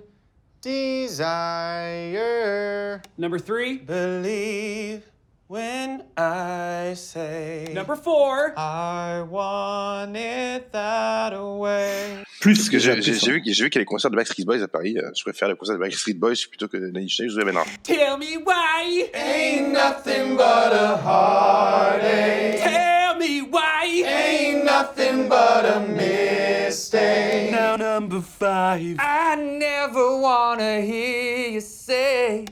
desire. 1.87 3.01
Number 3.17 3.39
three. 3.39 3.77
Believe 3.79 5.03
when 5.47 6.03
I 6.17 6.93
say. 6.95 7.71
Number 7.73 7.95
four. 7.95 8.53
I 8.57 9.21
want 9.21 9.86
it 10.15 10.71
that 10.71 11.33
way. 11.37 12.23
Plus 12.39 12.69
que 12.69 12.77
j'ai 12.79 12.93
vu, 12.95 13.01
j'ai 13.01 13.31
vu 13.33 13.41
qu'il 13.41 13.53
y 13.53 13.77
a 13.77 13.79
les 13.79 13.85
concerts 13.85 14.11
de 14.11 14.15
Backstreet 14.15 14.45
Boys 14.45 14.61
à 14.63 14.67
Paris. 14.67 14.97
euh, 14.97 15.11
Je 15.15 15.23
préfère 15.23 15.47
les 15.49 15.55
concerts 15.55 15.75
de 15.75 15.79
Backstreet 15.81 16.13
Boys 16.13 16.35
plutôt 16.49 16.67
que 16.67 16.77
de 16.77 16.87
Nine 16.87 17.03
Inch 17.05 17.19
Nails 17.19 17.31
où 17.31 17.37
il 17.37 17.41
amènera. 17.41 17.65
Tell 17.83 18.17
me 18.17 18.37
why. 18.45 19.09
Ain't 19.13 19.71
nothing 19.73 20.35
but 20.35 20.71
a 20.73 20.97
heartache. 21.03 22.59
Tell 22.61 23.17
me 23.17 23.41
why. 23.41 24.03
Ain't 24.05 24.63
nothing 24.65 25.27
but 25.27 25.65
a 25.65 25.79
mistake. 25.79 27.51
Now 27.51 27.75
number 27.77 28.21
five. 28.21 28.97
I 28.99 29.35
never 29.35 30.19
wanna 30.19 30.81
hear 30.81 31.49
you 31.51 31.61
say, 31.61 32.45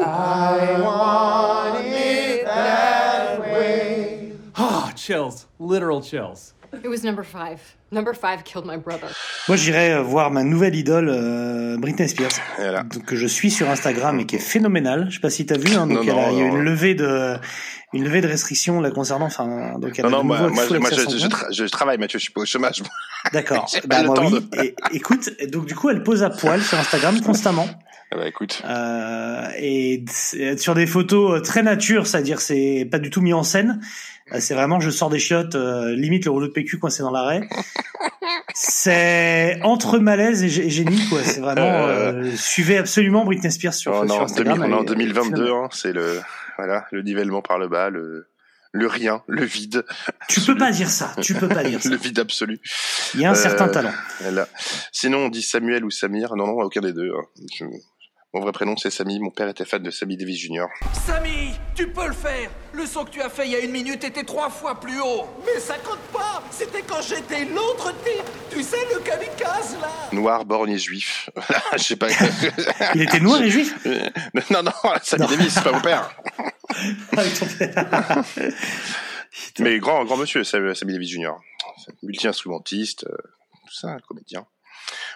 I 0.00 0.80
want 0.80 1.84
it 1.86 2.44
that 2.44 3.40
way. 3.40 4.32
Oh, 4.58 4.90
chills. 4.94 5.46
Literal 5.58 6.00
chills. 6.02 6.52
It 6.84 6.88
was 6.88 7.02
number 7.04 7.24
five. 7.24 7.58
Number 7.92 8.12
five 8.14 8.42
killed 8.44 8.66
my 8.66 8.76
brother. 8.76 9.08
Moi, 9.48 9.56
j'irais 9.56 9.92
euh, 9.92 10.02
voir 10.02 10.30
ma 10.32 10.42
nouvelle 10.42 10.74
idole, 10.74 11.08
euh, 11.08 11.76
Britney 11.78 12.08
Spears, 12.08 12.30
Voilà. 12.58 12.84
que 13.06 13.14
je 13.14 13.26
suis 13.26 13.50
sur 13.50 13.70
Instagram 13.70 14.18
et 14.20 14.26
qui 14.26 14.36
est 14.36 14.40
phénoménale. 14.40 15.06
Je 15.08 15.14
sais 15.14 15.20
pas 15.20 15.30
si 15.30 15.46
t'as 15.46 15.56
vu, 15.56 15.74
hein, 15.76 15.86
donc 15.86 16.04
Non, 16.04 16.18
a- 16.18 16.26
non, 16.26 16.30
il 16.32 16.38
y 16.38 16.42
a 16.42 16.46
une 16.46 16.62
levée 16.62 16.94
de, 16.96 17.36
une 17.92 18.02
levée 18.04 18.20
de 18.20 18.26
restrictions 18.26 18.80
la 18.80 18.90
concernant. 18.90 19.26
Enfin, 19.26 19.78
donc 19.78 19.98
elle 19.98 20.06
Non, 20.06 20.08
a 20.08 20.10
non, 20.10 20.18
de 20.22 20.26
moi, 20.26 20.36
je, 20.38 20.42
moi, 20.78 20.90
je, 20.90 21.26
tra- 21.28 21.70
travaille, 21.70 21.98
Mathieu, 21.98 22.18
je 22.18 22.24
suis 22.24 22.32
pas 22.32 22.40
au 22.40 22.46
chômage. 22.46 22.82
D'accord. 23.32 23.70
Bah, 23.86 24.02
oui. 24.20 24.32
de- 24.32 24.64
Et, 24.64 24.74
écoute, 24.92 25.30
donc 25.52 25.66
du 25.66 25.74
coup, 25.76 25.88
elle 25.90 26.02
pose 26.02 26.22
à 26.24 26.30
poil 26.30 26.60
sur 26.62 26.78
Instagram 26.78 27.20
constamment. 27.20 27.68
Ah 28.12 28.16
bah 28.16 28.26
écoute. 28.28 28.62
Euh, 28.64 29.48
et 29.58 30.04
sur 30.56 30.74
des 30.74 30.86
photos 30.86 31.38
euh, 31.38 31.42
très 31.42 31.62
nature, 31.62 32.06
c'est-à-dire 32.06 32.40
c'est 32.40 32.86
pas 32.90 32.98
du 32.98 33.10
tout 33.10 33.20
mis 33.20 33.32
en 33.32 33.42
scène. 33.44 33.80
Euh, 34.32 34.38
C'est 34.40 34.54
vraiment 34.54 34.80
je 34.80 34.90
sors 34.90 35.08
des 35.10 35.18
chiottes, 35.18 35.54
euh, 35.54 35.94
limite 35.94 36.24
le 36.24 36.30
rouleau 36.32 36.48
de 36.48 36.52
PQ 36.52 36.78
coincé 36.78 37.02
dans 37.02 37.10
l'arrêt. 37.12 37.40
C'est 38.54 39.60
entre 39.62 39.98
malaise 39.98 40.42
et, 40.42 40.46
et 40.66 40.70
génie 40.70 41.06
quoi. 41.08 41.22
C'est 41.22 41.40
vraiment 41.40 41.86
euh, 41.88 42.30
suivez 42.36 42.78
absolument 42.78 43.24
Britney 43.24 43.50
Spears 43.52 43.74
sur, 43.74 43.92
Oh 43.92 44.06
sur 44.06 44.16
non, 44.16 44.22
Instagram. 44.22 44.58
2000 44.58 44.72
on 44.74 44.76
est 44.76 44.78
en 44.78 44.84
elle 44.84 44.84
est 44.84 44.94
2022, 44.94 45.30
phénoménale. 45.36 45.64
hein, 45.64 45.68
c'est 45.72 45.92
le 45.92 46.20
voilà 46.56 46.86
le 46.92 47.02
nivellement 47.02 47.42
par 47.42 47.58
le 47.58 47.68
bas, 47.68 47.90
le 47.90 48.28
le 48.72 48.86
rien, 48.88 49.22
le 49.26 49.44
vide. 49.44 49.84
Tu 50.28 50.40
peux 50.42 50.56
pas 50.56 50.70
dire 50.70 50.90
ça. 50.90 51.14
Tu 51.22 51.32
peux 51.34 51.48
pas 51.48 51.64
dire 51.64 51.82
ça. 51.82 51.88
le 51.90 51.96
vide 51.96 52.18
absolu. 52.18 52.60
Il 53.14 53.20
y 53.20 53.24
a 53.24 53.30
un 53.30 53.34
certain 53.34 53.68
talent. 53.68 53.92
Sinon, 54.92 55.18
on 55.18 55.28
dit 55.30 55.40
Samuel 55.40 55.82
ou 55.82 55.90
Samir. 55.90 56.36
Non, 56.36 56.46
non, 56.46 56.52
aucun 56.60 56.82
des 56.82 56.92
deux. 56.92 57.10
hein. 57.10 57.24
Je- 57.58 57.64
Mon 58.36 58.42
vrai 58.42 58.52
prénom, 58.52 58.76
c'est 58.76 58.90
Samy. 58.90 59.18
Mon 59.18 59.30
père 59.30 59.48
était 59.48 59.64
fan 59.64 59.82
de 59.82 59.90
Sammy 59.90 60.18
Davis 60.18 60.38
Jr. 60.38 60.66
Samy, 61.06 61.54
tu 61.74 61.88
peux 61.88 62.06
le 62.06 62.12
faire 62.12 62.50
Le 62.74 62.84
son 62.84 63.06
que 63.06 63.10
tu 63.10 63.22
as 63.22 63.30
fait 63.30 63.46
il 63.46 63.52
y 63.52 63.56
a 63.56 63.60
une 63.60 63.70
minute 63.70 64.04
était 64.04 64.24
trois 64.24 64.50
fois 64.50 64.78
plus 64.78 65.00
haut 65.00 65.24
Mais 65.46 65.58
ça 65.58 65.76
compte 65.78 66.00
pas 66.12 66.42
C'était 66.50 66.82
quand 66.82 67.00
j'étais 67.00 67.46
l'autre 67.46 67.92
type 68.04 68.22
Tu 68.50 68.62
sais, 68.62 68.76
le 68.92 69.00
kamikaze, 69.00 69.78
là 69.80 69.88
Noir, 70.12 70.44
borgne 70.44 70.72
et 70.72 70.78
juif. 70.78 71.30
Je 71.78 71.82
sais 71.82 71.96
pas. 71.96 72.08
Il 72.94 73.00
était 73.00 73.20
noir 73.20 73.40
et 73.40 73.48
juif? 73.48 73.74
Non, 74.50 74.62
non, 74.62 74.72
Sammy 75.02 75.26
Davis, 75.28 75.54
c'est 75.54 75.64
pas 75.64 75.72
mon 75.72 75.80
père. 75.80 76.14
Mais 79.60 79.78
grand, 79.78 80.04
grand 80.04 80.18
monsieur, 80.18 80.44
Sam- 80.44 80.74
Sammy 80.74 80.92
Davis 80.92 81.08
Jr. 81.08 81.32
Multi-instrumentiste, 82.02 83.06
euh, 83.08 83.16
tout 83.66 83.74
ça, 83.74 83.96
comédien. 84.06 84.44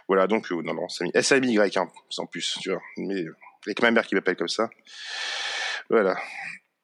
Voilà, 0.08 0.26
donc, 0.26 0.50
euh, 0.52 0.62
non, 0.64 0.74
non, 0.74 0.86
S-A-M-Y, 1.14 1.76
hein, 1.78 1.88
sans 2.08 2.26
plus, 2.26 2.58
tu 2.60 2.70
vois. 2.70 2.80
Mais, 2.96 3.24
avec 3.66 3.80
ma 3.82 3.90
mère 3.90 4.06
qui 4.06 4.14
m'appelle 4.14 4.36
comme 4.36 4.48
ça. 4.48 4.68
Voilà. 5.88 6.16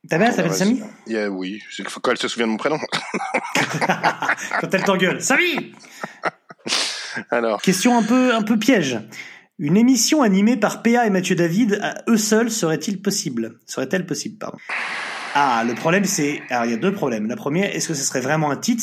Ta 0.08 0.18
mère 0.18 0.32
s'appelle 0.32 0.50
Vas-y. 0.52 0.58
Samy 0.58 0.82
Il 1.06 1.12
y 1.14 1.18
a- 1.18 1.28
Oui, 1.30 1.60
c'est 1.70 1.82
que- 1.84 1.98
quand 1.98 2.12
elle 2.12 2.18
se 2.18 2.28
souvient 2.28 2.46
de 2.46 2.52
mon 2.52 2.58
prénom. 2.58 2.78
Quand 4.60 4.72
elle 4.72 4.84
t'engueule. 4.84 5.20
Samy 5.20 5.74
Alors. 7.30 7.60
Question 7.62 7.96
un 7.98 8.02
peu, 8.02 8.34
un 8.34 8.42
peu 8.42 8.58
piège. 8.58 8.98
Une 9.58 9.76
émission 9.76 10.22
animée 10.22 10.56
par 10.56 10.82
PA 10.82 11.06
et 11.06 11.10
Mathieu 11.10 11.34
David 11.34 11.80
à 11.82 12.04
eux 12.08 12.18
seuls 12.18 12.50
serait-il 12.50 13.00
possible? 13.00 13.58
Serait-elle 13.66 14.04
possible, 14.06 14.36
pardon? 14.38 14.58
Ah, 15.34 15.64
le 15.66 15.74
problème 15.74 16.04
c'est... 16.04 16.42
Alors 16.50 16.66
il 16.66 16.70
y 16.72 16.74
a 16.74 16.78
deux 16.78 16.92
problèmes. 16.92 17.26
La 17.26 17.36
première, 17.36 17.74
est-ce 17.74 17.88
que 17.88 17.94
ce 17.94 18.04
serait 18.04 18.20
vraiment 18.20 18.50
un 18.50 18.56
tits? 18.56 18.82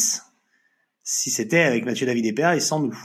Si 1.04 1.30
c'était 1.30 1.62
avec 1.62 1.86
Mathieu 1.86 2.06
David 2.08 2.26
et 2.26 2.34
PA 2.34 2.56
et 2.56 2.60
sans 2.60 2.80
nous? 2.80 2.98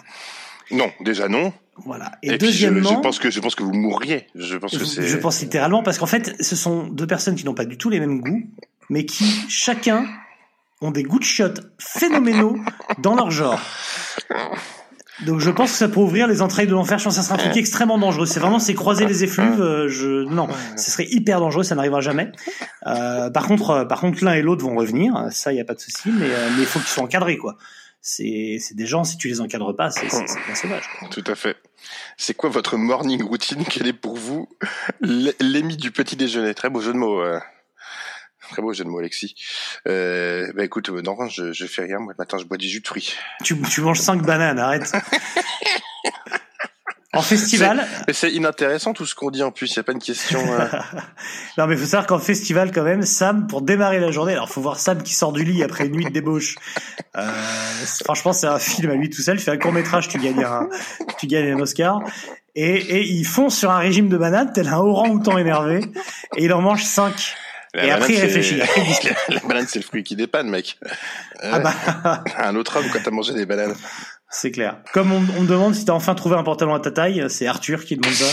Non, 0.71 0.91
déjà 1.01 1.29
non. 1.29 1.53
Voilà. 1.85 2.13
Et, 2.23 2.29
Et, 2.29 2.39
puis, 2.39 2.49
je- 2.49 2.67
deuxièmement... 2.69 2.91
je, 2.91 2.95
pense 2.97 3.19
que, 3.19 3.31
je 3.31 3.41
pense 3.41 3.55
que 3.55 3.63
vous 3.63 3.73
mourriez. 3.73 4.27
Je 4.35 4.57
pense 4.57 4.77
que 4.77 4.85
c'est. 4.85 5.07
Je 5.07 5.17
pense 5.17 5.41
littéralement 5.41 5.83
parce 5.83 5.99
qu'en 5.99 6.07
fait, 6.07 6.35
ce 6.41 6.57
sont 6.57 6.89
deux 6.89 7.07
personnes 7.07 7.37
qui 7.37 7.45
n'ont 7.45 7.55
pas 7.55 7.65
du 7.65 7.79
tout 7.79 7.89
les 7.91 8.01
mêmes 8.01 8.21
goûts, 8.21 8.43
mais 8.91 9.05
qui 9.05 9.25
chacun 9.49 10.05
ont 10.81 10.91
des 10.91 11.03
goûts 11.05 11.19
de 11.21 11.25
shot 11.25 11.55
phénoménaux 11.79 12.57
dans 12.99 13.15
leur 13.15 13.31
genre. 13.31 13.61
Donc 15.27 15.41
je 15.41 15.51
pense 15.51 15.73
que 15.73 15.77
ça 15.79 15.89
peut 15.89 15.99
ouvrir 15.99 16.29
les 16.29 16.43
entrailles 16.43 16.69
de 16.69 16.73
l'enfer. 16.73 16.99
Je 16.99 17.05
pense 17.05 17.17
que 17.17 17.21
ça 17.21 17.27
sera 17.27 17.35
un 17.35 17.45
truc 17.45 17.57
extrêmement 17.57 17.99
dangereux. 17.99 18.27
C'est 18.27 18.39
vraiment 18.39 18.61
c'est 18.61 18.75
croiser 18.75 19.05
les 19.07 19.25
effluves. 19.25 19.61
euh, 19.61 19.89
je 19.89 20.23
non, 20.29 20.47
ce 20.77 20.93
serait 20.93 21.07
hyper 21.11 21.41
dangereux. 21.41 21.65
Ça 21.65 21.75
n'arrivera 21.75 22.01
jamais. 22.01 22.31
Euh, 22.87 23.29
par 23.31 23.49
contre, 23.49 23.71
euh, 23.71 23.85
par 23.85 24.01
contre, 24.01 24.25
l'un 24.25 24.35
et 24.35 24.43
l'autre 24.43 24.65
vont 24.65 24.77
revenir. 24.77 25.27
Ça, 25.33 25.53
il 25.53 25.57
y 25.57 25.61
a 25.61 25.65
pas 25.65 25.75
de 25.75 25.81
souci. 25.81 26.11
Mais 26.13 26.27
euh, 26.27 26.49
mais 26.57 26.63
il 26.63 26.67
faut 26.67 26.79
qu'ils 26.79 26.89
soient 26.89 27.03
encadrés 27.03 27.37
quoi. 27.37 27.57
C'est 28.11 28.75
des 28.75 28.87
gens. 28.87 29.05
Si 29.05 29.19
tu 29.19 29.29
les 29.29 29.41
encadres 29.43 29.77
pas, 29.77 29.91
c'est 29.91 30.07
bien 30.07 30.55
sauvage. 30.55 30.89
quoi. 30.99 31.09
Tout 31.11 31.25
à 31.27 31.35
fait. 31.35 31.57
C'est 32.17 32.33
quoi 32.35 32.49
votre 32.49 32.79
morning 32.79 33.23
routine? 33.23 33.65
Quel 33.69 33.87
est 33.87 33.93
pour 33.93 34.17
vous 34.17 34.49
l'émi 35.03 35.77
du 35.77 35.91
petit 35.91 36.17
déjeuner? 36.17 36.55
Très 36.55 36.71
beau 36.71 36.81
jeu 36.81 36.93
de 36.95 36.99
mots. 36.99 37.21
euh. 37.21 37.39
Très 38.51 38.63
beau 38.63 38.73
jeu 38.73 38.85
de 38.85 38.89
mots, 38.89 38.99
Alexis. 38.99 39.35
Euh, 39.87 40.51
bah 40.55 40.65
écoute, 40.65 40.89
euh, 40.89 41.03
non, 41.03 41.29
je, 41.29 41.53
je 41.53 41.67
fais 41.67 41.83
rien. 41.83 41.99
Moi, 41.99 42.15
le 42.15 42.23
matin, 42.23 42.39
je 42.39 42.45
bois 42.45 42.57
du 42.57 42.67
jus 42.67 42.81
de 42.81 42.87
fruits. 42.87 43.13
Tu 43.45 43.61
tu 43.71 43.83
manges 43.83 44.01
cinq 44.01 44.23
bananes. 44.23 44.59
Arrête. 44.59 44.91
En 47.15 47.23
festival, 47.23 47.79
C'est- 47.97 48.05
Mais 48.07 48.13
c'est 48.13 48.31
inintéressant 48.33 48.93
tout 48.93 49.07
ce 49.07 49.15
qu'on 49.15 49.31
dit 49.31 49.43
en 49.43 49.51
plus. 49.51 49.73
Il 49.73 49.77
y 49.77 49.79
a 49.81 49.83
pas 49.83 49.93
une 49.93 49.99
question. 49.99 50.41
euh, 50.53 50.67
Non, 51.59 51.67
mais 51.67 51.75
faut 51.77 51.87
savoir 51.87 52.07
qu'en 52.07 52.19
festival, 52.19 52.71
quand 52.71 52.83
même, 52.83 53.03
Sam, 53.03 53.47
pour 53.47 53.63
démarrer 53.63 53.99
la 53.99 54.11
journée, 54.11 54.33
alors 54.35 54.51
faut 54.51 54.61
voir 54.61 54.79
Sam 54.79 55.03
qui 55.03 55.15
sort 55.15 55.33
du 55.33 55.43
lit 55.43 55.63
après 55.63 55.87
une 55.87 55.93
nuit 55.97 56.05
de 56.05 56.11
débauche. 56.11 56.57
Euh, 57.17 57.27
franchement, 58.05 58.35
c'est 58.35 58.47
un 58.47 58.59
film 58.59 58.91
à 58.91 58.95
lui 58.95 59.09
tout 59.09 59.23
seul. 59.23 59.37
Il 59.39 59.41
fait 59.43 59.51
un 59.51 59.57
court 59.57 59.73
métrage, 59.73 60.09
tu 60.09 60.19
gagnes 60.19 60.45
un, 60.45 60.69
tu 61.19 61.27
gagnes 61.27 61.53
un 61.53 61.61
Oscar. 61.61 62.01
Et, 62.55 62.75
et 62.77 63.03
il 63.03 63.25
fonce 63.25 63.57
sur 63.57 63.71
un 63.71 63.79
régime 63.79 64.09
de 64.11 64.19
bananes, 64.19 64.53
tel 64.53 64.69
un 64.69 64.77
orang-outan 64.79 65.39
énervé, 65.39 65.81
et 66.37 66.45
il 66.45 66.53
en 66.53 66.61
mange 66.61 66.83
5. 66.85 67.35
la 67.73 67.87
et 67.87 67.91
après, 67.91 68.13
il 68.15 68.21
réfléchit. 68.21 68.61
Après, 68.61 68.83
il 69.29 69.35
la 69.35 69.41
banane, 69.41 69.67
c'est 69.69 69.79
le 69.79 69.85
fruit 69.85 70.03
qui 70.03 70.15
dépanne, 70.17 70.51
mec. 70.51 70.79
Euh, 71.45 71.51
Ah 71.55 71.59
bah. 71.61 72.23
Un 72.37 72.55
autre 72.57 72.77
homme 72.79 72.87
quand 72.93 72.99
t'as 73.03 73.11
mangé 73.13 73.33
des 73.33 73.47
bananes. 73.47 73.75
C'est 74.31 74.51
clair. 74.51 74.77
Comme 74.93 75.11
on, 75.13 75.25
on 75.39 75.43
me 75.43 75.47
demande 75.47 75.75
si 75.75 75.85
t'as 75.87 75.95
enfin 75.95 76.15
trouvé 76.15 76.37
un 76.37 76.43
pantalon 76.43 76.75
à 76.75 76.81
ta 76.81 76.91
taille, 76.91 77.25
c'est 77.31 77.47
Arthur 77.47 77.85
qui 77.85 77.97
demande 77.97 78.15
ça. 78.15 78.27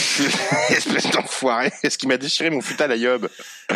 Espèce 0.70 1.10
d'enfoiré. 1.12 1.72
Est-ce 1.84 1.98
qu'il 1.98 2.10
m'a 2.10 2.18
déchiré 2.18 2.50
mon 2.50 2.62
futal 2.62 2.92
à 2.92 2.96
Yob 2.98 3.30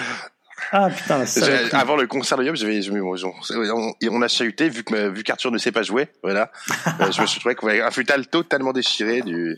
Ah 0.71 0.89
putain, 0.89 1.25
saloperie. 1.25 1.69
Avant 1.71 1.95
le 1.95 2.05
concert 2.05 2.37
de 2.37 2.43
Yob, 2.43 2.55
j'avais, 2.55 2.81
on, 2.91 3.93
on 4.11 4.21
a 4.21 4.27
chahuté 4.27 4.67
vu 4.69 4.83
que 4.83 5.09
vu 5.09 5.23
qu'Arthur 5.23 5.51
ne 5.51 5.57
sait 5.57 5.71
pas 5.71 5.81
jouer, 5.83 6.09
voilà. 6.21 6.51
Euh, 6.99 7.11
je 7.11 7.21
me 7.21 7.25
suis 7.25 7.39
trouvé 7.39 7.55
avec 7.63 7.81
un 7.81 7.89
futal 7.91 8.27
totalement 8.27 8.73
déchiré 8.73 9.21
du 9.21 9.57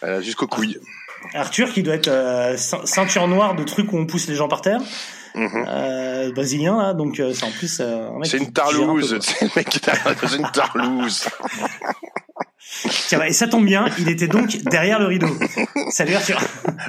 voilà, 0.00 0.20
jusqu'aux 0.20 0.46
couilles. 0.46 0.78
Arthur 1.32 1.72
qui 1.72 1.82
doit 1.82 1.94
être 1.94 2.08
euh, 2.08 2.56
ceint- 2.56 2.84
ceinture 2.84 3.26
noire 3.26 3.54
de 3.56 3.64
trucs 3.64 3.92
où 3.92 3.96
on 3.98 4.06
pousse 4.06 4.28
les 4.28 4.34
gens 4.36 4.46
par 4.48 4.60
terre. 4.60 4.80
Euh, 5.36 6.32
brésilien 6.32 6.76
là, 6.78 6.94
donc 6.94 7.18
euh, 7.18 7.32
c'est 7.34 7.44
en 7.44 7.50
plus 7.50 7.80
euh, 7.80 8.08
un 8.08 8.18
mec 8.18 8.30
C'est 8.30 8.38
une 8.38 8.44
un 8.44 8.50
tarlouse, 8.50 9.10
quoi. 9.10 9.18
c'est 9.20 9.44
le 9.44 9.50
mec 9.56 9.68
qui 9.68 9.78
est 9.78 10.36
une 10.36 10.50
tarlouse. 10.52 11.28
Tiens, 13.08 13.18
bah, 13.18 13.28
et 13.28 13.32
ça 13.32 13.46
tombe 13.46 13.64
bien, 13.64 13.86
il 13.98 14.08
était 14.08 14.28
donc 14.28 14.56
derrière 14.64 14.98
le 14.98 15.06
rideau. 15.06 15.28
Salut 15.90 16.14
Arthur. 16.14 16.40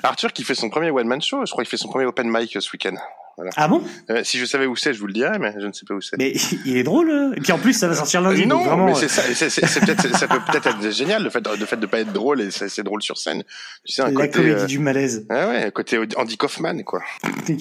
Arthur 0.04 0.34
qui 0.34 0.44
fait 0.44 0.56
son 0.56 0.70
premier 0.70 0.90
one 0.90 1.08
man 1.08 1.22
show, 1.22 1.46
je 1.46 1.52
crois 1.52 1.64
qu'il 1.64 1.70
fait 1.70 1.78
son 1.78 1.90
premier 1.90 2.06
open 2.06 2.30
mic 2.30 2.56
euh, 2.56 2.62
ce 2.62 2.72
week-end. 2.72 2.96
Voilà. 3.38 3.52
Ah 3.58 3.68
bon? 3.68 3.84
Euh, 4.10 4.24
Si 4.24 4.38
je 4.38 4.46
savais 4.46 4.66
où 4.66 4.76
c'est, 4.76 4.94
je 4.94 5.00
vous 5.00 5.08
le 5.08 5.14
dirais, 5.14 5.38
mais 5.40 5.54
je 5.60 5.66
ne 5.68 5.72
sais 5.74 5.86
pas 5.86 5.94
où 5.94 6.02
c'est. 6.02 6.18
Mais 6.18 6.34
il 6.66 6.78
est 6.78 6.84
drôle. 6.84 7.10
euh. 7.10 7.34
Et 7.36 7.42
puis 7.42 7.52
en 7.52 7.58
plus, 7.58 7.74
ça 7.74 7.88
va 7.88 7.96
sortir 7.96 8.22
lundi. 8.22 8.46
non, 8.48 8.58
donc 8.60 8.68
vraiment, 8.68 8.86
mais 8.86 8.92
euh, 8.94 8.96
c'est 8.96 9.10
ça, 9.10 9.24
c'est, 9.50 9.80
peut-être, 9.82 10.18
ça 10.18 10.28
peut 10.28 10.40
peut-être 10.50 10.68
être 10.68 10.92
génial 10.92 11.24
le 11.24 11.30
fait, 11.30 11.42
de, 11.42 11.50
le 11.50 11.66
fait 11.66 11.78
de 11.78 11.86
pas 11.86 12.00
être 12.00 12.14
drôle 12.14 12.42
et 12.42 12.50
c'est, 12.52 12.84
drôle 12.84 13.02
sur 13.02 13.18
scène. 13.18 13.44
Tu 13.86 13.94
sais, 13.94 14.02
un 14.04 14.12
la 14.12 14.28
côté, 14.28 14.30
comédie 14.40 14.62
euh, 14.62 14.66
du 14.66 14.80
malaise. 14.80 15.26
Ah 15.30 15.48
ouais, 15.50 15.72
côté 15.74 16.00
Andy 16.16 16.38
Kaufman, 16.38 16.84
quoi. 16.84 17.02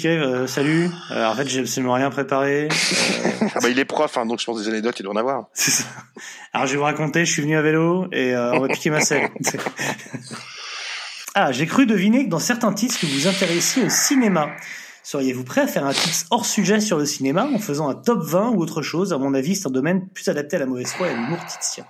Euh, 0.04 0.46
salut. 0.46 0.88
Euh, 1.10 1.26
en 1.26 1.34
fait, 1.34 1.48
j'ai 1.48 1.60
absolument 1.60 1.94
rien 1.94 2.10
préparé. 2.10 2.68
Euh, 2.68 2.68
Ah 3.56 3.60
bah, 3.60 3.68
il 3.68 3.78
est 3.78 3.84
prof, 3.84 4.16
hein, 4.16 4.26
donc 4.26 4.40
je 4.40 4.44
pense 4.46 4.60
des 4.62 4.68
anecdotes, 4.68 4.98
il 4.98 5.02
doit 5.04 5.12
en 5.12 5.16
avoir. 5.16 5.46
c'est 5.52 5.70
ça. 5.70 5.84
Alors, 6.52 6.66
je 6.66 6.72
vais 6.72 6.78
vous 6.78 6.84
raconter, 6.84 7.24
je 7.24 7.32
suis 7.32 7.42
venu 7.42 7.56
à 7.56 7.62
vélo 7.62 8.06
et 8.12 8.34
euh, 8.34 8.52
on 8.54 8.60
va 8.60 8.68
piquer 8.68 8.90
ma 8.90 9.00
selle. 9.00 9.28
ah, 11.34 11.50
j'ai 11.52 11.66
cru 11.66 11.87
deviner 11.87 12.24
que 12.24 12.30
dans 12.30 12.38
certains 12.38 12.72
titres 12.72 12.98
que 13.00 13.06
vous 13.06 13.26
intéressiez 13.26 13.84
au 13.84 13.88
cinéma. 13.88 14.50
Seriez-vous 15.05 15.45
prêt 15.45 15.61
à 15.61 15.67
faire 15.67 15.85
un 15.85 15.93
titre 15.93 16.25
hors 16.31 16.47
sujet 16.47 16.81
sur 16.81 16.97
le 16.99 17.05
cinéma 17.07 17.47
en 17.47 17.59
faisant 17.59 17.88
un 17.88 17.95
top 17.95 18.23
20 18.23 18.51
ou 18.53 18.61
autre 18.61 18.81
chose 18.83 19.12
À 19.12 19.19
mon 19.19 19.35
avis, 19.35 19.55
c'est 19.55 19.67
un 19.69 19.71
domaine 19.71 20.09
plus 20.09 20.29
adapté 20.29 20.57
à 20.57 20.61
la 20.61 20.67
mauvaise 20.67 20.88
foi 20.93 21.07
et 21.09 21.11
à 21.11 21.14
l'humour 21.14 21.38
titien. 21.47 21.85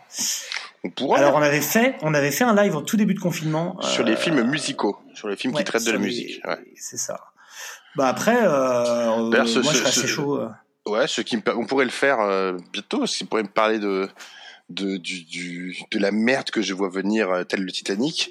On 0.83 0.91
pourrait. 0.91 1.21
Alors, 1.21 1.37
on 1.37 1.41
avait 1.43 1.61
fait, 1.61 1.95
on 2.03 2.13
avait 2.13 2.33
fait 2.33 2.45
un 2.45 2.55
live 2.55 2.77
en 2.77 2.83
tout 2.83 2.97
début 2.97 3.15
de 3.15 3.21
confinement. 3.21 3.81
sur 3.83 4.03
euh, 4.03 4.09
les 4.09 4.17
films 4.17 4.43
musicaux, 4.43 4.99
sur 5.15 5.29
les 5.29 5.37
films 5.37 5.55
ouais, 5.55 5.61
qui 5.63 5.65
traitent 5.71 5.85
de 5.87 5.93
la 5.93 5.97
les- 5.99 6.05
musique. 6.05 6.41
Ouais. 6.47 6.59
C'est 6.77 6.99
ça. 6.99 7.21
Bah 7.97 8.09
après, 8.09 8.37
euh, 8.45 9.31
euh, 9.33 9.45
ce- 9.47 9.61
moi 9.61 9.73
je 9.73 9.79
ce- 9.79 9.79
serais 9.79 9.89
assez 9.89 10.01
ce- 10.01 10.07
chaud. 10.09 10.41
euh. 10.41 10.49
Ouais, 10.87 11.07
ce 11.07 11.21
qui 11.23 11.37
me, 11.37 11.43
on 11.57 11.65
pourrait 11.67 11.85
le 11.87 11.91
faire 11.93 12.21
euh, 12.21 12.59
bientôt, 12.73 13.07
s'il 13.07 13.29
pourrait 13.29 13.45
me 13.45 13.49
parler 13.49 13.79
de, 13.79 14.09
de, 14.71 14.97
du, 14.97 15.23
du, 15.23 15.77
de 15.93 15.99
la 16.01 16.11
merde 16.11 16.51
que 16.51 16.61
je 16.61 16.75
vois 16.75 16.89
venir, 16.91 17.31
euh, 17.31 17.45
tel 17.45 17.63
le 17.63 17.71
Titanic, 17.73 18.31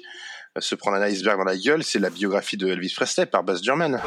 se 0.60 0.74
prendre 0.74 0.96
un 0.96 1.02
iceberg 1.02 1.38
dans 1.38 1.44
la 1.44 1.56
gueule, 1.56 1.82
c'est 1.82 1.98
la 1.98 2.10
biographie 2.10 2.56
de 2.56 2.68
Elvis 2.68 2.94
Presley 2.94 3.26
par 3.26 3.42
Baz 3.42 3.62
Luhrmann. 3.64 4.00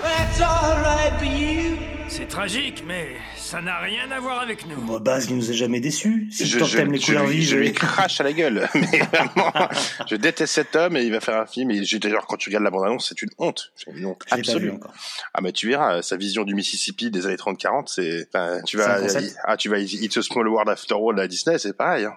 C'est 2.09 2.27
tragique, 2.29 2.83
mais 2.87 3.17
ça 3.35 3.61
n'a 3.61 3.79
rien 3.79 4.09
à 4.11 4.19
voir 4.21 4.39
avec 4.39 4.65
nous. 4.65 4.77
Bon, 4.81 4.97
Baz, 4.97 5.27
il 5.29 5.35
nous 5.35 5.49
a 5.51 5.53
jamais 5.53 5.81
déçus. 5.81 6.29
Si 6.31 6.45
je, 6.45 6.57
toi 6.57 6.67
je, 6.67 6.77
t'aimes 6.77 6.93
les 6.93 6.99
je 6.99 7.05
couleurs 7.05 7.27
lui, 7.27 7.39
vives, 7.39 7.49
je 7.49 7.57
lui 7.57 7.73
crache 7.73 8.21
à 8.21 8.23
la 8.23 8.31
gueule. 8.31 8.67
Mais 8.75 8.99
vraiment, 8.99 9.51
je 10.09 10.15
déteste 10.15 10.53
cet 10.53 10.75
homme 10.77 10.95
et 10.95 11.03
il 11.03 11.11
va 11.11 11.19
faire 11.19 11.39
un 11.39 11.45
film. 11.45 11.69
Et 11.71 11.83
j'ai- 11.83 11.99
d'ailleurs, 11.99 12.25
quand 12.25 12.37
tu 12.37 12.47
regardes 12.49 12.63
la 12.63 12.69
bande-annonce, 12.69 13.09
c'est 13.09 13.21
une 13.21 13.29
honte. 13.37 13.73
C'est 13.75 13.91
une 13.91 14.05
honte 14.05 14.23
absolue. 14.31 14.67
vu 14.69 14.71
encore. 14.71 14.93
Ah, 15.33 15.41
mais 15.41 15.51
tu 15.51 15.67
verras, 15.67 16.01
sa 16.01 16.15
vision 16.15 16.43
du 16.43 16.55
Mississippi 16.55 17.11
des 17.11 17.25
années 17.25 17.35
30-40, 17.35 17.83
c'est, 17.87 18.27
enfin, 18.33 18.61
tu 18.65 18.77
vas, 18.77 18.99
ah, 19.43 19.57
tu 19.57 19.67
vas, 19.69 19.77
It's 19.79 20.17
a 20.17 20.21
Small 20.21 20.47
World 20.47 20.69
After 20.69 20.95
All 20.95 21.19
à 21.19 21.27
Disney, 21.27 21.59
c'est 21.59 21.75
pareil, 21.75 22.05
hein. 22.05 22.15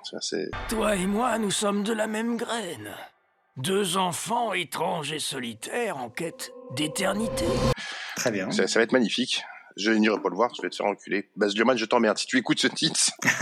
Toi 0.68 0.94
et 0.94 1.06
moi, 1.06 1.36
nous 1.38 1.50
sommes 1.50 1.82
de 1.82 1.92
la 1.92 2.06
même 2.06 2.36
graine. 2.36 2.90
Deux 3.62 3.96
enfants 3.96 4.53
étranges 4.55 5.12
et 5.12 5.18
solitaires 5.18 5.96
en 5.99 6.09
quête 6.09 6.53
d'éternité. 6.77 7.44
Très 8.16 8.31
bien. 8.31 8.51
ça, 8.51 8.66
ça 8.66 8.79
va 8.79 8.85
être 8.85 8.92
magnifique. 8.92 9.42
Je 9.77 9.90
n'irai 9.90 10.18
pas 10.20 10.29
le 10.29 10.35
voir, 10.35 10.51
je 10.57 10.62
vais 10.62 10.68
te 10.70 10.77
faire 10.77 10.87
enculer. 10.87 11.29
Baz 11.37 11.55
Luhrmann, 11.55 11.77
je 11.77 11.85
t'emmerde. 11.85 12.18
Si 12.18 12.27
tu 12.27 12.38
écoutes 12.38 12.59
ce 12.61 12.66
titre, 12.66 12.99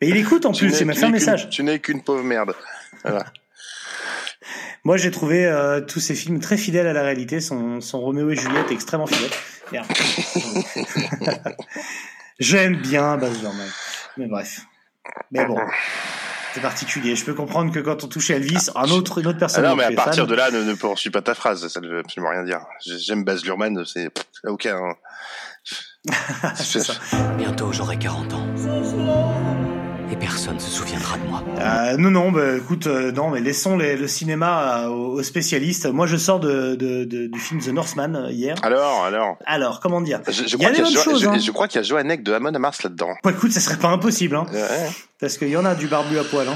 Mais 0.00 0.08
il 0.08 0.16
écoute 0.16 0.44
en 0.46 0.52
tu 0.52 0.66
plus, 0.66 0.80
il 0.80 0.86
m'a 0.86 0.94
qu'une- 0.94 1.10
message. 1.10 1.48
Tu 1.50 1.62
n'es 1.62 1.78
qu'une 1.78 2.02
pauvre 2.02 2.22
merde. 2.22 2.54
Voilà. 3.02 3.24
Moi 4.84 4.96
j'ai 4.98 5.10
trouvé 5.10 5.44
euh, 5.46 5.80
tous 5.80 6.00
ces 6.00 6.14
films 6.14 6.38
très 6.40 6.56
fidèles 6.56 6.86
à 6.86 6.92
la 6.92 7.02
réalité. 7.02 7.40
Son, 7.40 7.80
son 7.80 8.00
Roméo 8.00 8.30
et 8.30 8.36
Juliette 8.36 8.70
est 8.70 8.74
extrêmement 8.74 9.06
fidèle. 9.06 9.30
J'aime 12.38 12.76
bien 12.76 13.16
Baz 13.16 13.40
Luhrmann. 13.40 13.70
Mais 14.16 14.26
bref. 14.26 14.60
Mais 15.32 15.44
bon. 15.46 15.58
Particulier. 16.60 17.16
Je 17.16 17.24
peux 17.24 17.34
comprendre 17.34 17.72
que 17.72 17.80
quand 17.80 18.04
on 18.04 18.08
touche 18.08 18.30
à 18.30 18.34
Elvis, 18.36 18.68
un 18.74 18.90
autre, 18.90 19.18
une 19.18 19.26
autre 19.26 19.36
Ah 19.36 19.40
personne. 19.40 19.64
non, 19.64 19.70
dont 19.70 19.76
mais 19.76 19.84
à 19.84 19.90
partir 19.92 20.22
fan- 20.24 20.26
de 20.30 20.34
là, 20.34 20.50
ne, 20.50 20.62
ne 20.62 20.74
poursuis 20.74 21.10
pas 21.10 21.22
ta 21.22 21.34
phrase. 21.34 21.66
Ça 21.68 21.80
ne 21.80 21.88
veut 21.88 21.98
absolument 22.00 22.30
rien 22.30 22.44
dire. 22.44 22.60
J'ai- 22.84 22.98
J'aime 22.98 23.24
Baz 23.24 23.44
Luhrmann, 23.44 23.84
c'est, 23.84 24.08
aucun, 24.46 24.80
C'est 26.54 26.80
ça. 26.80 26.94
Bientôt 27.36 27.72
j'aurai 27.72 27.98
40 27.98 28.32
ans. 28.32 29.55
Et 30.10 30.14
personne 30.16 30.60
se 30.60 30.70
souviendra 30.70 31.18
de 31.18 31.24
moi. 31.28 31.42
Euh, 31.58 31.96
non, 31.96 32.10
non, 32.12 32.30
bah, 32.30 32.56
écoute, 32.56 32.86
euh, 32.86 33.10
non, 33.10 33.30
mais 33.30 33.40
laissons 33.40 33.76
les- 33.76 33.96
le 33.96 34.06
cinéma 34.06 34.84
euh, 34.84 34.88
aux, 34.88 35.14
aux 35.18 35.22
spécialistes. 35.24 35.86
Moi, 35.86 36.06
je 36.06 36.16
sors 36.16 36.38
de, 36.38 36.76
de- 36.76 37.04
de- 37.04 37.26
du 37.26 37.40
film 37.40 37.60
The 37.60 37.68
Northman 37.68 38.14
euh, 38.14 38.30
hier. 38.30 38.54
Alors, 38.62 39.04
alors. 39.04 39.36
Alors, 39.46 39.80
comment 39.80 40.00
dire? 40.00 40.20
Je, 40.28 40.32
je 40.32 40.42
Il 40.42 40.48
y 40.48 40.56
crois 40.58 40.68
a 40.68 40.70
qu'il 40.70 40.78
y, 40.78 40.80
a 40.80 40.84
bonnes 40.84 40.92
Jo- 40.94 41.02
choses. 41.02 41.22
je- 41.22 41.28
hein. 41.28 41.38
je 41.38 41.50
crois 41.50 41.66
qu'il 41.66 41.80
y 41.80 41.84
a 41.84 41.86
Johannek 41.88 42.22
de 42.22 42.32
Amon 42.32 42.52
Mars 42.56 42.84
là-dedans. 42.84 43.08
Bah, 43.24 43.32
écoute, 43.32 43.50
ça 43.50 43.58
serait 43.58 43.78
pas 43.78 43.88
impossible, 43.88 44.36
hein, 44.36 44.46
Ouais. 44.52 44.88
parce 45.20 45.38
qu'il 45.38 45.48
y 45.48 45.56
en 45.56 45.64
a 45.64 45.74
du 45.74 45.88
barbu 45.88 46.18
à 46.20 46.24
poil. 46.24 46.46
Hein. 46.48 46.54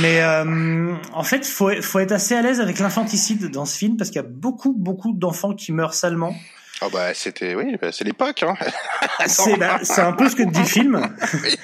Mais 0.00 0.22
euh, 0.22 0.92
en 1.14 1.24
fait, 1.24 1.44
faut 1.44 1.70
faut 1.82 1.98
être 1.98 2.12
assez 2.12 2.36
à 2.36 2.42
l'aise 2.42 2.60
avec 2.60 2.78
l'infanticide 2.78 3.50
dans 3.50 3.64
ce 3.64 3.76
film, 3.76 3.96
parce 3.96 4.10
qu'il 4.10 4.22
y 4.22 4.24
a 4.24 4.28
beaucoup, 4.28 4.72
beaucoup 4.78 5.12
d'enfants 5.12 5.52
qui 5.54 5.72
meurent 5.72 5.94
salement. 5.94 6.32
Ah 6.80 6.86
bah 6.92 7.12
c'était 7.14 7.54
oui, 7.54 7.76
bah, 7.80 7.90
c'est 7.92 8.04
l'époque. 8.04 8.42
Hein. 8.42 8.54
C'est 9.26 9.56
bah, 9.56 9.80
c'est 9.82 10.00
un 10.00 10.12
peu 10.12 10.28
ce 10.28 10.36
que 10.36 10.44
dit 10.44 10.60
le 10.60 10.64
film. 10.64 11.16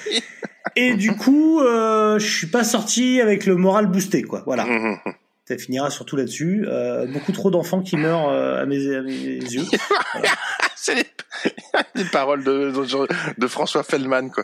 Et 0.75 0.95
du 0.95 1.15
coup, 1.15 1.61
euh, 1.61 2.19
je 2.19 2.27
suis 2.27 2.47
pas 2.47 2.63
sorti 2.63 3.21
avec 3.21 3.45
le 3.45 3.55
moral 3.55 3.87
boosté, 3.87 4.23
quoi. 4.23 4.43
Voilà. 4.45 4.65
Mhm. 4.65 4.97
Ça 5.47 5.57
finira 5.57 5.89
surtout 5.89 6.17
là-dessus. 6.17 6.65
Euh, 6.67 7.05
beaucoup 7.05 7.31
trop 7.31 7.51
d'enfants 7.51 7.81
qui 7.81 7.97
meurent 7.97 8.29
euh, 8.29 8.63
à, 8.63 8.65
mes, 8.65 8.95
à 8.95 9.01
mes 9.01 9.11
yeux. 9.13 9.63
c'est 10.75 10.95
les, 10.95 11.05
les 11.93 12.05
paroles 12.05 12.43
de, 12.43 12.71
de, 12.71 13.07
de 13.37 13.47
François 13.47 13.83
Feldman 13.83 14.31
quoi. 14.31 14.43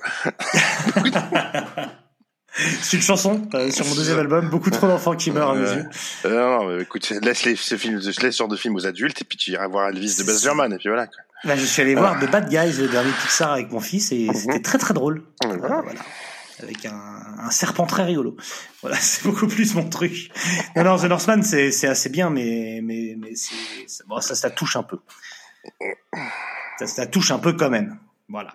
C'est 2.81 2.97
une 2.97 3.03
chanson 3.03 3.47
euh, 3.53 3.71
sur 3.71 3.85
mon 3.85 3.95
deuxième 3.95 4.19
album. 4.19 4.49
Beaucoup 4.49 4.69
trop 4.71 4.87
d'enfants 4.87 5.15
qui 5.15 5.31
meurent 5.31 5.51
à 5.51 5.55
mes 5.55 5.69
yeux. 5.71 5.85
euh, 6.25 6.59
non, 6.59 6.65
mais 6.67 6.83
écoute, 6.83 7.09
laisse 7.21 7.43
les 7.45 7.55
ce 7.55 7.77
film, 7.77 7.97
laisse 7.99 8.15
ce 8.15 8.31
genre 8.31 8.47
de 8.47 8.57
film 8.57 8.75
aux 8.75 8.85
adultes 8.85 9.21
et 9.21 9.25
puis 9.25 9.37
tu 9.37 9.51
iras 9.51 9.67
voir 9.67 9.89
Elvis 9.89 10.17
de 10.17 10.23
Baz 10.23 10.43
Luhrmann 10.43 10.73
et 10.73 10.77
puis 10.77 10.89
voilà. 10.89 11.07
Quoi. 11.07 11.17
Là, 11.43 11.55
je 11.55 11.65
suis 11.65 11.81
allé 11.81 11.95
voir 11.95 12.19
The 12.19 12.29
Bad 12.29 12.49
Guys, 12.49 12.79
le 12.79 12.87
dernier 12.87 13.11
Pixar 13.21 13.53
avec 13.53 13.71
mon 13.71 13.79
fils, 13.79 14.11
et 14.11 14.27
c'était 14.35 14.61
très 14.61 14.77
très 14.77 14.93
drôle. 14.93 15.23
Mhm. 15.43 15.57
Voilà. 15.57 15.81
Voilà. 15.81 16.01
Avec 16.61 16.85
un, 16.85 16.93
un 17.39 17.49
serpent 17.49 17.87
très 17.87 18.03
rigolo. 18.03 18.37
Voilà, 18.81 18.95
c'est 18.99 19.23
beaucoup 19.23 19.47
plus 19.47 19.73
mon 19.73 19.89
truc. 19.89 20.29
Non, 20.75 20.83
non, 20.83 20.97
The 20.97 21.05
Northman, 21.05 21.41
c'est 21.41 21.87
assez 21.87 22.09
bien, 22.09 22.29
mais 22.29 22.81
mais 22.83 23.15
mais 23.17 23.31
bon, 24.07 24.19
ça, 24.21 24.35
ça 24.35 24.49
touche 24.51 24.75
un 24.75 24.83
peu. 24.83 24.99
Ça, 26.79 26.85
ça 26.85 27.05
touche 27.07 27.31
un 27.31 27.39
peu 27.39 27.53
quand 27.53 27.69
même. 27.69 27.97
Voilà. 28.29 28.53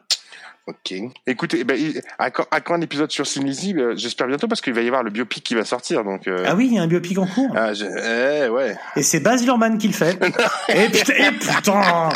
Ok. 0.67 0.95
Écoutez, 1.29 1.62
ben, 1.62 1.79
il- 1.79 2.01
à, 2.19 2.31
quand, 2.31 2.45
à 2.51 2.61
quand 2.61 2.75
un 2.75 2.81
épisode 2.81 3.11
sur 3.12 3.27
Sin 3.27 3.43
Lizzy 3.45 3.73
Euh, 3.77 3.95
J'espère 3.97 4.27
bientôt 4.27 4.49
parce 4.49 4.61
qu'il 4.61 4.73
va 4.75 4.81
y 4.83 4.87
avoir 4.89 5.03
le 5.05 5.11
biopic 5.11 5.45
qui 5.45 5.55
va 5.55 5.64
sortir. 5.64 6.03
Donc, 6.03 6.27
euh, 6.27 6.45
Ah 6.47 6.55
oui, 6.57 6.67
il 6.71 6.75
y 6.75 6.79
a 6.79 6.83
un 6.83 6.89
biopic 6.89 7.19
en 7.19 7.27
cours. 7.27 7.53
ah, 7.57 7.73
je- 7.73 7.85
eh, 7.85 8.49
ouais. 8.49 8.77
Et 8.97 9.03
c'est 9.03 9.21
Baz 9.21 9.45
Luhrmann 9.45 9.79
qui 9.79 9.87
le 9.89 9.95
fait. 9.95 10.19
et 10.69 10.89
putain, 10.89 11.14
et 11.14 11.31
putain 11.33 12.09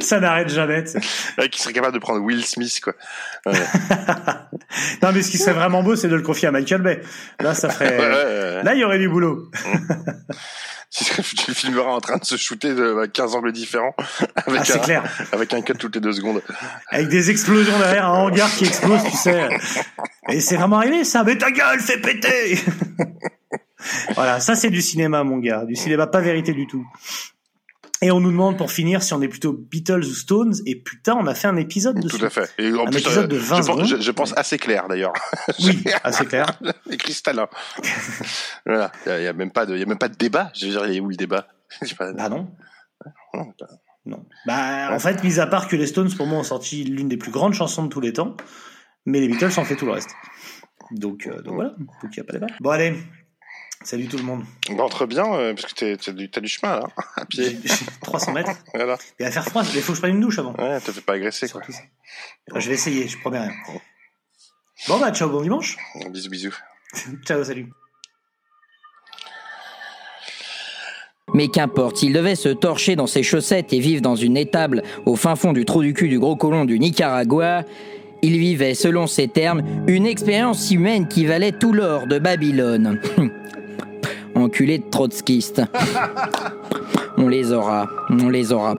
Ça 0.00 0.20
n'arrête 0.20 0.48
jamais. 0.48 0.84
Ouais, 1.38 1.48
qui 1.48 1.60
serait 1.60 1.72
capable 1.72 1.94
de 1.94 1.98
prendre 1.98 2.20
Will 2.20 2.44
Smith, 2.44 2.80
quoi. 2.82 2.94
Ouais. 3.46 3.52
Non, 5.02 5.10
mais 5.12 5.20
ce 5.22 5.30
qui 5.30 5.36
serait 5.38 5.52
vraiment 5.52 5.82
beau, 5.82 5.96
c'est 5.96 6.08
de 6.08 6.14
le 6.16 6.22
confier 6.22 6.48
à 6.48 6.50
Michael 6.50 6.80
Bay. 6.82 7.02
Là, 7.40 7.54
ça 7.54 7.68
ferait. 7.68 7.98
Ouais, 7.98 8.06
ouais, 8.06 8.56
ouais. 8.56 8.62
Là, 8.62 8.74
il 8.74 8.80
y 8.80 8.84
aurait 8.84 8.98
du 8.98 9.08
boulot. 9.08 9.50
Tu 10.94 11.04
le 11.48 11.54
filmeras 11.54 11.90
en 11.92 12.00
train 12.00 12.18
de 12.18 12.24
se 12.24 12.36
shooter 12.36 12.74
de 12.74 13.06
15 13.06 13.34
angles 13.34 13.52
différents. 13.52 13.94
Avec 14.46 14.60
Ah, 14.70 14.74
un, 14.74 14.78
clair. 14.78 15.26
Avec 15.32 15.54
un 15.54 15.62
cut 15.62 15.72
toutes 15.74 15.94
les 15.94 16.00
deux 16.02 16.12
secondes. 16.12 16.42
Avec 16.90 17.08
des 17.08 17.30
explosions 17.30 17.78
derrière, 17.78 18.06
un 18.08 18.18
hangar 18.18 18.50
qui 18.54 18.66
explose, 18.66 19.02
tu 19.04 19.16
sais. 19.16 19.48
Et 20.28 20.40
c'est 20.40 20.56
vraiment 20.56 20.76
arrivé, 20.76 21.04
ça. 21.04 21.24
Mais 21.24 21.38
ta 21.38 21.50
gueule, 21.50 21.80
fais 21.80 21.98
péter 21.98 22.58
Voilà, 24.14 24.38
ça 24.40 24.54
c'est 24.54 24.70
du 24.70 24.82
cinéma, 24.82 25.24
mon 25.24 25.38
gars. 25.38 25.64
Du 25.64 25.74
cinéma 25.76 26.06
pas 26.06 26.20
vérité 26.20 26.52
du 26.52 26.66
tout. 26.66 26.86
Et 28.02 28.10
on 28.10 28.18
nous 28.18 28.32
demande 28.32 28.58
pour 28.58 28.72
finir 28.72 29.00
si 29.02 29.14
on 29.14 29.22
est 29.22 29.28
plutôt 29.28 29.52
Beatles 29.52 30.04
ou 30.04 30.14
Stones. 30.14 30.54
Et 30.66 30.74
putain, 30.74 31.14
on 31.14 31.26
a 31.28 31.34
fait 31.34 31.46
un 31.46 31.56
épisode 31.56 32.00
dessus. 32.00 32.18
Tout 32.18 32.24
à 32.24 32.30
fait. 32.30 32.50
Et 32.58 32.72
en 32.72 32.86
Un 32.86 32.90
plus, 32.90 32.98
épisode 32.98 33.28
de 33.28 33.36
euh, 33.36 33.40
20 33.40 33.62
je, 33.62 33.66
pense, 33.66 33.88
je, 33.88 34.00
je 34.00 34.10
pense 34.10 34.36
assez 34.36 34.58
clair 34.58 34.88
d'ailleurs. 34.88 35.12
Oui, 35.60 35.84
assez 36.02 36.26
clair. 36.26 36.46
Et 36.90 36.96
cristallin. 36.96 37.46
voilà. 38.66 38.90
Il 39.06 39.22
y, 39.22 39.28
a 39.28 39.32
même 39.32 39.52
pas 39.52 39.66
de, 39.66 39.76
il 39.76 39.82
a 39.82 39.86
même 39.86 39.98
pas 39.98 40.08
de 40.08 40.16
débat. 40.16 40.50
Je 40.54 40.66
veux 40.66 40.72
dire, 40.72 40.86
il 40.86 40.96
est 40.96 41.00
où 41.00 41.08
le 41.08 41.16
débat? 41.16 41.46
Pas. 41.98 42.12
Bah 42.12 42.28
non. 42.28 42.48
Non, 43.34 43.52
bah, 43.58 43.66
Non. 44.04 44.26
Bah, 44.46 44.92
en 44.92 44.98
fait, 44.98 45.22
mis 45.22 45.38
à 45.38 45.46
part 45.46 45.68
que 45.68 45.76
les 45.76 45.86
Stones, 45.86 46.12
pour 46.12 46.26
moi, 46.26 46.40
ont 46.40 46.44
sorti 46.44 46.84
l'une 46.84 47.08
des 47.08 47.16
plus 47.16 47.30
grandes 47.30 47.54
chansons 47.54 47.84
de 47.84 47.88
tous 47.88 48.00
les 48.00 48.12
temps, 48.12 48.36
mais 49.06 49.20
les 49.20 49.28
Beatles 49.28 49.58
ont 49.58 49.64
fait 49.64 49.76
tout 49.76 49.86
le 49.86 49.92
reste. 49.92 50.10
Donc, 50.90 51.26
euh, 51.26 51.40
donc 51.40 51.54
voilà, 51.54 51.70
donc 51.78 51.88
il 52.04 52.10
n'y 52.16 52.20
a 52.20 52.24
pas 52.24 52.32
de 52.34 52.38
débat. 52.38 52.52
Bon, 52.60 52.70
allez, 52.70 52.94
salut 53.84 54.06
tout 54.08 54.16
le 54.16 54.22
monde. 54.22 54.44
On 54.70 54.76
rentre 54.76 55.06
bien 55.06 55.32
euh, 55.34 55.54
parce 55.54 55.72
que 55.72 55.78
t'es- 55.78 55.96
t'as 55.96 56.12
du, 56.12 56.30
t'as 56.30 56.40
du 56.40 56.48
chemin 56.48 56.76
là, 56.80 56.86
à 57.16 57.24
pied. 57.24 57.58
300 58.02 58.32
mètres. 58.32 58.50
Voilà. 58.74 58.96
Il 59.18 59.24
va 59.24 59.30
faire 59.32 59.44
froid, 59.44 59.62
il 59.74 59.80
faut 59.82 59.92
que 59.92 59.96
je 59.96 60.00
prenne 60.00 60.14
une 60.16 60.20
douche 60.20 60.38
avant. 60.38 60.54
Ouais, 60.54 60.80
te 60.80 60.90
fais 60.92 61.00
pas 61.00 61.14
agresser 61.14 61.48
quoi. 61.48 61.62
Je 62.56 62.68
vais 62.68 62.74
essayer, 62.74 63.08
je 63.08 63.18
promets 63.18 63.40
rien. 63.40 63.52
Bon, 64.88 64.98
bah, 64.98 65.12
ciao, 65.12 65.28
bon 65.28 65.42
dimanche. 65.42 65.76
Bisous, 66.10 66.30
bisous. 66.30 66.54
ciao, 67.26 67.42
salut. 67.44 67.68
Mais 71.34 71.48
qu'importe, 71.48 72.02
il 72.02 72.12
devait 72.12 72.34
se 72.34 72.48
torcher 72.50 72.94
dans 72.96 73.06
ses 73.06 73.22
chaussettes 73.22 73.72
et 73.72 73.78
vivre 73.78 74.02
dans 74.02 74.16
une 74.16 74.36
étable 74.36 74.82
au 75.06 75.16
fin 75.16 75.34
fond 75.36 75.52
du 75.52 75.64
trou 75.64 75.82
du 75.82 75.94
cul 75.94 76.08
du 76.08 76.18
gros 76.18 76.36
colon 76.36 76.64
du 76.66 76.78
Nicaragua. 76.78 77.62
Il 78.22 78.38
vivait, 78.38 78.74
selon 78.74 79.06
ses 79.06 79.28
termes, 79.28 79.62
une 79.88 80.06
expérience 80.06 80.70
humaine 80.70 81.08
qui 81.08 81.24
valait 81.26 81.52
tout 81.52 81.72
l'or 81.72 82.06
de 82.06 82.18
Babylone. 82.18 83.00
Enculé 84.52 84.76
de 84.80 84.90
trotskiste. 84.90 85.62
On 87.16 87.26
les 87.26 87.52
aura, 87.52 87.88
on 88.10 88.28
les 88.28 88.52
aura. 88.52 88.76